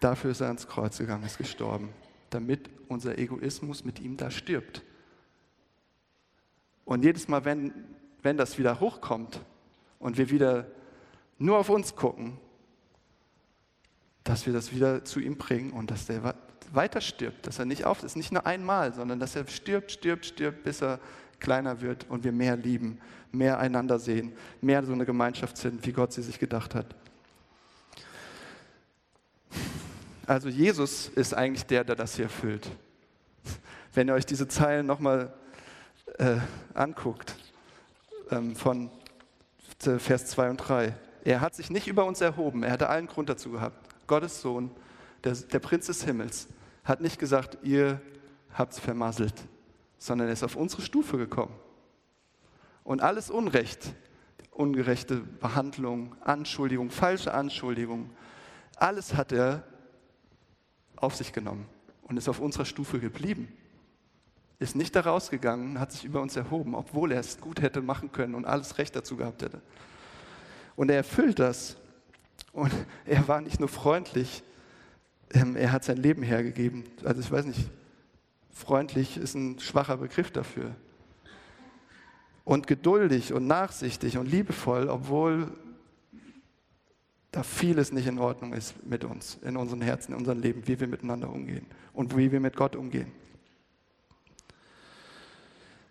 dafür 0.00 0.30
ist 0.30 0.40
er 0.40 0.48
ans 0.48 0.66
Kreuz 0.66 0.98
gegangen, 0.98 1.24
ist 1.24 1.38
gestorben, 1.38 1.90
damit 2.36 2.68
unser 2.88 3.18
Egoismus 3.18 3.84
mit 3.84 3.98
ihm 3.98 4.16
da 4.16 4.30
stirbt. 4.30 4.82
Und 6.84 7.02
jedes 7.02 7.28
Mal, 7.28 7.44
wenn, 7.44 7.72
wenn 8.22 8.36
das 8.36 8.58
wieder 8.58 8.78
hochkommt 8.78 9.40
und 9.98 10.18
wir 10.18 10.30
wieder 10.30 10.66
nur 11.38 11.58
auf 11.58 11.70
uns 11.70 11.96
gucken, 11.96 12.38
dass 14.22 14.44
wir 14.44 14.52
das 14.52 14.72
wieder 14.72 15.04
zu 15.04 15.18
ihm 15.18 15.36
bringen 15.36 15.72
und 15.72 15.90
dass 15.90 16.06
der 16.06 16.34
weiter 16.72 17.00
stirbt, 17.00 17.46
dass 17.46 17.58
er 17.58 17.64
nicht 17.64 17.84
auf 17.84 18.02
ist, 18.02 18.16
nicht 18.16 18.32
nur 18.32 18.46
einmal, 18.46 18.92
sondern 18.92 19.18
dass 19.18 19.34
er 19.34 19.46
stirbt, 19.46 19.92
stirbt, 19.92 20.26
stirbt, 20.26 20.62
bis 20.62 20.82
er 20.82 21.00
kleiner 21.40 21.80
wird 21.80 22.08
und 22.10 22.24
wir 22.24 22.32
mehr 22.32 22.56
lieben, 22.56 22.98
mehr 23.32 23.58
einander 23.58 23.98
sehen, 23.98 24.32
mehr 24.60 24.84
so 24.84 24.92
eine 24.92 25.06
Gemeinschaft 25.06 25.56
sind, 25.56 25.86
wie 25.86 25.92
Gott 25.92 26.12
sie 26.12 26.22
sich 26.22 26.38
gedacht 26.38 26.74
hat. 26.74 26.94
Also 30.26 30.48
Jesus 30.48 31.08
ist 31.08 31.34
eigentlich 31.34 31.66
der, 31.66 31.84
der 31.84 31.94
das 31.94 32.16
hier 32.16 32.24
erfüllt. 32.24 32.68
Wenn 33.94 34.08
ihr 34.08 34.14
euch 34.14 34.26
diese 34.26 34.48
Zeilen 34.48 34.84
nochmal 34.84 35.32
äh, 36.18 36.38
anguckt, 36.74 37.36
ähm, 38.30 38.56
von 38.56 38.90
Vers 39.78 40.26
2 40.26 40.50
und 40.50 40.56
3. 40.56 40.94
Er 41.24 41.40
hat 41.40 41.54
sich 41.54 41.70
nicht 41.70 41.86
über 41.86 42.06
uns 42.06 42.20
erhoben, 42.20 42.62
er 42.62 42.72
hatte 42.72 42.88
allen 42.88 43.06
Grund 43.06 43.28
dazu 43.28 43.50
gehabt. 43.52 43.76
Gottes 44.06 44.40
Sohn, 44.40 44.70
der, 45.22 45.34
der 45.34 45.58
Prinz 45.58 45.86
des 45.86 46.04
Himmels, 46.04 46.48
hat 46.82 47.00
nicht 47.00 47.18
gesagt, 47.18 47.58
ihr 47.62 48.00
habt 48.52 48.72
es 48.72 48.78
vermasselt, 48.78 49.34
sondern 49.98 50.28
er 50.28 50.32
ist 50.32 50.42
auf 50.42 50.56
unsere 50.56 50.82
Stufe 50.82 51.18
gekommen. 51.18 51.54
Und 52.84 53.02
alles 53.02 53.30
Unrecht, 53.30 53.94
ungerechte 54.50 55.16
Behandlung, 55.16 56.16
Anschuldigung, 56.22 56.90
falsche 56.90 57.34
Anschuldigung, 57.34 58.10
alles 58.76 59.14
hat 59.14 59.32
er 59.32 59.64
auf 60.96 61.14
sich 61.14 61.32
genommen 61.32 61.66
und 62.02 62.16
ist 62.16 62.28
auf 62.28 62.40
unserer 62.40 62.64
Stufe 62.64 63.00
geblieben. 63.00 63.48
Ist 64.58 64.74
nicht 64.74 64.96
da 64.96 65.00
rausgegangen, 65.00 65.78
hat 65.78 65.92
sich 65.92 66.04
über 66.04 66.22
uns 66.22 66.34
erhoben, 66.36 66.74
obwohl 66.74 67.12
er 67.12 67.20
es 67.20 67.40
gut 67.40 67.60
hätte 67.60 67.82
machen 67.82 68.12
können 68.12 68.34
und 68.34 68.46
alles 68.46 68.78
Recht 68.78 68.96
dazu 68.96 69.16
gehabt 69.16 69.42
hätte. 69.42 69.60
Und 70.76 70.90
er 70.90 70.96
erfüllt 70.96 71.38
das. 71.38 71.76
Und 72.52 72.72
er 73.04 73.26
war 73.28 73.40
nicht 73.40 73.60
nur 73.60 73.68
freundlich, 73.68 74.42
ähm, 75.34 75.56
er 75.56 75.72
hat 75.72 75.84
sein 75.84 75.98
Leben 75.98 76.22
hergegeben. 76.22 76.84
Also 77.04 77.20
ich 77.20 77.30
weiß 77.30 77.44
nicht, 77.44 77.68
freundlich 78.50 79.16
ist 79.18 79.34
ein 79.34 79.58
schwacher 79.58 79.98
Begriff 79.98 80.30
dafür. 80.30 80.74
Und 82.44 82.66
geduldig 82.66 83.32
und 83.32 83.46
nachsichtig 83.46 84.18
und 84.18 84.26
liebevoll, 84.26 84.88
obwohl 84.88 85.52
da 87.36 87.42
vieles 87.42 87.92
nicht 87.92 88.06
in 88.06 88.18
Ordnung 88.18 88.54
ist 88.54 88.74
mit 88.86 89.04
uns, 89.04 89.36
in 89.42 89.58
unseren 89.58 89.82
Herzen, 89.82 90.12
in 90.12 90.18
unserem 90.18 90.40
Leben, 90.40 90.66
wie 90.66 90.80
wir 90.80 90.86
miteinander 90.86 91.30
umgehen 91.30 91.66
und 91.92 92.16
wie 92.16 92.32
wir 92.32 92.40
mit 92.40 92.56
Gott 92.56 92.74
umgehen. 92.74 93.12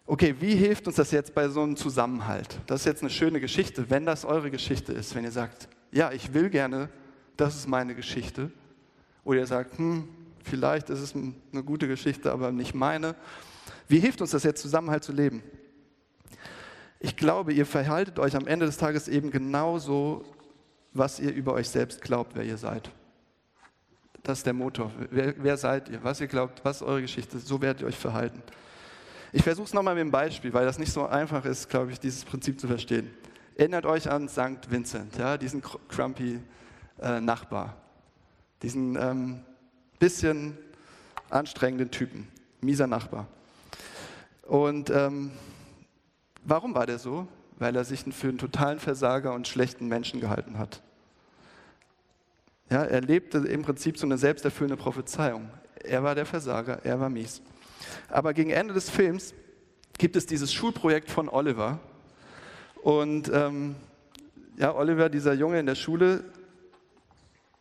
Okay, 0.08 0.34
wie 0.39 0.56
hilft 0.56 0.88
uns 0.88 0.96
das 0.96 1.12
jetzt 1.12 1.36
bei 1.36 1.48
so 1.48 1.62
einem 1.62 1.76
Zusammenhalt? 1.76 2.60
Das 2.66 2.82
ist 2.82 2.86
jetzt 2.88 3.02
eine 3.02 3.12
schöne 3.12 3.39
Geschichte, 3.39 3.91
wenn 3.91 4.08
das 4.08 4.26
eure 4.26 4.50
Geschichte 4.50 4.91
ist, 4.91 5.14
wenn 5.14 5.24
ihr 5.24 5.32
sagt, 5.32 5.70
ja, 5.91 6.12
ich 6.12 6.34
will 6.34 6.50
gerne, 6.50 6.89
das 7.38 7.56
ist 7.56 7.68
meine 7.68 7.93
Geschichte, 7.93 8.52
oder 9.24 9.41
ihr 9.41 9.48
sagt, 9.48 9.78
hm, 9.78 10.08
vielleicht 10.43 10.89
ist 10.89 11.00
es 11.00 11.14
eine 11.14 11.64
gute 11.64 11.88
Geschichte, 11.88 12.32
aber 12.32 12.52
nicht 12.52 12.74
meine. 12.74 13.14
Wie 13.88 14.00
hilft 14.00 14.20
uns 14.20 14.32
das 14.32 14.41
jetzt, 14.41 14.64
Zusammenhalt 14.64 15.04
zu 15.04 15.12
leben? 15.12 15.43
Ich 17.00 17.16
glaube, 17.16 17.54
ihr 17.54 17.68
verhaltet 17.68 18.18
euch 18.18 18.36
am 18.36 18.48
Ende 18.48 18.66
des 18.66 18.78
Tages 18.78 19.08
eben 19.08 19.30
genauso, 19.30 20.26
was 20.96 21.20
ihr 21.20 21.34
über 21.34 21.54
euch 21.54 21.70
selbst 21.70 22.02
glaubt, 22.02 22.36
wer 22.36 22.43
ihr 22.43 22.58
seid. 22.58 22.89
Das 24.24 24.39
ist 24.39 24.46
der 24.48 24.54
Motor. 24.54 24.91
Wer, 25.12 25.36
wer 25.38 25.58
seid 25.58 25.89
ihr? 25.89 26.04
Was 26.04 26.20
ihr 26.20 26.28
glaubt, 26.28 26.64
was 26.64 26.78
ist 26.78 26.82
eure 26.82 27.02
Geschichte? 27.02 27.38
So 27.38 27.62
werdet 27.62 27.82
ihr 27.82 27.88
euch 27.88 27.98
verhalten. 27.98 28.41
Ich 29.32 29.43
versuche 29.43 29.66
es 29.66 29.74
nochmal 29.74 29.93
mit 29.93 30.02
einem 30.02 30.12
Beispiel, 30.12 30.54
weil 30.54 30.66
das 30.66 30.80
nicht 30.80 30.91
so 30.91 31.06
einfach 31.06 31.46
ist, 31.46 31.70
glaube 31.70 31.91
ich, 31.91 32.00
dieses 32.00 32.24
Prinzip 32.24 32.60
zu 32.60 32.68
verstehen. 32.68 33.12
Erinnert 33.56 33.86
euch 33.86 34.10
an 34.10 34.28
St. 34.30 34.70
Vincent, 34.70 35.18
ja, 35.18 35.38
diesen 35.38 35.62
crumpy 35.62 36.39
äh, 37.02 37.20
Nachbar, 37.20 37.76
diesen 38.62 38.96
ähm, 38.96 39.41
bisschen 40.00 40.58
anstrengenden 41.30 41.91
Typen, 41.91 42.28
mieser 42.62 42.88
Nachbar. 42.88 43.28
Und 44.43 44.89
ähm, 44.89 45.32
warum 46.43 46.74
war 46.74 46.86
der 46.86 47.00
so? 47.00 47.28
Weil 47.58 47.76
er 47.76 47.84
sich 47.84 48.06
für 48.12 48.30
einen 48.30 48.38
totalen 48.38 48.80
Versager 48.80 49.34
und 49.34 49.48
schlechten 49.48 49.88
Menschen 49.88 50.20
gehalten 50.20 50.58
hat. 50.58 50.82
Ja, 52.70 52.84
er 52.84 53.01
lebte 53.01 53.39
im 53.39 53.61
Prinzip 53.61 53.97
so 53.97 54.05
eine 54.05 54.18
selbsterfüllende 54.18 54.82
Prophezeiung. 54.82 55.49
Er 55.84 56.03
war 56.03 56.16
der 56.16 56.26
Versager, 56.26 56.80
er 56.84 56.99
war 56.99 57.09
mies. 57.09 57.41
Aber 58.09 58.34
gegen 58.34 58.49
Ende 58.49 58.74
des 58.74 58.89
Films 58.89 59.34
gibt 59.97 60.16
es 60.16 60.26
dieses 60.26 60.51
Schulprojekt 60.51 61.09
von 61.11 61.30
Oliver. 61.30 61.80
Und 62.82 63.32
ähm, 63.34 63.76
ja, 64.57 64.74
Oliver, 64.74 65.09
dieser 65.09 65.34
Junge 65.34 65.59
in 65.59 65.66
der 65.66 65.76
Schule, 65.76 66.24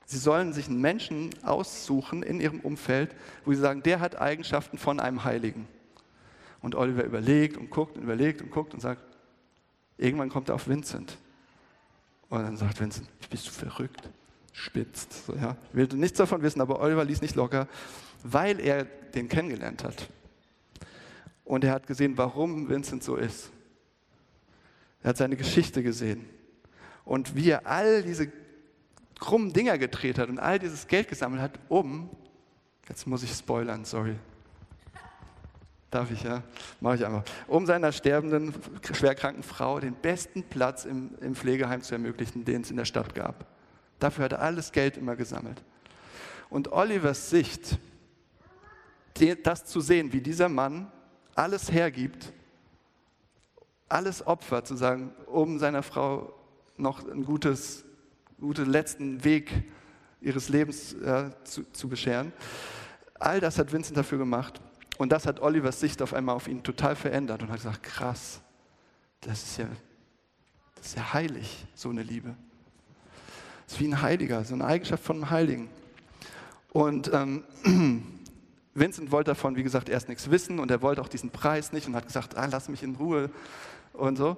sie 0.07 0.19
sollen 0.19 0.53
sich 0.53 0.69
einen 0.69 0.81
Menschen 0.81 1.31
aussuchen 1.43 2.23
in 2.23 2.41
ihrem 2.41 2.61
Umfeld, 2.61 3.15
wo 3.45 3.53
sie 3.53 3.61
sagen, 3.61 3.83
der 3.83 4.01
hat 4.01 4.19
Eigenschaften 4.21 4.79
von 4.79 5.01
einem 5.01 5.25
Heiligen. 5.25 5.69
Und 6.63 6.75
Oliver 6.75 7.05
überlegt 7.05 7.59
und 7.59 7.71
guckt 7.71 7.97
und 7.97 8.05
überlegt 8.05 8.41
und 8.41 8.51
guckt 8.51 8.73
und 8.73 8.81
sagt, 8.81 9.03
irgendwann 9.99 10.31
kommt 10.31 10.49
er 10.49 10.55
auf 10.55 10.67
Vincent. 10.67 11.19
Und 12.31 12.43
dann 12.43 12.57
sagt 12.57 12.81
Vincent, 12.81 13.07
bist 13.29 13.47
du 13.47 13.51
verrückt? 13.51 14.09
Spitzt. 14.57 15.27
So, 15.27 15.35
ja. 15.35 15.57
Ich 15.71 15.75
will 15.75 15.89
nichts 15.99 16.17
davon 16.17 16.41
wissen, 16.43 16.61
aber 16.61 16.81
Oliver 16.81 17.05
ließ 17.05 17.21
nicht 17.21 17.35
locker, 17.35 17.67
weil 18.23 18.61
er 18.61 18.85
den 18.85 19.29
kennengelernt 19.29 19.83
hat. 19.83 20.09
Und 21.45 21.65
er 21.65 21.73
hat 21.73 21.89
gesehen, 21.89 22.17
warum 22.17 22.69
Vincent 22.69 23.03
so 23.03 23.17
ist. 23.17 23.51
Er 25.03 25.11
hat 25.11 25.17
seine 25.17 25.37
Geschichte 25.37 25.83
gesehen. 25.83 26.25
Und 27.05 27.35
wie 27.35 27.51
er 27.51 27.67
all 27.67 28.05
diese 28.05 28.31
krummen 29.19 29.53
Dinger 29.53 29.77
gedreht 29.77 30.19
hat 30.19 30.29
und 30.29 30.39
all 30.39 30.61
dieses 30.61 30.87
Geld 30.87 31.09
gesammelt 31.09 31.43
hat, 31.43 31.59
um, 31.69 32.09
jetzt 32.89 33.09
muss 33.09 33.25
ich 33.25 33.33
spoilern, 33.33 33.85
sorry. 33.85 34.15
Darf 35.91 36.13
ich, 36.13 36.23
ja? 36.23 36.45
Mache 36.81 36.95
ich 36.95 37.05
einfach. 37.05 37.25
Um 37.49 37.67
seiner 37.67 37.91
sterbenden, 37.91 38.55
schwerkranken 38.93 39.43
Frau 39.43 39.81
den 39.81 39.95
besten 39.95 40.45
Platz 40.45 40.85
im, 40.85 41.19
im 41.21 41.35
Pflegeheim 41.35 41.83
zu 41.83 41.95
ermöglichen, 41.95 42.45
den 42.45 42.63
es 42.63 42.71
in 42.71 42.77
der 42.77 42.85
Stadt 42.85 43.17
gab. 43.17 43.54
Dafür 43.99 44.25
hat 44.25 44.33
er 44.33 44.43
alles 44.43 44.73
Geld 44.73 44.97
immer 44.97 45.17
gesammelt. 45.17 45.63
Und 46.51 46.73
Olivers 46.73 47.31
Sicht, 47.31 47.79
das 49.43 49.65
zu 49.65 49.81
sehen, 49.81 50.13
wie 50.13 50.21
dieser 50.21 50.49
Mann 50.49 50.91
alles 51.35 51.71
hergibt, 51.71 52.33
alles 53.89 54.27
opfert, 54.27 54.67
zu 54.67 54.77
sagen, 54.77 55.13
um 55.27 55.59
seiner 55.59 55.83
Frau 55.83 56.33
noch 56.77 57.09
einen 57.09 57.25
gutes, 57.25 57.85
guten 58.41 58.67
letzten 58.67 59.23
Weg 59.25 59.51
ihres 60.21 60.49
Lebens 60.49 60.95
äh, 60.95 61.31
zu, 61.45 61.65
zu 61.73 61.89
bescheren. 61.89 62.33
All 63.21 63.41
das 63.41 63.59
hat 63.59 63.73
Vincent 63.73 63.97
dafür 63.97 64.19
gemacht. 64.19 64.61
Und 64.97 65.11
das 65.11 65.27
hat 65.27 65.41
Olivers 65.41 65.81
Sicht 65.81 66.03
auf 66.03 66.15
einmal 66.15 66.37
auf 66.37 66.49
ihn 66.49 66.63
total 66.63 66.97
verändert 66.97 67.43
und 67.43 67.51
hat 67.51 67.57
gesagt, 67.57 67.83
krass, 67.83 68.41
das 69.21 69.43
ist 69.43 69.59
ja, 69.59 69.67
das 70.77 70.87
ist 70.87 70.97
ja 70.97 71.13
heilig, 71.13 71.67
so 71.75 71.91
eine 71.91 72.03
Liebe. 72.03 72.37
Das 73.65 73.75
ist 73.75 73.81
wie 73.81 73.89
ein 73.89 74.03
Heiliger, 74.03 74.45
so 74.45 74.55
eine 74.55 74.65
Eigenschaft 74.65 75.03
von 75.03 75.17
einem 75.17 75.31
Heiligen. 75.31 75.69
Und 76.71 77.11
ähm, 77.13 77.45
Vincent 78.75 79.13
wollte 79.13 79.31
davon, 79.31 79.57
wie 79.57 79.63
gesagt, 79.63 79.89
erst 79.89 80.09
nichts 80.09 80.31
wissen 80.31 80.59
und 80.59 80.71
er 80.71 80.83
wollte 80.83 81.01
auch 81.01 81.09
diesen 81.09 81.31
Preis 81.31 81.73
nicht 81.73 81.87
und 81.87 81.95
hat 81.95 82.07
gesagt, 82.07 82.37
ah, 82.37 82.47
lass 82.47 82.69
mich 82.69 82.83
in 82.83 82.97
Ruhe 82.97 83.31
und 83.93 84.17
so. 84.17 84.37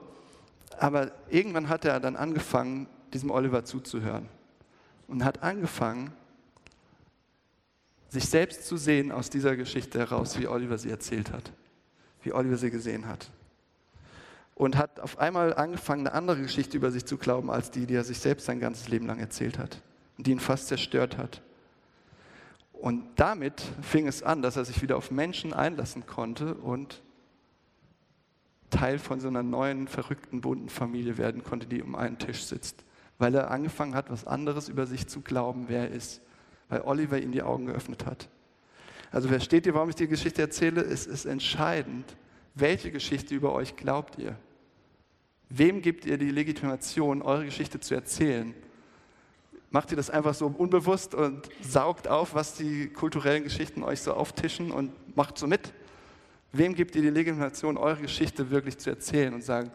Aber 0.78 1.10
irgendwann 1.30 1.68
hat 1.68 1.84
er 1.84 2.00
dann 2.00 2.16
angefangen, 2.16 2.86
diesem 3.12 3.30
Oliver 3.30 3.64
zuzuhören 3.64 4.28
und 5.08 5.24
hat 5.24 5.42
angefangen, 5.42 6.12
sich 8.08 8.28
selbst 8.28 8.66
zu 8.66 8.76
sehen 8.76 9.12
aus 9.12 9.30
dieser 9.30 9.56
Geschichte 9.56 9.98
heraus, 9.98 10.38
wie 10.38 10.46
Oliver 10.46 10.78
sie 10.78 10.90
erzählt 10.90 11.32
hat, 11.32 11.52
wie 12.22 12.32
Oliver 12.32 12.56
sie 12.56 12.70
gesehen 12.70 13.06
hat. 13.08 13.30
Und 14.56 14.76
hat 14.76 15.00
auf 15.00 15.18
einmal 15.18 15.54
angefangen, 15.54 16.06
eine 16.06 16.16
andere 16.16 16.40
Geschichte 16.40 16.76
über 16.76 16.90
sich 16.90 17.04
zu 17.04 17.18
glauben, 17.18 17.50
als 17.50 17.70
die, 17.70 17.86
die 17.86 17.94
er 17.94 18.04
sich 18.04 18.18
selbst 18.18 18.46
sein 18.46 18.58
ganzes 18.58 18.88
Leben 18.88 19.06
lang 19.06 19.20
erzählt 19.20 19.58
hat 19.58 19.82
und 20.16 20.26
die 20.26 20.32
ihn 20.32 20.40
fast 20.40 20.66
zerstört 20.66 21.18
hat. 21.18 21.42
Und 22.72 23.04
damit 23.16 23.62
fing 23.82 24.06
es 24.06 24.22
an, 24.22 24.42
dass 24.42 24.56
er 24.56 24.64
sich 24.64 24.82
wieder 24.82 24.96
auf 24.96 25.10
Menschen 25.10 25.52
einlassen 25.52 26.06
konnte 26.06 26.54
und 26.54 27.02
Teil 28.70 28.98
von 28.98 29.20
so 29.20 29.28
einer 29.28 29.42
neuen, 29.42 29.88
verrückten, 29.88 30.40
bunten 30.40 30.68
Familie 30.68 31.18
werden 31.18 31.44
konnte, 31.44 31.66
die 31.66 31.82
um 31.82 31.94
einen 31.94 32.18
Tisch 32.18 32.44
sitzt. 32.44 32.84
Weil 33.18 33.34
er 33.34 33.50
angefangen 33.50 33.94
hat, 33.94 34.10
was 34.10 34.26
anderes 34.26 34.68
über 34.68 34.86
sich 34.86 35.06
zu 35.06 35.20
glauben, 35.20 35.66
wer 35.68 35.88
er 35.88 35.90
ist. 35.90 36.20
Weil 36.68 36.82
Oliver 36.82 37.18
ihm 37.18 37.32
die 37.32 37.42
Augen 37.42 37.66
geöffnet 37.66 38.04
hat. 38.04 38.28
Also 39.12 39.28
versteht 39.28 39.66
ihr, 39.66 39.74
warum 39.74 39.88
ich 39.88 39.94
die 39.94 40.08
Geschichte 40.08 40.42
erzähle? 40.42 40.82
Es 40.82 41.06
ist 41.06 41.24
entscheidend, 41.24 42.16
welche 42.54 42.90
Geschichte 42.90 43.34
über 43.34 43.52
euch 43.52 43.76
glaubt 43.76 44.18
ihr? 44.18 44.36
Wem 45.48 45.80
gebt 45.80 46.04
ihr 46.04 46.18
die 46.18 46.30
Legitimation, 46.30 47.22
eure 47.22 47.44
Geschichte 47.44 47.78
zu 47.78 47.94
erzählen? 47.94 48.54
Macht 49.70 49.90
ihr 49.90 49.96
das 49.96 50.10
einfach 50.10 50.34
so 50.34 50.46
unbewusst 50.46 51.14
und 51.14 51.48
saugt 51.60 52.08
auf, 52.08 52.34
was 52.34 52.54
die 52.54 52.88
kulturellen 52.88 53.44
Geschichten 53.44 53.82
euch 53.82 54.00
so 54.00 54.14
auftischen 54.14 54.70
und 54.70 54.92
macht 55.16 55.38
so 55.38 55.46
mit? 55.46 55.72
Wem 56.52 56.74
gebt 56.74 56.96
ihr 56.96 57.02
die 57.02 57.10
Legitimation, 57.10 57.76
eure 57.76 58.02
Geschichte 58.02 58.50
wirklich 58.50 58.78
zu 58.78 58.90
erzählen 58.90 59.34
und 59.34 59.44
sagen, 59.44 59.70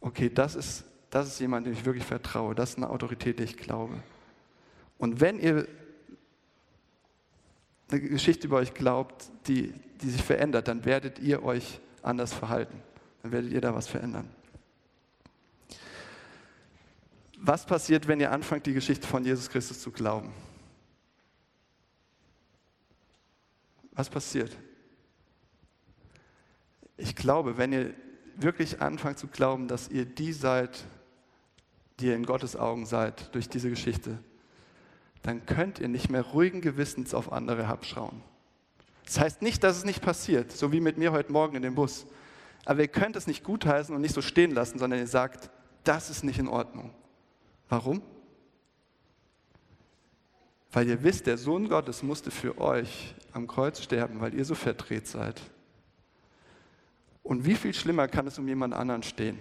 okay, 0.00 0.30
das 0.32 0.54
ist, 0.54 0.84
das 1.10 1.26
ist 1.26 1.40
jemand, 1.40 1.66
dem 1.66 1.72
ich 1.72 1.84
wirklich 1.84 2.04
vertraue, 2.04 2.54
das 2.54 2.70
ist 2.70 2.76
eine 2.76 2.90
Autorität, 2.90 3.38
der 3.38 3.46
ich 3.46 3.56
glaube. 3.56 3.94
Und 4.98 5.20
wenn 5.20 5.38
ihr 5.38 5.66
eine 7.90 8.00
Geschichte 8.00 8.46
über 8.46 8.56
euch 8.56 8.74
glaubt, 8.74 9.30
die, 9.46 9.72
die 10.00 10.10
sich 10.10 10.22
verändert, 10.22 10.68
dann 10.68 10.84
werdet 10.84 11.18
ihr 11.18 11.42
euch 11.44 11.80
anders 12.02 12.32
verhalten. 12.32 12.80
Dann 13.22 13.32
werdet 13.32 13.52
ihr 13.52 13.60
da 13.60 13.74
was 13.74 13.86
verändern. 13.88 14.28
Was 17.46 17.64
passiert, 17.64 18.08
wenn 18.08 18.18
ihr 18.18 18.32
anfangt, 18.32 18.66
die 18.66 18.72
Geschichte 18.72 19.06
von 19.06 19.24
Jesus 19.24 19.48
Christus 19.48 19.80
zu 19.80 19.92
glauben? 19.92 20.32
Was 23.92 24.10
passiert? 24.10 24.50
Ich 26.96 27.14
glaube, 27.14 27.56
wenn 27.56 27.72
ihr 27.72 27.94
wirklich 28.34 28.82
anfangt 28.82 29.20
zu 29.20 29.28
glauben, 29.28 29.68
dass 29.68 29.88
ihr 29.88 30.04
die 30.04 30.32
seid, 30.32 30.82
die 32.00 32.06
ihr 32.06 32.16
in 32.16 32.26
Gottes 32.26 32.56
Augen 32.56 32.84
seid 32.84 33.32
durch 33.32 33.48
diese 33.48 33.70
Geschichte, 33.70 34.18
dann 35.22 35.46
könnt 35.46 35.78
ihr 35.78 35.86
nicht 35.86 36.10
mehr 36.10 36.22
ruhigen 36.22 36.60
Gewissens 36.60 37.14
auf 37.14 37.30
andere 37.30 37.68
abschauen. 37.68 38.22
Das 39.04 39.20
heißt 39.20 39.40
nicht, 39.42 39.62
dass 39.62 39.76
es 39.76 39.84
nicht 39.84 40.02
passiert, 40.02 40.50
so 40.50 40.72
wie 40.72 40.80
mit 40.80 40.98
mir 40.98 41.12
heute 41.12 41.30
Morgen 41.30 41.54
in 41.54 41.62
dem 41.62 41.76
Bus. 41.76 42.06
Aber 42.64 42.80
ihr 42.80 42.88
könnt 42.88 43.14
es 43.14 43.28
nicht 43.28 43.44
gutheißen 43.44 43.94
und 43.94 44.00
nicht 44.00 44.16
so 44.16 44.20
stehen 44.20 44.50
lassen, 44.50 44.80
sondern 44.80 44.98
ihr 44.98 45.06
sagt, 45.06 45.48
das 45.84 46.10
ist 46.10 46.24
nicht 46.24 46.40
in 46.40 46.48
Ordnung. 46.48 46.92
Warum? 47.68 48.02
Weil 50.72 50.88
ihr 50.88 51.02
wisst, 51.02 51.26
der 51.26 51.38
Sohn 51.38 51.68
Gottes 51.68 52.02
musste 52.02 52.30
für 52.30 52.58
euch 52.58 53.14
am 53.32 53.46
Kreuz 53.46 53.82
sterben, 53.82 54.20
weil 54.20 54.34
ihr 54.34 54.44
so 54.44 54.54
verdreht 54.54 55.06
seid. 55.06 55.40
Und 57.22 57.44
wie 57.44 57.54
viel 57.54 57.74
schlimmer 57.74 58.08
kann 58.08 58.26
es 58.26 58.38
um 58.38 58.46
jemand 58.46 58.74
anderen 58.74 59.02
stehen, 59.02 59.38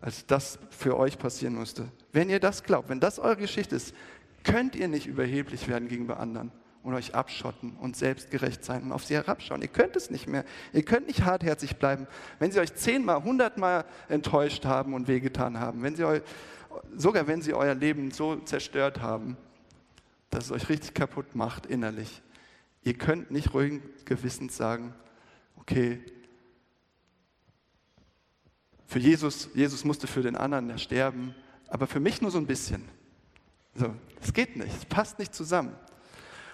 als 0.00 0.26
das 0.26 0.58
für 0.70 0.98
euch 0.98 1.18
passieren 1.18 1.54
musste? 1.54 1.88
Wenn 2.12 2.28
ihr 2.28 2.40
das 2.40 2.64
glaubt, 2.64 2.88
wenn 2.88 3.00
das 3.00 3.18
eure 3.18 3.36
Geschichte 3.36 3.76
ist, 3.76 3.94
könnt 4.42 4.76
ihr 4.76 4.88
nicht 4.88 5.06
überheblich 5.06 5.68
werden 5.68 5.88
gegenüber 5.88 6.20
anderen 6.20 6.52
und 6.82 6.92
euch 6.92 7.14
abschotten 7.14 7.76
und 7.80 7.96
selbstgerecht 7.96 8.62
sein 8.62 8.82
und 8.82 8.92
auf 8.92 9.04
sie 9.04 9.14
herabschauen. 9.14 9.62
Ihr 9.62 9.68
könnt 9.68 9.96
es 9.96 10.10
nicht 10.10 10.28
mehr. 10.28 10.44
Ihr 10.74 10.84
könnt 10.84 11.06
nicht 11.06 11.24
hartherzig 11.24 11.76
bleiben, 11.76 12.06
wenn 12.38 12.52
sie 12.52 12.60
euch 12.60 12.74
zehnmal, 12.74 13.24
hundertmal 13.24 13.86
enttäuscht 14.08 14.66
haben 14.66 14.92
und 14.92 15.08
wehgetan 15.08 15.58
haben, 15.58 15.82
wenn 15.82 15.96
sie 15.96 16.04
euch, 16.04 16.20
sogar 16.96 17.26
wenn 17.26 17.42
sie 17.42 17.54
euer 17.54 17.74
Leben 17.74 18.10
so 18.10 18.36
zerstört 18.36 19.00
haben, 19.00 19.36
dass 20.30 20.46
es 20.46 20.52
euch 20.52 20.68
richtig 20.68 20.94
kaputt 20.94 21.34
macht 21.34 21.66
innerlich. 21.66 22.22
Ihr 22.82 22.94
könnt 22.94 23.30
nicht 23.30 23.54
ruhigen 23.54 23.82
Gewissens 24.04 24.56
sagen, 24.56 24.94
okay, 25.56 26.00
für 28.86 28.98
Jesus, 28.98 29.48
Jesus 29.54 29.84
musste 29.84 30.06
für 30.06 30.22
den 30.22 30.36
anderen 30.36 30.78
sterben, 30.78 31.34
aber 31.68 31.86
für 31.86 32.00
mich 32.00 32.20
nur 32.20 32.30
so 32.30 32.38
ein 32.38 32.46
bisschen. 32.46 32.84
So, 33.74 33.94
das 34.20 34.32
geht 34.32 34.56
nicht, 34.56 34.74
es 34.76 34.84
passt 34.84 35.18
nicht 35.18 35.34
zusammen. 35.34 35.74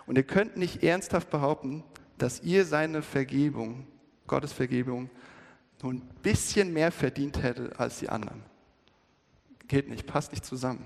Und 0.07 0.17
ihr 0.17 0.23
könnt 0.23 0.57
nicht 0.57 0.83
ernsthaft 0.83 1.31
behaupten, 1.31 1.85
dass 2.17 2.43
ihr 2.43 2.65
seine 2.65 3.03
Vergebung, 3.03 3.87
Gottes 4.27 4.53
Vergebung, 4.53 5.11
nur 5.83 5.95
ein 5.95 6.03
bisschen 6.23 6.73
mehr 6.73 6.93
verdient 6.93 7.43
hätte 7.43 7.73
als 7.79 7.99
die 7.99 8.09
anderen. 8.09 8.43
Geht 9.71 9.89
nicht, 9.89 10.05
passt 10.05 10.33
nicht 10.33 10.45
zusammen. 10.45 10.85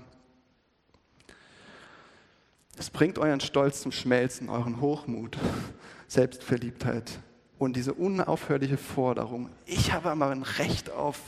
Es 2.77 2.91
bringt 2.91 3.17
euren 3.17 3.39
Stolz 3.39 3.81
zum 3.81 3.91
Schmelzen, 3.91 4.47
euren 4.47 4.79
Hochmut, 4.79 5.39
Selbstverliebtheit 6.07 7.19
und 7.57 7.75
diese 7.75 7.95
unaufhörliche 7.95 8.77
Forderung, 8.77 9.49
ich 9.65 9.91
habe 9.91 10.11
aber 10.11 10.29
ein 10.29 10.43
Recht 10.43 10.91
auf 10.91 11.19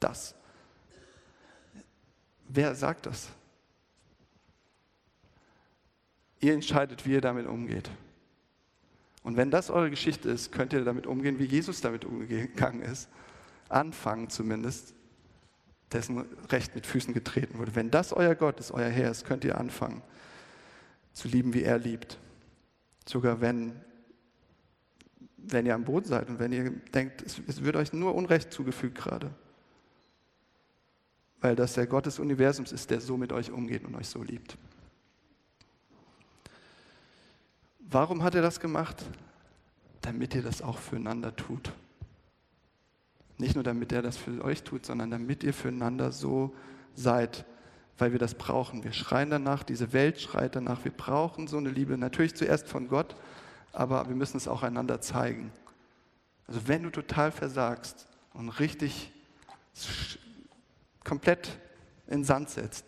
das. 0.00 0.34
Wer 2.48 2.74
sagt 2.74 3.04
das? 3.04 3.28
Ihr 6.40 6.54
entscheidet, 6.54 7.04
wie 7.04 7.12
ihr 7.12 7.20
damit 7.20 7.46
umgeht. 7.46 7.90
Und 9.22 9.36
wenn 9.36 9.50
das 9.50 9.68
eure 9.68 9.90
Geschichte 9.90 10.30
ist, 10.30 10.50
könnt 10.50 10.72
ihr 10.72 10.82
damit 10.82 11.06
umgehen, 11.06 11.38
wie 11.38 11.44
Jesus 11.44 11.82
damit 11.82 12.06
umgegangen 12.06 12.80
ist. 12.80 13.10
Anfangen 13.68 14.30
zumindest, 14.30 14.94
dessen 15.92 16.26
Recht 16.50 16.74
mit 16.74 16.86
Füßen 16.86 17.14
getreten 17.14 17.58
wurde. 17.58 17.74
Wenn 17.74 17.90
das 17.90 18.12
euer 18.12 18.34
Gott 18.34 18.60
ist, 18.60 18.70
euer 18.70 18.88
Herr 18.88 19.10
ist, 19.10 19.24
könnt 19.24 19.44
ihr 19.44 19.58
anfangen 19.58 20.02
zu 21.12 21.28
lieben, 21.28 21.52
wie 21.54 21.62
er 21.62 21.78
liebt. 21.78 22.18
Sogar 23.06 23.40
wenn, 23.40 23.72
wenn 25.36 25.66
ihr 25.66 25.74
am 25.74 25.84
Boden 25.84 26.06
seid 26.06 26.28
und 26.28 26.38
wenn 26.38 26.52
ihr 26.52 26.70
denkt, 26.70 27.22
es, 27.22 27.40
es 27.46 27.64
wird 27.64 27.76
euch 27.76 27.92
nur 27.92 28.14
Unrecht 28.14 28.52
zugefügt 28.52 28.96
gerade. 28.96 29.30
Weil 31.40 31.56
das 31.56 31.74
der 31.74 31.86
Gott 31.86 32.06
des 32.06 32.18
Universums 32.18 32.72
ist, 32.72 32.90
der 32.90 33.00
so 33.00 33.16
mit 33.16 33.32
euch 33.32 33.50
umgeht 33.50 33.84
und 33.84 33.94
euch 33.94 34.08
so 34.08 34.22
liebt. 34.22 34.56
Warum 37.80 38.22
hat 38.22 38.34
er 38.34 38.42
das 38.42 38.60
gemacht? 38.60 39.02
Damit 40.02 40.34
ihr 40.34 40.42
das 40.42 40.62
auch 40.62 40.78
füreinander 40.78 41.34
tut. 41.34 41.72
Nicht 43.38 43.54
nur 43.54 43.64
damit 43.64 43.92
er 43.92 44.02
das 44.02 44.16
für 44.16 44.44
euch 44.44 44.64
tut, 44.64 44.84
sondern 44.84 45.10
damit 45.10 45.44
ihr 45.44 45.54
füreinander 45.54 46.12
so 46.12 46.54
seid, 46.94 47.44
weil 47.96 48.12
wir 48.12 48.18
das 48.18 48.34
brauchen. 48.34 48.84
Wir 48.84 48.92
schreien 48.92 49.30
danach, 49.30 49.62
diese 49.62 49.92
Welt 49.92 50.20
schreit 50.20 50.56
danach, 50.56 50.84
wir 50.84 50.92
brauchen 50.92 51.46
so 51.46 51.56
eine 51.56 51.70
Liebe. 51.70 51.96
Natürlich 51.96 52.34
zuerst 52.34 52.68
von 52.68 52.88
Gott, 52.88 53.14
aber 53.72 54.08
wir 54.08 54.16
müssen 54.16 54.36
es 54.36 54.48
auch 54.48 54.62
einander 54.62 55.00
zeigen. 55.00 55.52
Also 56.48 56.66
wenn 56.66 56.82
du 56.82 56.90
total 56.90 57.30
versagst 57.30 58.08
und 58.32 58.48
richtig 58.48 59.12
komplett 61.04 61.58
in 62.08 62.24
Sand 62.24 62.50
setzt, 62.50 62.84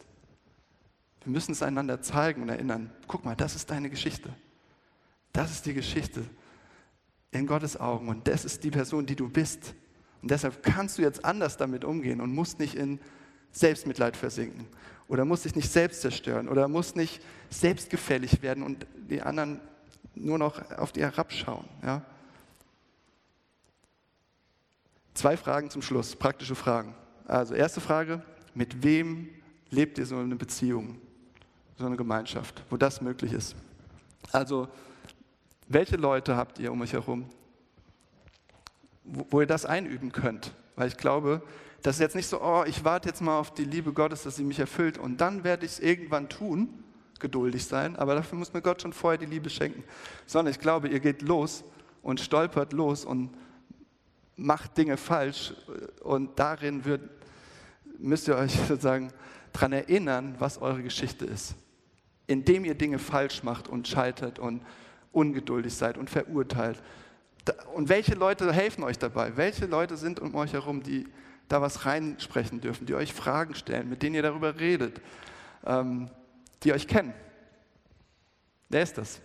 wir 1.23 1.33
müssen 1.33 1.53
es 1.53 1.63
einander 1.63 2.01
zeigen 2.01 2.43
und 2.43 2.49
erinnern. 2.49 2.91
Guck 3.07 3.25
mal, 3.25 3.37
das 3.37 3.55
ist 3.55 3.71
deine 3.71 3.91
Geschichte. 3.91 4.35
Das 5.33 5.51
ist 5.51 5.67
die 5.67 5.75
Geschichte 5.75 6.25
in 7.31 7.47
Gottes 7.47 7.79
Augen 7.79 8.09
und 8.09 8.27
das 8.27 8.45
ist 8.45 8.65
die 8.65 8.71
Person, 8.71 9.07
die 9.07 9.15
du 9.15 9.29
bist. 9.29 9.75
Und 10.23 10.31
deshalb 10.31 10.63
kannst 10.63 10.99
du 10.99 11.03
jetzt 11.03 11.25
anders 11.25 11.57
damit 11.57 11.85
umgehen 11.85 12.21
und 12.21 12.35
musst 12.35 12.59
nicht 12.59 12.75
in 12.75 13.01
Selbstmitleid 13.53 14.17
versinken 14.17 14.67
oder 15.09 15.25
musst 15.25 15.45
dich 15.45 15.57
nicht 15.57 15.71
selbst 15.71 16.03
zerstören 16.03 16.49
oder 16.49 16.69
musst 16.69 16.95
nicht 16.95 17.21
selbstgefällig 17.51 18.43
werden 18.43 18.63
und 18.63 18.87
die 18.95 19.23
anderen 19.23 19.61
nur 20.15 20.39
noch 20.39 20.71
auf 20.79 20.93
dir 20.93 21.07
herabschauen. 21.11 21.65
Ja? 21.83 22.03
Zwei 25.15 25.37
Fragen 25.37 25.71
zum 25.71 25.83
Schluss, 25.83 26.15
praktische 26.15 26.55
Fragen. 26.55 26.95
Also 27.27 27.55
erste 27.55 27.81
Frage, 27.81 28.23
mit 28.55 28.83
wem 28.83 29.29
lebt 29.71 29.99
ihr 29.99 30.07
so 30.07 30.17
eine 30.17 30.37
Beziehung, 30.37 30.99
so 31.77 31.87
eine 31.87 31.97
Gemeinschaft, 31.97 32.63
wo 32.71 32.77
das 32.77 33.01
möglich 33.01 33.33
ist? 33.33 33.57
Also 34.33 34.69
welche 35.69 35.97
Leute 35.97 36.37
habt 36.37 36.59
ihr 36.59 36.71
um 36.71 36.81
euch 36.81 36.93
herum, 36.93 37.29
wo, 39.11 39.41
ihr 39.41 39.47
das 39.47 39.65
einüben 39.65 40.13
könnt? 40.13 40.53
Weil 40.77 40.89
ich 40.89 40.97
glaube, 40.97 41.43
das 41.83 41.97
ist 41.97 42.01
jetzt 42.01 42.17
nicht 42.17 42.27
so, 42.27 42.41
oh, 42.41 42.65
ich 42.67 42.85
warte 42.85 43.09
jetzt 43.09 43.21
mal 43.21 43.39
auf 43.39 43.53
die 43.53 43.65
Liebe 43.65 43.93
Gottes, 43.93 44.23
dass 44.23 44.37
sie 44.37 44.45
mich 44.45 44.59
erfüllt 44.59 44.99
und 44.99 45.21
dann 45.21 45.45
werde 45.45 45.67
ich 45.67 45.73
es 45.73 45.81
irgendwann 45.81 46.29
tun, 46.29 46.69
geduldig 47.19 47.65
sein, 47.67 47.97
aber 47.97 48.15
dafür 48.15 48.39
muss 48.39 48.53
mir 48.53 48.63
Gott 48.63 48.83
schon 48.83 48.93
vorher 48.93 49.19
die 49.19 49.27
Liebe 49.27 49.51
schenken. 49.51 49.85
Sondern 50.27 50.53
ich 50.53 50.61
glaube, 50.61 50.89
ihr 50.89 51.01
geht 51.01 51.23
los 51.23 51.65
und 52.03 52.21
stolpert 52.21 52.73
los 52.73 53.05
und 53.05 53.31
macht 54.37 54.77
Dinge 54.79 54.97
falsch 54.97 55.55
und 56.03 56.39
darin 56.39 56.85
wird, 56.85 57.03
müsst 57.99 58.27
ihr 58.29 58.37
euch 58.37 58.53
sozusagen 58.69 59.13
daran 59.53 59.73
erinnern, 59.73 60.35
was 60.39 60.61
eure 60.61 60.83
Geschichte 60.83 61.27
ist. 61.27 61.55
Indem 62.27 62.65
ihr 62.65 62.75
Dinge 62.75 62.99
falsch 62.99 63.43
macht 63.43 63.69
und 63.69 63.87
scheitert 63.87 64.39
und 64.39 64.63
ungeduldig 65.13 65.75
seid 65.75 65.99
und 65.99 66.09
verurteilt. 66.09 66.81
Und 67.75 67.89
welche 67.89 68.15
Leute 68.15 68.53
helfen 68.53 68.85
euch 68.85 68.99
dabei? 68.99 69.37
Welche 69.37 69.67
Leute 69.67 69.97
sind 69.97 70.21
um 70.21 70.35
euch 70.35 70.53
herum, 70.53 70.83
die 70.83 71.09
da 71.49 71.61
was 71.61 71.87
reinsprechen 71.87 72.61
dürfen, 72.61 72.87
die 72.87 72.95
euch 72.95 73.13
Fragen 73.13 73.55
stellen, 73.55 73.89
mit 73.89 74.03
denen 74.03 74.15
ihr 74.15 74.23
darüber 74.23 74.59
redet, 74.59 75.01
ähm, 75.65 76.11
die 76.63 76.73
euch 76.73 76.87
kennen? 76.87 77.15
Wer 78.69 78.83
ist 78.83 78.99
das? 78.99 79.21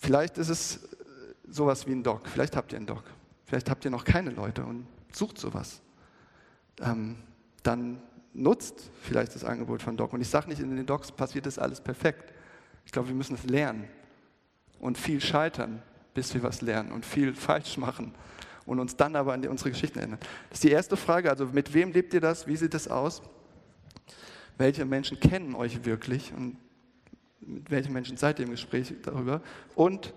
Vielleicht 0.00 0.38
ist 0.38 0.48
es 0.48 0.88
sowas 1.46 1.86
wie 1.86 1.92
ein 1.92 2.02
Doc. 2.02 2.28
Vielleicht 2.28 2.56
habt 2.56 2.72
ihr 2.72 2.78
einen 2.78 2.86
Doc. 2.86 3.04
Vielleicht 3.44 3.70
habt 3.70 3.84
ihr 3.84 3.90
noch 3.90 4.04
keine 4.04 4.30
Leute 4.30 4.64
und 4.64 4.86
sucht 5.12 5.38
sowas. 5.38 5.80
Ähm, 6.80 7.16
dann 7.62 8.00
nutzt 8.32 8.90
vielleicht 9.02 9.34
das 9.34 9.44
Angebot 9.44 9.82
von 9.82 9.96
Doc. 9.96 10.12
Und 10.12 10.20
ich 10.20 10.28
sage 10.28 10.48
nicht, 10.48 10.60
in 10.60 10.74
den 10.74 10.86
Docs 10.86 11.12
passiert 11.12 11.46
das 11.46 11.58
alles 11.58 11.80
perfekt. 11.80 12.32
Ich 12.84 12.92
glaube, 12.92 13.08
wir 13.08 13.14
müssen 13.14 13.34
es 13.34 13.44
lernen 13.44 13.88
und 14.80 14.98
viel 14.98 15.20
scheitern, 15.20 15.82
bis 16.14 16.34
wir 16.34 16.42
was 16.42 16.60
lernen 16.62 16.92
und 16.92 17.04
viel 17.04 17.34
falsch 17.34 17.76
machen 17.76 18.14
und 18.66 18.80
uns 18.80 18.96
dann 18.96 19.16
aber 19.16 19.32
an 19.32 19.46
unsere 19.46 19.70
Geschichten 19.70 19.98
erinnern. 19.98 20.18
Das 20.50 20.58
ist 20.58 20.64
die 20.64 20.70
erste 20.70 20.96
Frage. 20.96 21.30
Also 21.30 21.46
mit 21.46 21.72
wem 21.72 21.92
lebt 21.92 22.12
ihr 22.14 22.20
das? 22.20 22.46
Wie 22.46 22.56
sieht 22.56 22.74
es 22.74 22.88
aus? 22.88 23.22
Welche 24.58 24.84
Menschen 24.84 25.18
kennen 25.18 25.54
euch 25.54 25.84
wirklich 25.84 26.32
und 26.32 26.56
mit 27.40 27.70
welchen 27.70 27.92
Menschen 27.92 28.16
seid 28.16 28.38
ihr 28.38 28.44
im 28.44 28.50
Gespräch 28.50 28.92
darüber? 29.02 29.40
Und 29.74 30.12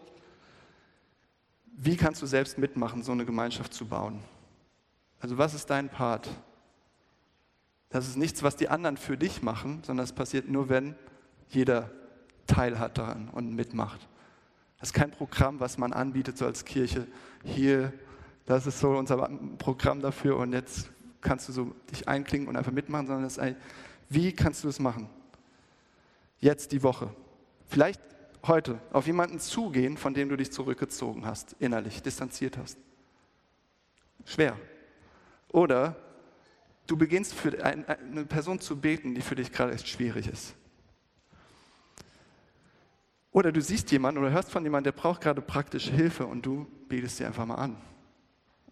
wie 1.78 1.96
kannst 1.96 2.22
du 2.22 2.26
selbst 2.26 2.58
mitmachen, 2.58 3.04
so 3.04 3.12
eine 3.12 3.26
Gemeinschaft 3.26 3.74
zu 3.74 3.86
bauen? 3.86 4.20
Also 5.20 5.38
was 5.38 5.54
ist 5.54 5.70
dein 5.70 5.90
Part? 5.90 6.30
Das 7.90 8.08
ist 8.08 8.18
nichts, 8.18 8.44
was 8.44 8.56
die 8.56 8.70
anderen 8.70 8.98
für 8.98 9.18
dich 9.18 9.42
machen, 9.42 9.82
sondern 9.84 10.04
es 10.04 10.14
passiert 10.14 10.50
nur, 10.50 10.70
wenn 10.70 10.96
jeder 11.50 11.92
teilhat 12.48 12.98
daran 12.98 13.30
und 13.30 13.54
mitmacht. 13.54 14.08
Das 14.82 14.90
ist 14.90 14.94
kein 14.94 15.12
Programm, 15.12 15.60
was 15.60 15.78
man 15.78 15.94
anbietet 15.94 16.40
so 16.40 16.46
als 16.46 16.66
Kirche. 16.66 17.06
Hier, 17.44 17.94
das 18.48 18.66
ist 18.66 18.80
so 18.80 18.90
unser 18.90 19.30
Programm 19.60 20.02
dafür 20.02 20.38
und 20.38 20.54
jetzt 20.54 20.90
kannst 21.22 21.48
du 21.48 21.54
so 21.54 21.76
dich 21.92 22.08
einklinken 22.08 22.50
und 22.50 22.58
einfach 22.58 22.72
mitmachen, 22.72 23.06
sondern 23.06 23.24
das 23.24 23.38
ist 23.38 23.56
wie 24.10 24.34
kannst 24.34 24.64
du 24.64 24.70
es 24.70 24.80
machen? 24.80 25.08
Jetzt 26.40 26.72
die 26.72 26.82
Woche. 26.82 27.14
Vielleicht 27.68 28.02
heute 28.46 28.82
auf 28.92 29.06
jemanden 29.06 29.40
zugehen, 29.40 29.98
von 29.98 30.16
dem 30.16 30.30
du 30.30 30.36
dich 30.36 30.52
zurückgezogen 30.52 31.28
hast, 31.28 31.56
innerlich, 31.60 32.02
distanziert 32.02 32.58
hast. 32.58 32.80
Schwer. 34.26 34.58
Oder 35.50 35.96
du 36.88 36.98
beginnst 36.98 37.36
für 37.36 37.64
eine 37.64 38.26
Person 38.26 38.60
zu 38.60 38.82
beten, 38.82 39.14
die 39.14 39.22
für 39.22 39.36
dich 39.36 39.52
gerade 39.52 39.74
echt 39.74 39.88
schwierig 39.88 40.28
ist. 40.28 40.56
Oder 43.32 43.52
du 43.52 43.62
siehst 43.62 43.92
jemanden 43.92 44.22
oder 44.22 44.32
hörst 44.32 44.52
von 44.52 44.64
jemandem, 44.64 44.94
der 44.94 45.02
braucht 45.02 45.22
gerade 45.22 45.42
praktische 45.42 45.92
Hilfe 45.92 46.26
und 46.26 46.46
du 46.46 46.68
betest 46.90 47.18
sie 47.18 47.26
einfach 47.26 47.46
mal 47.46 47.56
an 47.56 47.78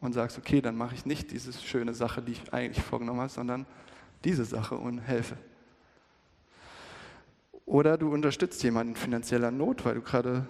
und 0.02 0.14
sagst, 0.14 0.38
okay, 0.38 0.62
dann 0.62 0.76
mache 0.76 0.96
ich 0.96 1.06
nicht 1.06 1.32
diese 1.32 1.54
schöne 1.54 1.94
Sache, 1.94 2.22
die 2.22 2.34
ich 2.34 2.54
eigentlich 2.54 2.84
vorgenommen 2.84 3.22
habe, 3.22 3.30
sondern 3.30 3.66
diese 4.26 4.44
Sache 4.44 4.76
und 4.76 5.00
helfe. 5.00 5.38
Oder 7.66 7.98
du 7.98 8.12
unterstützt 8.12 8.62
jemanden 8.64 8.94
in 8.94 9.00
finanzieller 9.00 9.52
Not, 9.52 9.86
weil 9.86 9.96
du 9.96 10.02
gerade 10.02 10.46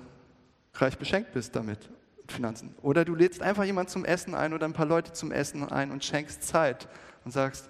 reich 0.73 0.97
beschenkt 0.97 1.33
bist 1.33 1.55
damit, 1.55 1.89
Finanzen. 2.27 2.75
Oder 2.81 3.05
du 3.05 3.13
lädst 3.13 3.41
einfach 3.41 3.63
jemanden 3.63 3.91
zum 3.91 4.05
Essen 4.05 4.33
ein 4.33 4.53
oder 4.53 4.65
ein 4.65 4.73
paar 4.73 4.85
Leute 4.85 5.13
zum 5.13 5.31
Essen 5.31 5.69
ein 5.69 5.91
und 5.91 6.03
schenkst 6.03 6.43
Zeit 6.43 6.87
und 7.25 7.31
sagst, 7.31 7.69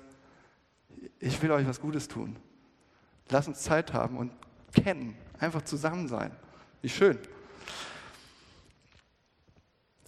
ich 1.20 1.42
will 1.42 1.52
euch 1.52 1.68
was 1.68 1.82
Gutes 1.82 2.08
tun. 2.08 2.38
Lass 3.30 3.48
uns 3.48 3.62
Zeit 3.62 3.94
haben 3.94 4.18
und 4.18 4.32
kennen 4.74 5.16
Einfach 5.40 5.62
zusammen 5.64 6.08
sein. 6.08 6.32
Wie 6.82 6.90
schön. 6.90 7.18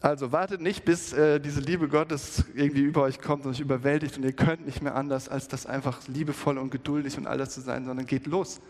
Also 0.02 0.32
wartet 0.32 0.62
nicht, 0.62 0.84
bis 0.84 1.14
äh, 1.14 1.40
diese 1.40 1.62
Liebe 1.62 1.88
Gottes 1.88 2.44
irgendwie 2.56 2.82
über 2.82 3.04
euch 3.04 3.22
kommt 3.22 3.46
und 3.46 3.52
euch 3.52 3.60
überwältigt 3.60 4.18
und 4.18 4.24
ihr 4.24 4.34
könnt 4.34 4.66
nicht 4.66 4.82
mehr 4.82 4.96
anders, 4.96 5.30
als 5.30 5.48
das 5.48 5.68
einfach 5.68 6.08
liebevoll 6.08 6.58
und 6.58 6.72
geduldig 6.72 7.20
und 7.20 7.28
alles 7.28 7.52
zu 7.52 7.62
sein, 7.62 7.86
sondern 7.86 8.08
geht 8.08 8.26
los 8.26 8.62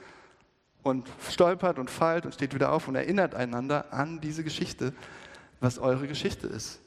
und 0.84 1.07
stolpert 1.30 1.80
und 1.80 1.89
fallt 1.89 2.26
und 2.26 2.34
steht 2.34 2.53
wieder 2.53 2.74
auf 2.74 2.89
und 2.89 2.95
erinnert 2.95 3.34
einander 3.34 3.93
an 3.93 4.20
diese 4.20 4.43
Geschichte, 4.43 4.93
was 5.62 5.80
eure 5.80 6.07
Geschichte 6.07 6.47
ist. 6.47 6.82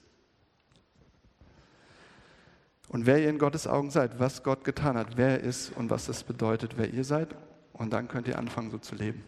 Und 2.89 3.07
wer 3.07 3.23
ihr 3.23 3.31
in 3.31 3.39
Gottes 3.39 3.67
Augen 3.67 3.91
seid, 3.91 4.21
was 4.21 4.43
Gott 4.43 4.63
getan 4.63 4.99
hat, 4.99 5.17
wer 5.17 5.31
er 5.31 5.41
ist 5.41 5.73
und 5.75 5.89
was 5.89 6.05
das 6.05 6.23
bedeutet, 6.23 6.77
wer 6.77 6.93
ihr 6.93 7.05
seid. 7.05 7.35
Und 7.73 7.93
dann 7.93 8.09
könnt 8.09 8.29
ihr 8.29 8.39
anfangen, 8.39 8.71
so 8.71 8.79
zu 8.79 8.95
leben. 8.95 9.25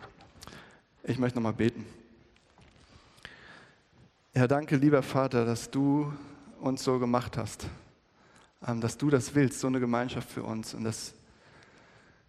Ich 1.08 1.18
möchte 1.18 1.38
nochmal 1.38 1.52
beten. 1.52 1.86
Ja, 4.34 4.48
danke, 4.48 4.74
lieber 4.74 5.04
Vater, 5.04 5.44
dass 5.44 5.70
du 5.70 6.12
uns 6.60 6.82
so 6.82 6.98
gemacht 6.98 7.36
hast, 7.36 7.68
ähm, 8.66 8.80
dass 8.80 8.98
du 8.98 9.08
das 9.08 9.36
willst, 9.36 9.60
so 9.60 9.68
eine 9.68 9.78
Gemeinschaft 9.78 10.28
für 10.28 10.42
uns 10.42 10.74
und 10.74 10.82
dass, 10.82 11.14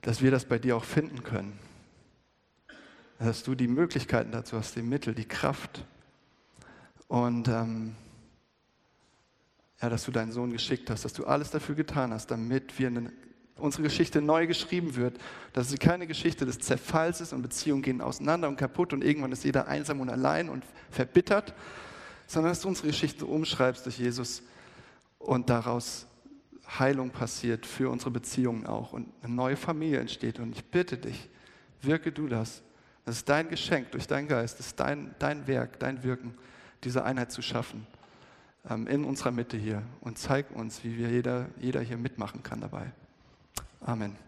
dass 0.02 0.22
wir 0.22 0.30
das 0.30 0.46
bei 0.46 0.60
dir 0.60 0.78
auch 0.78 0.84
finden 0.84 1.24
können. 1.24 1.58
Dass 3.18 3.42
du 3.42 3.56
die 3.56 3.68
Möglichkeiten 3.68 4.32
dazu 4.32 4.56
hast, 4.58 4.76
die 4.76 4.84
Mittel, 4.84 5.16
die 5.16 5.28
Kraft 5.28 5.84
und 7.08 7.48
ähm, 7.48 7.96
ja, 9.82 9.90
dass 9.90 10.06
du 10.06 10.12
deinen 10.12 10.32
Sohn 10.32 10.52
geschickt 10.52 10.92
hast, 10.92 11.04
dass 11.04 11.14
du 11.14 11.26
alles 11.26 11.50
dafür 11.50 11.74
getan 11.74 12.14
hast, 12.14 12.30
damit 12.30 12.78
wir 12.78 12.90
eine, 12.90 13.12
unsere 13.60 13.84
Geschichte 13.84 14.22
neu 14.22 14.48
geschrieben 14.48 14.96
wird, 14.96 15.18
dass 15.54 15.70
sie 15.70 15.78
keine 15.78 16.08
Geschichte 16.08 16.46
des 16.46 16.60
Zerfalls 16.60 17.22
ist 17.22 17.34
und 17.34 17.42
Beziehungen 17.42 17.82
gehen 17.82 18.02
auseinander 18.02 18.48
und 18.48 18.58
kaputt 18.58 18.94
und 18.94 19.04
irgendwann 19.04 19.32
ist 19.32 19.44
jeder 19.44 19.68
einsam 19.68 20.00
und 20.00 20.10
allein 20.10 20.50
und 20.50 20.64
verbittert, 20.90 21.54
sondern 22.28 22.52
dass 22.52 22.62
du 22.62 22.68
unsere 22.68 22.88
Geschichte 22.88 23.26
umschreibst 23.26 23.86
durch 23.86 24.00
Jesus 24.00 24.44
und 25.20 25.50
daraus 25.50 26.08
Heilung 26.80 27.12
passiert 27.12 27.66
für 27.66 27.90
unsere 27.90 28.12
Beziehungen 28.12 28.66
auch 28.66 28.94
und 28.94 29.08
eine 29.22 29.34
neue 29.34 29.56
Familie 29.56 30.00
entsteht. 30.00 30.40
Und 30.40 30.54
ich 30.54 30.66
bitte 30.66 30.98
dich, 30.98 31.30
wirke 31.82 32.12
du 32.12 32.28
das. 32.28 32.62
Das 33.06 33.18
ist 33.18 33.30
dein 33.30 33.48
Geschenk 33.48 33.92
durch 33.92 34.06
deinen 34.06 34.28
Geist, 34.28 34.60
das 34.60 34.68
ist 34.68 34.80
dein, 34.80 35.16
dein 35.18 35.48
Werk, 35.48 35.80
dein 35.80 36.04
Wirken, 36.04 36.34
diese 36.84 37.06
Einheit 37.06 37.32
zu 37.32 37.42
schaffen 37.42 37.88
ähm, 38.70 38.88
in 38.88 39.06
unserer 39.06 39.32
Mitte 39.32 39.58
hier 39.58 39.84
und 40.02 40.18
zeig 40.18 40.52
uns, 40.52 40.84
wie 40.84 40.98
wir 40.98 41.10
jeder, 41.10 41.48
jeder 41.58 41.82
hier 41.82 41.98
mitmachen 41.98 42.44
kann 42.44 42.62
dabei. 42.62 42.92
Amen. 43.86 44.27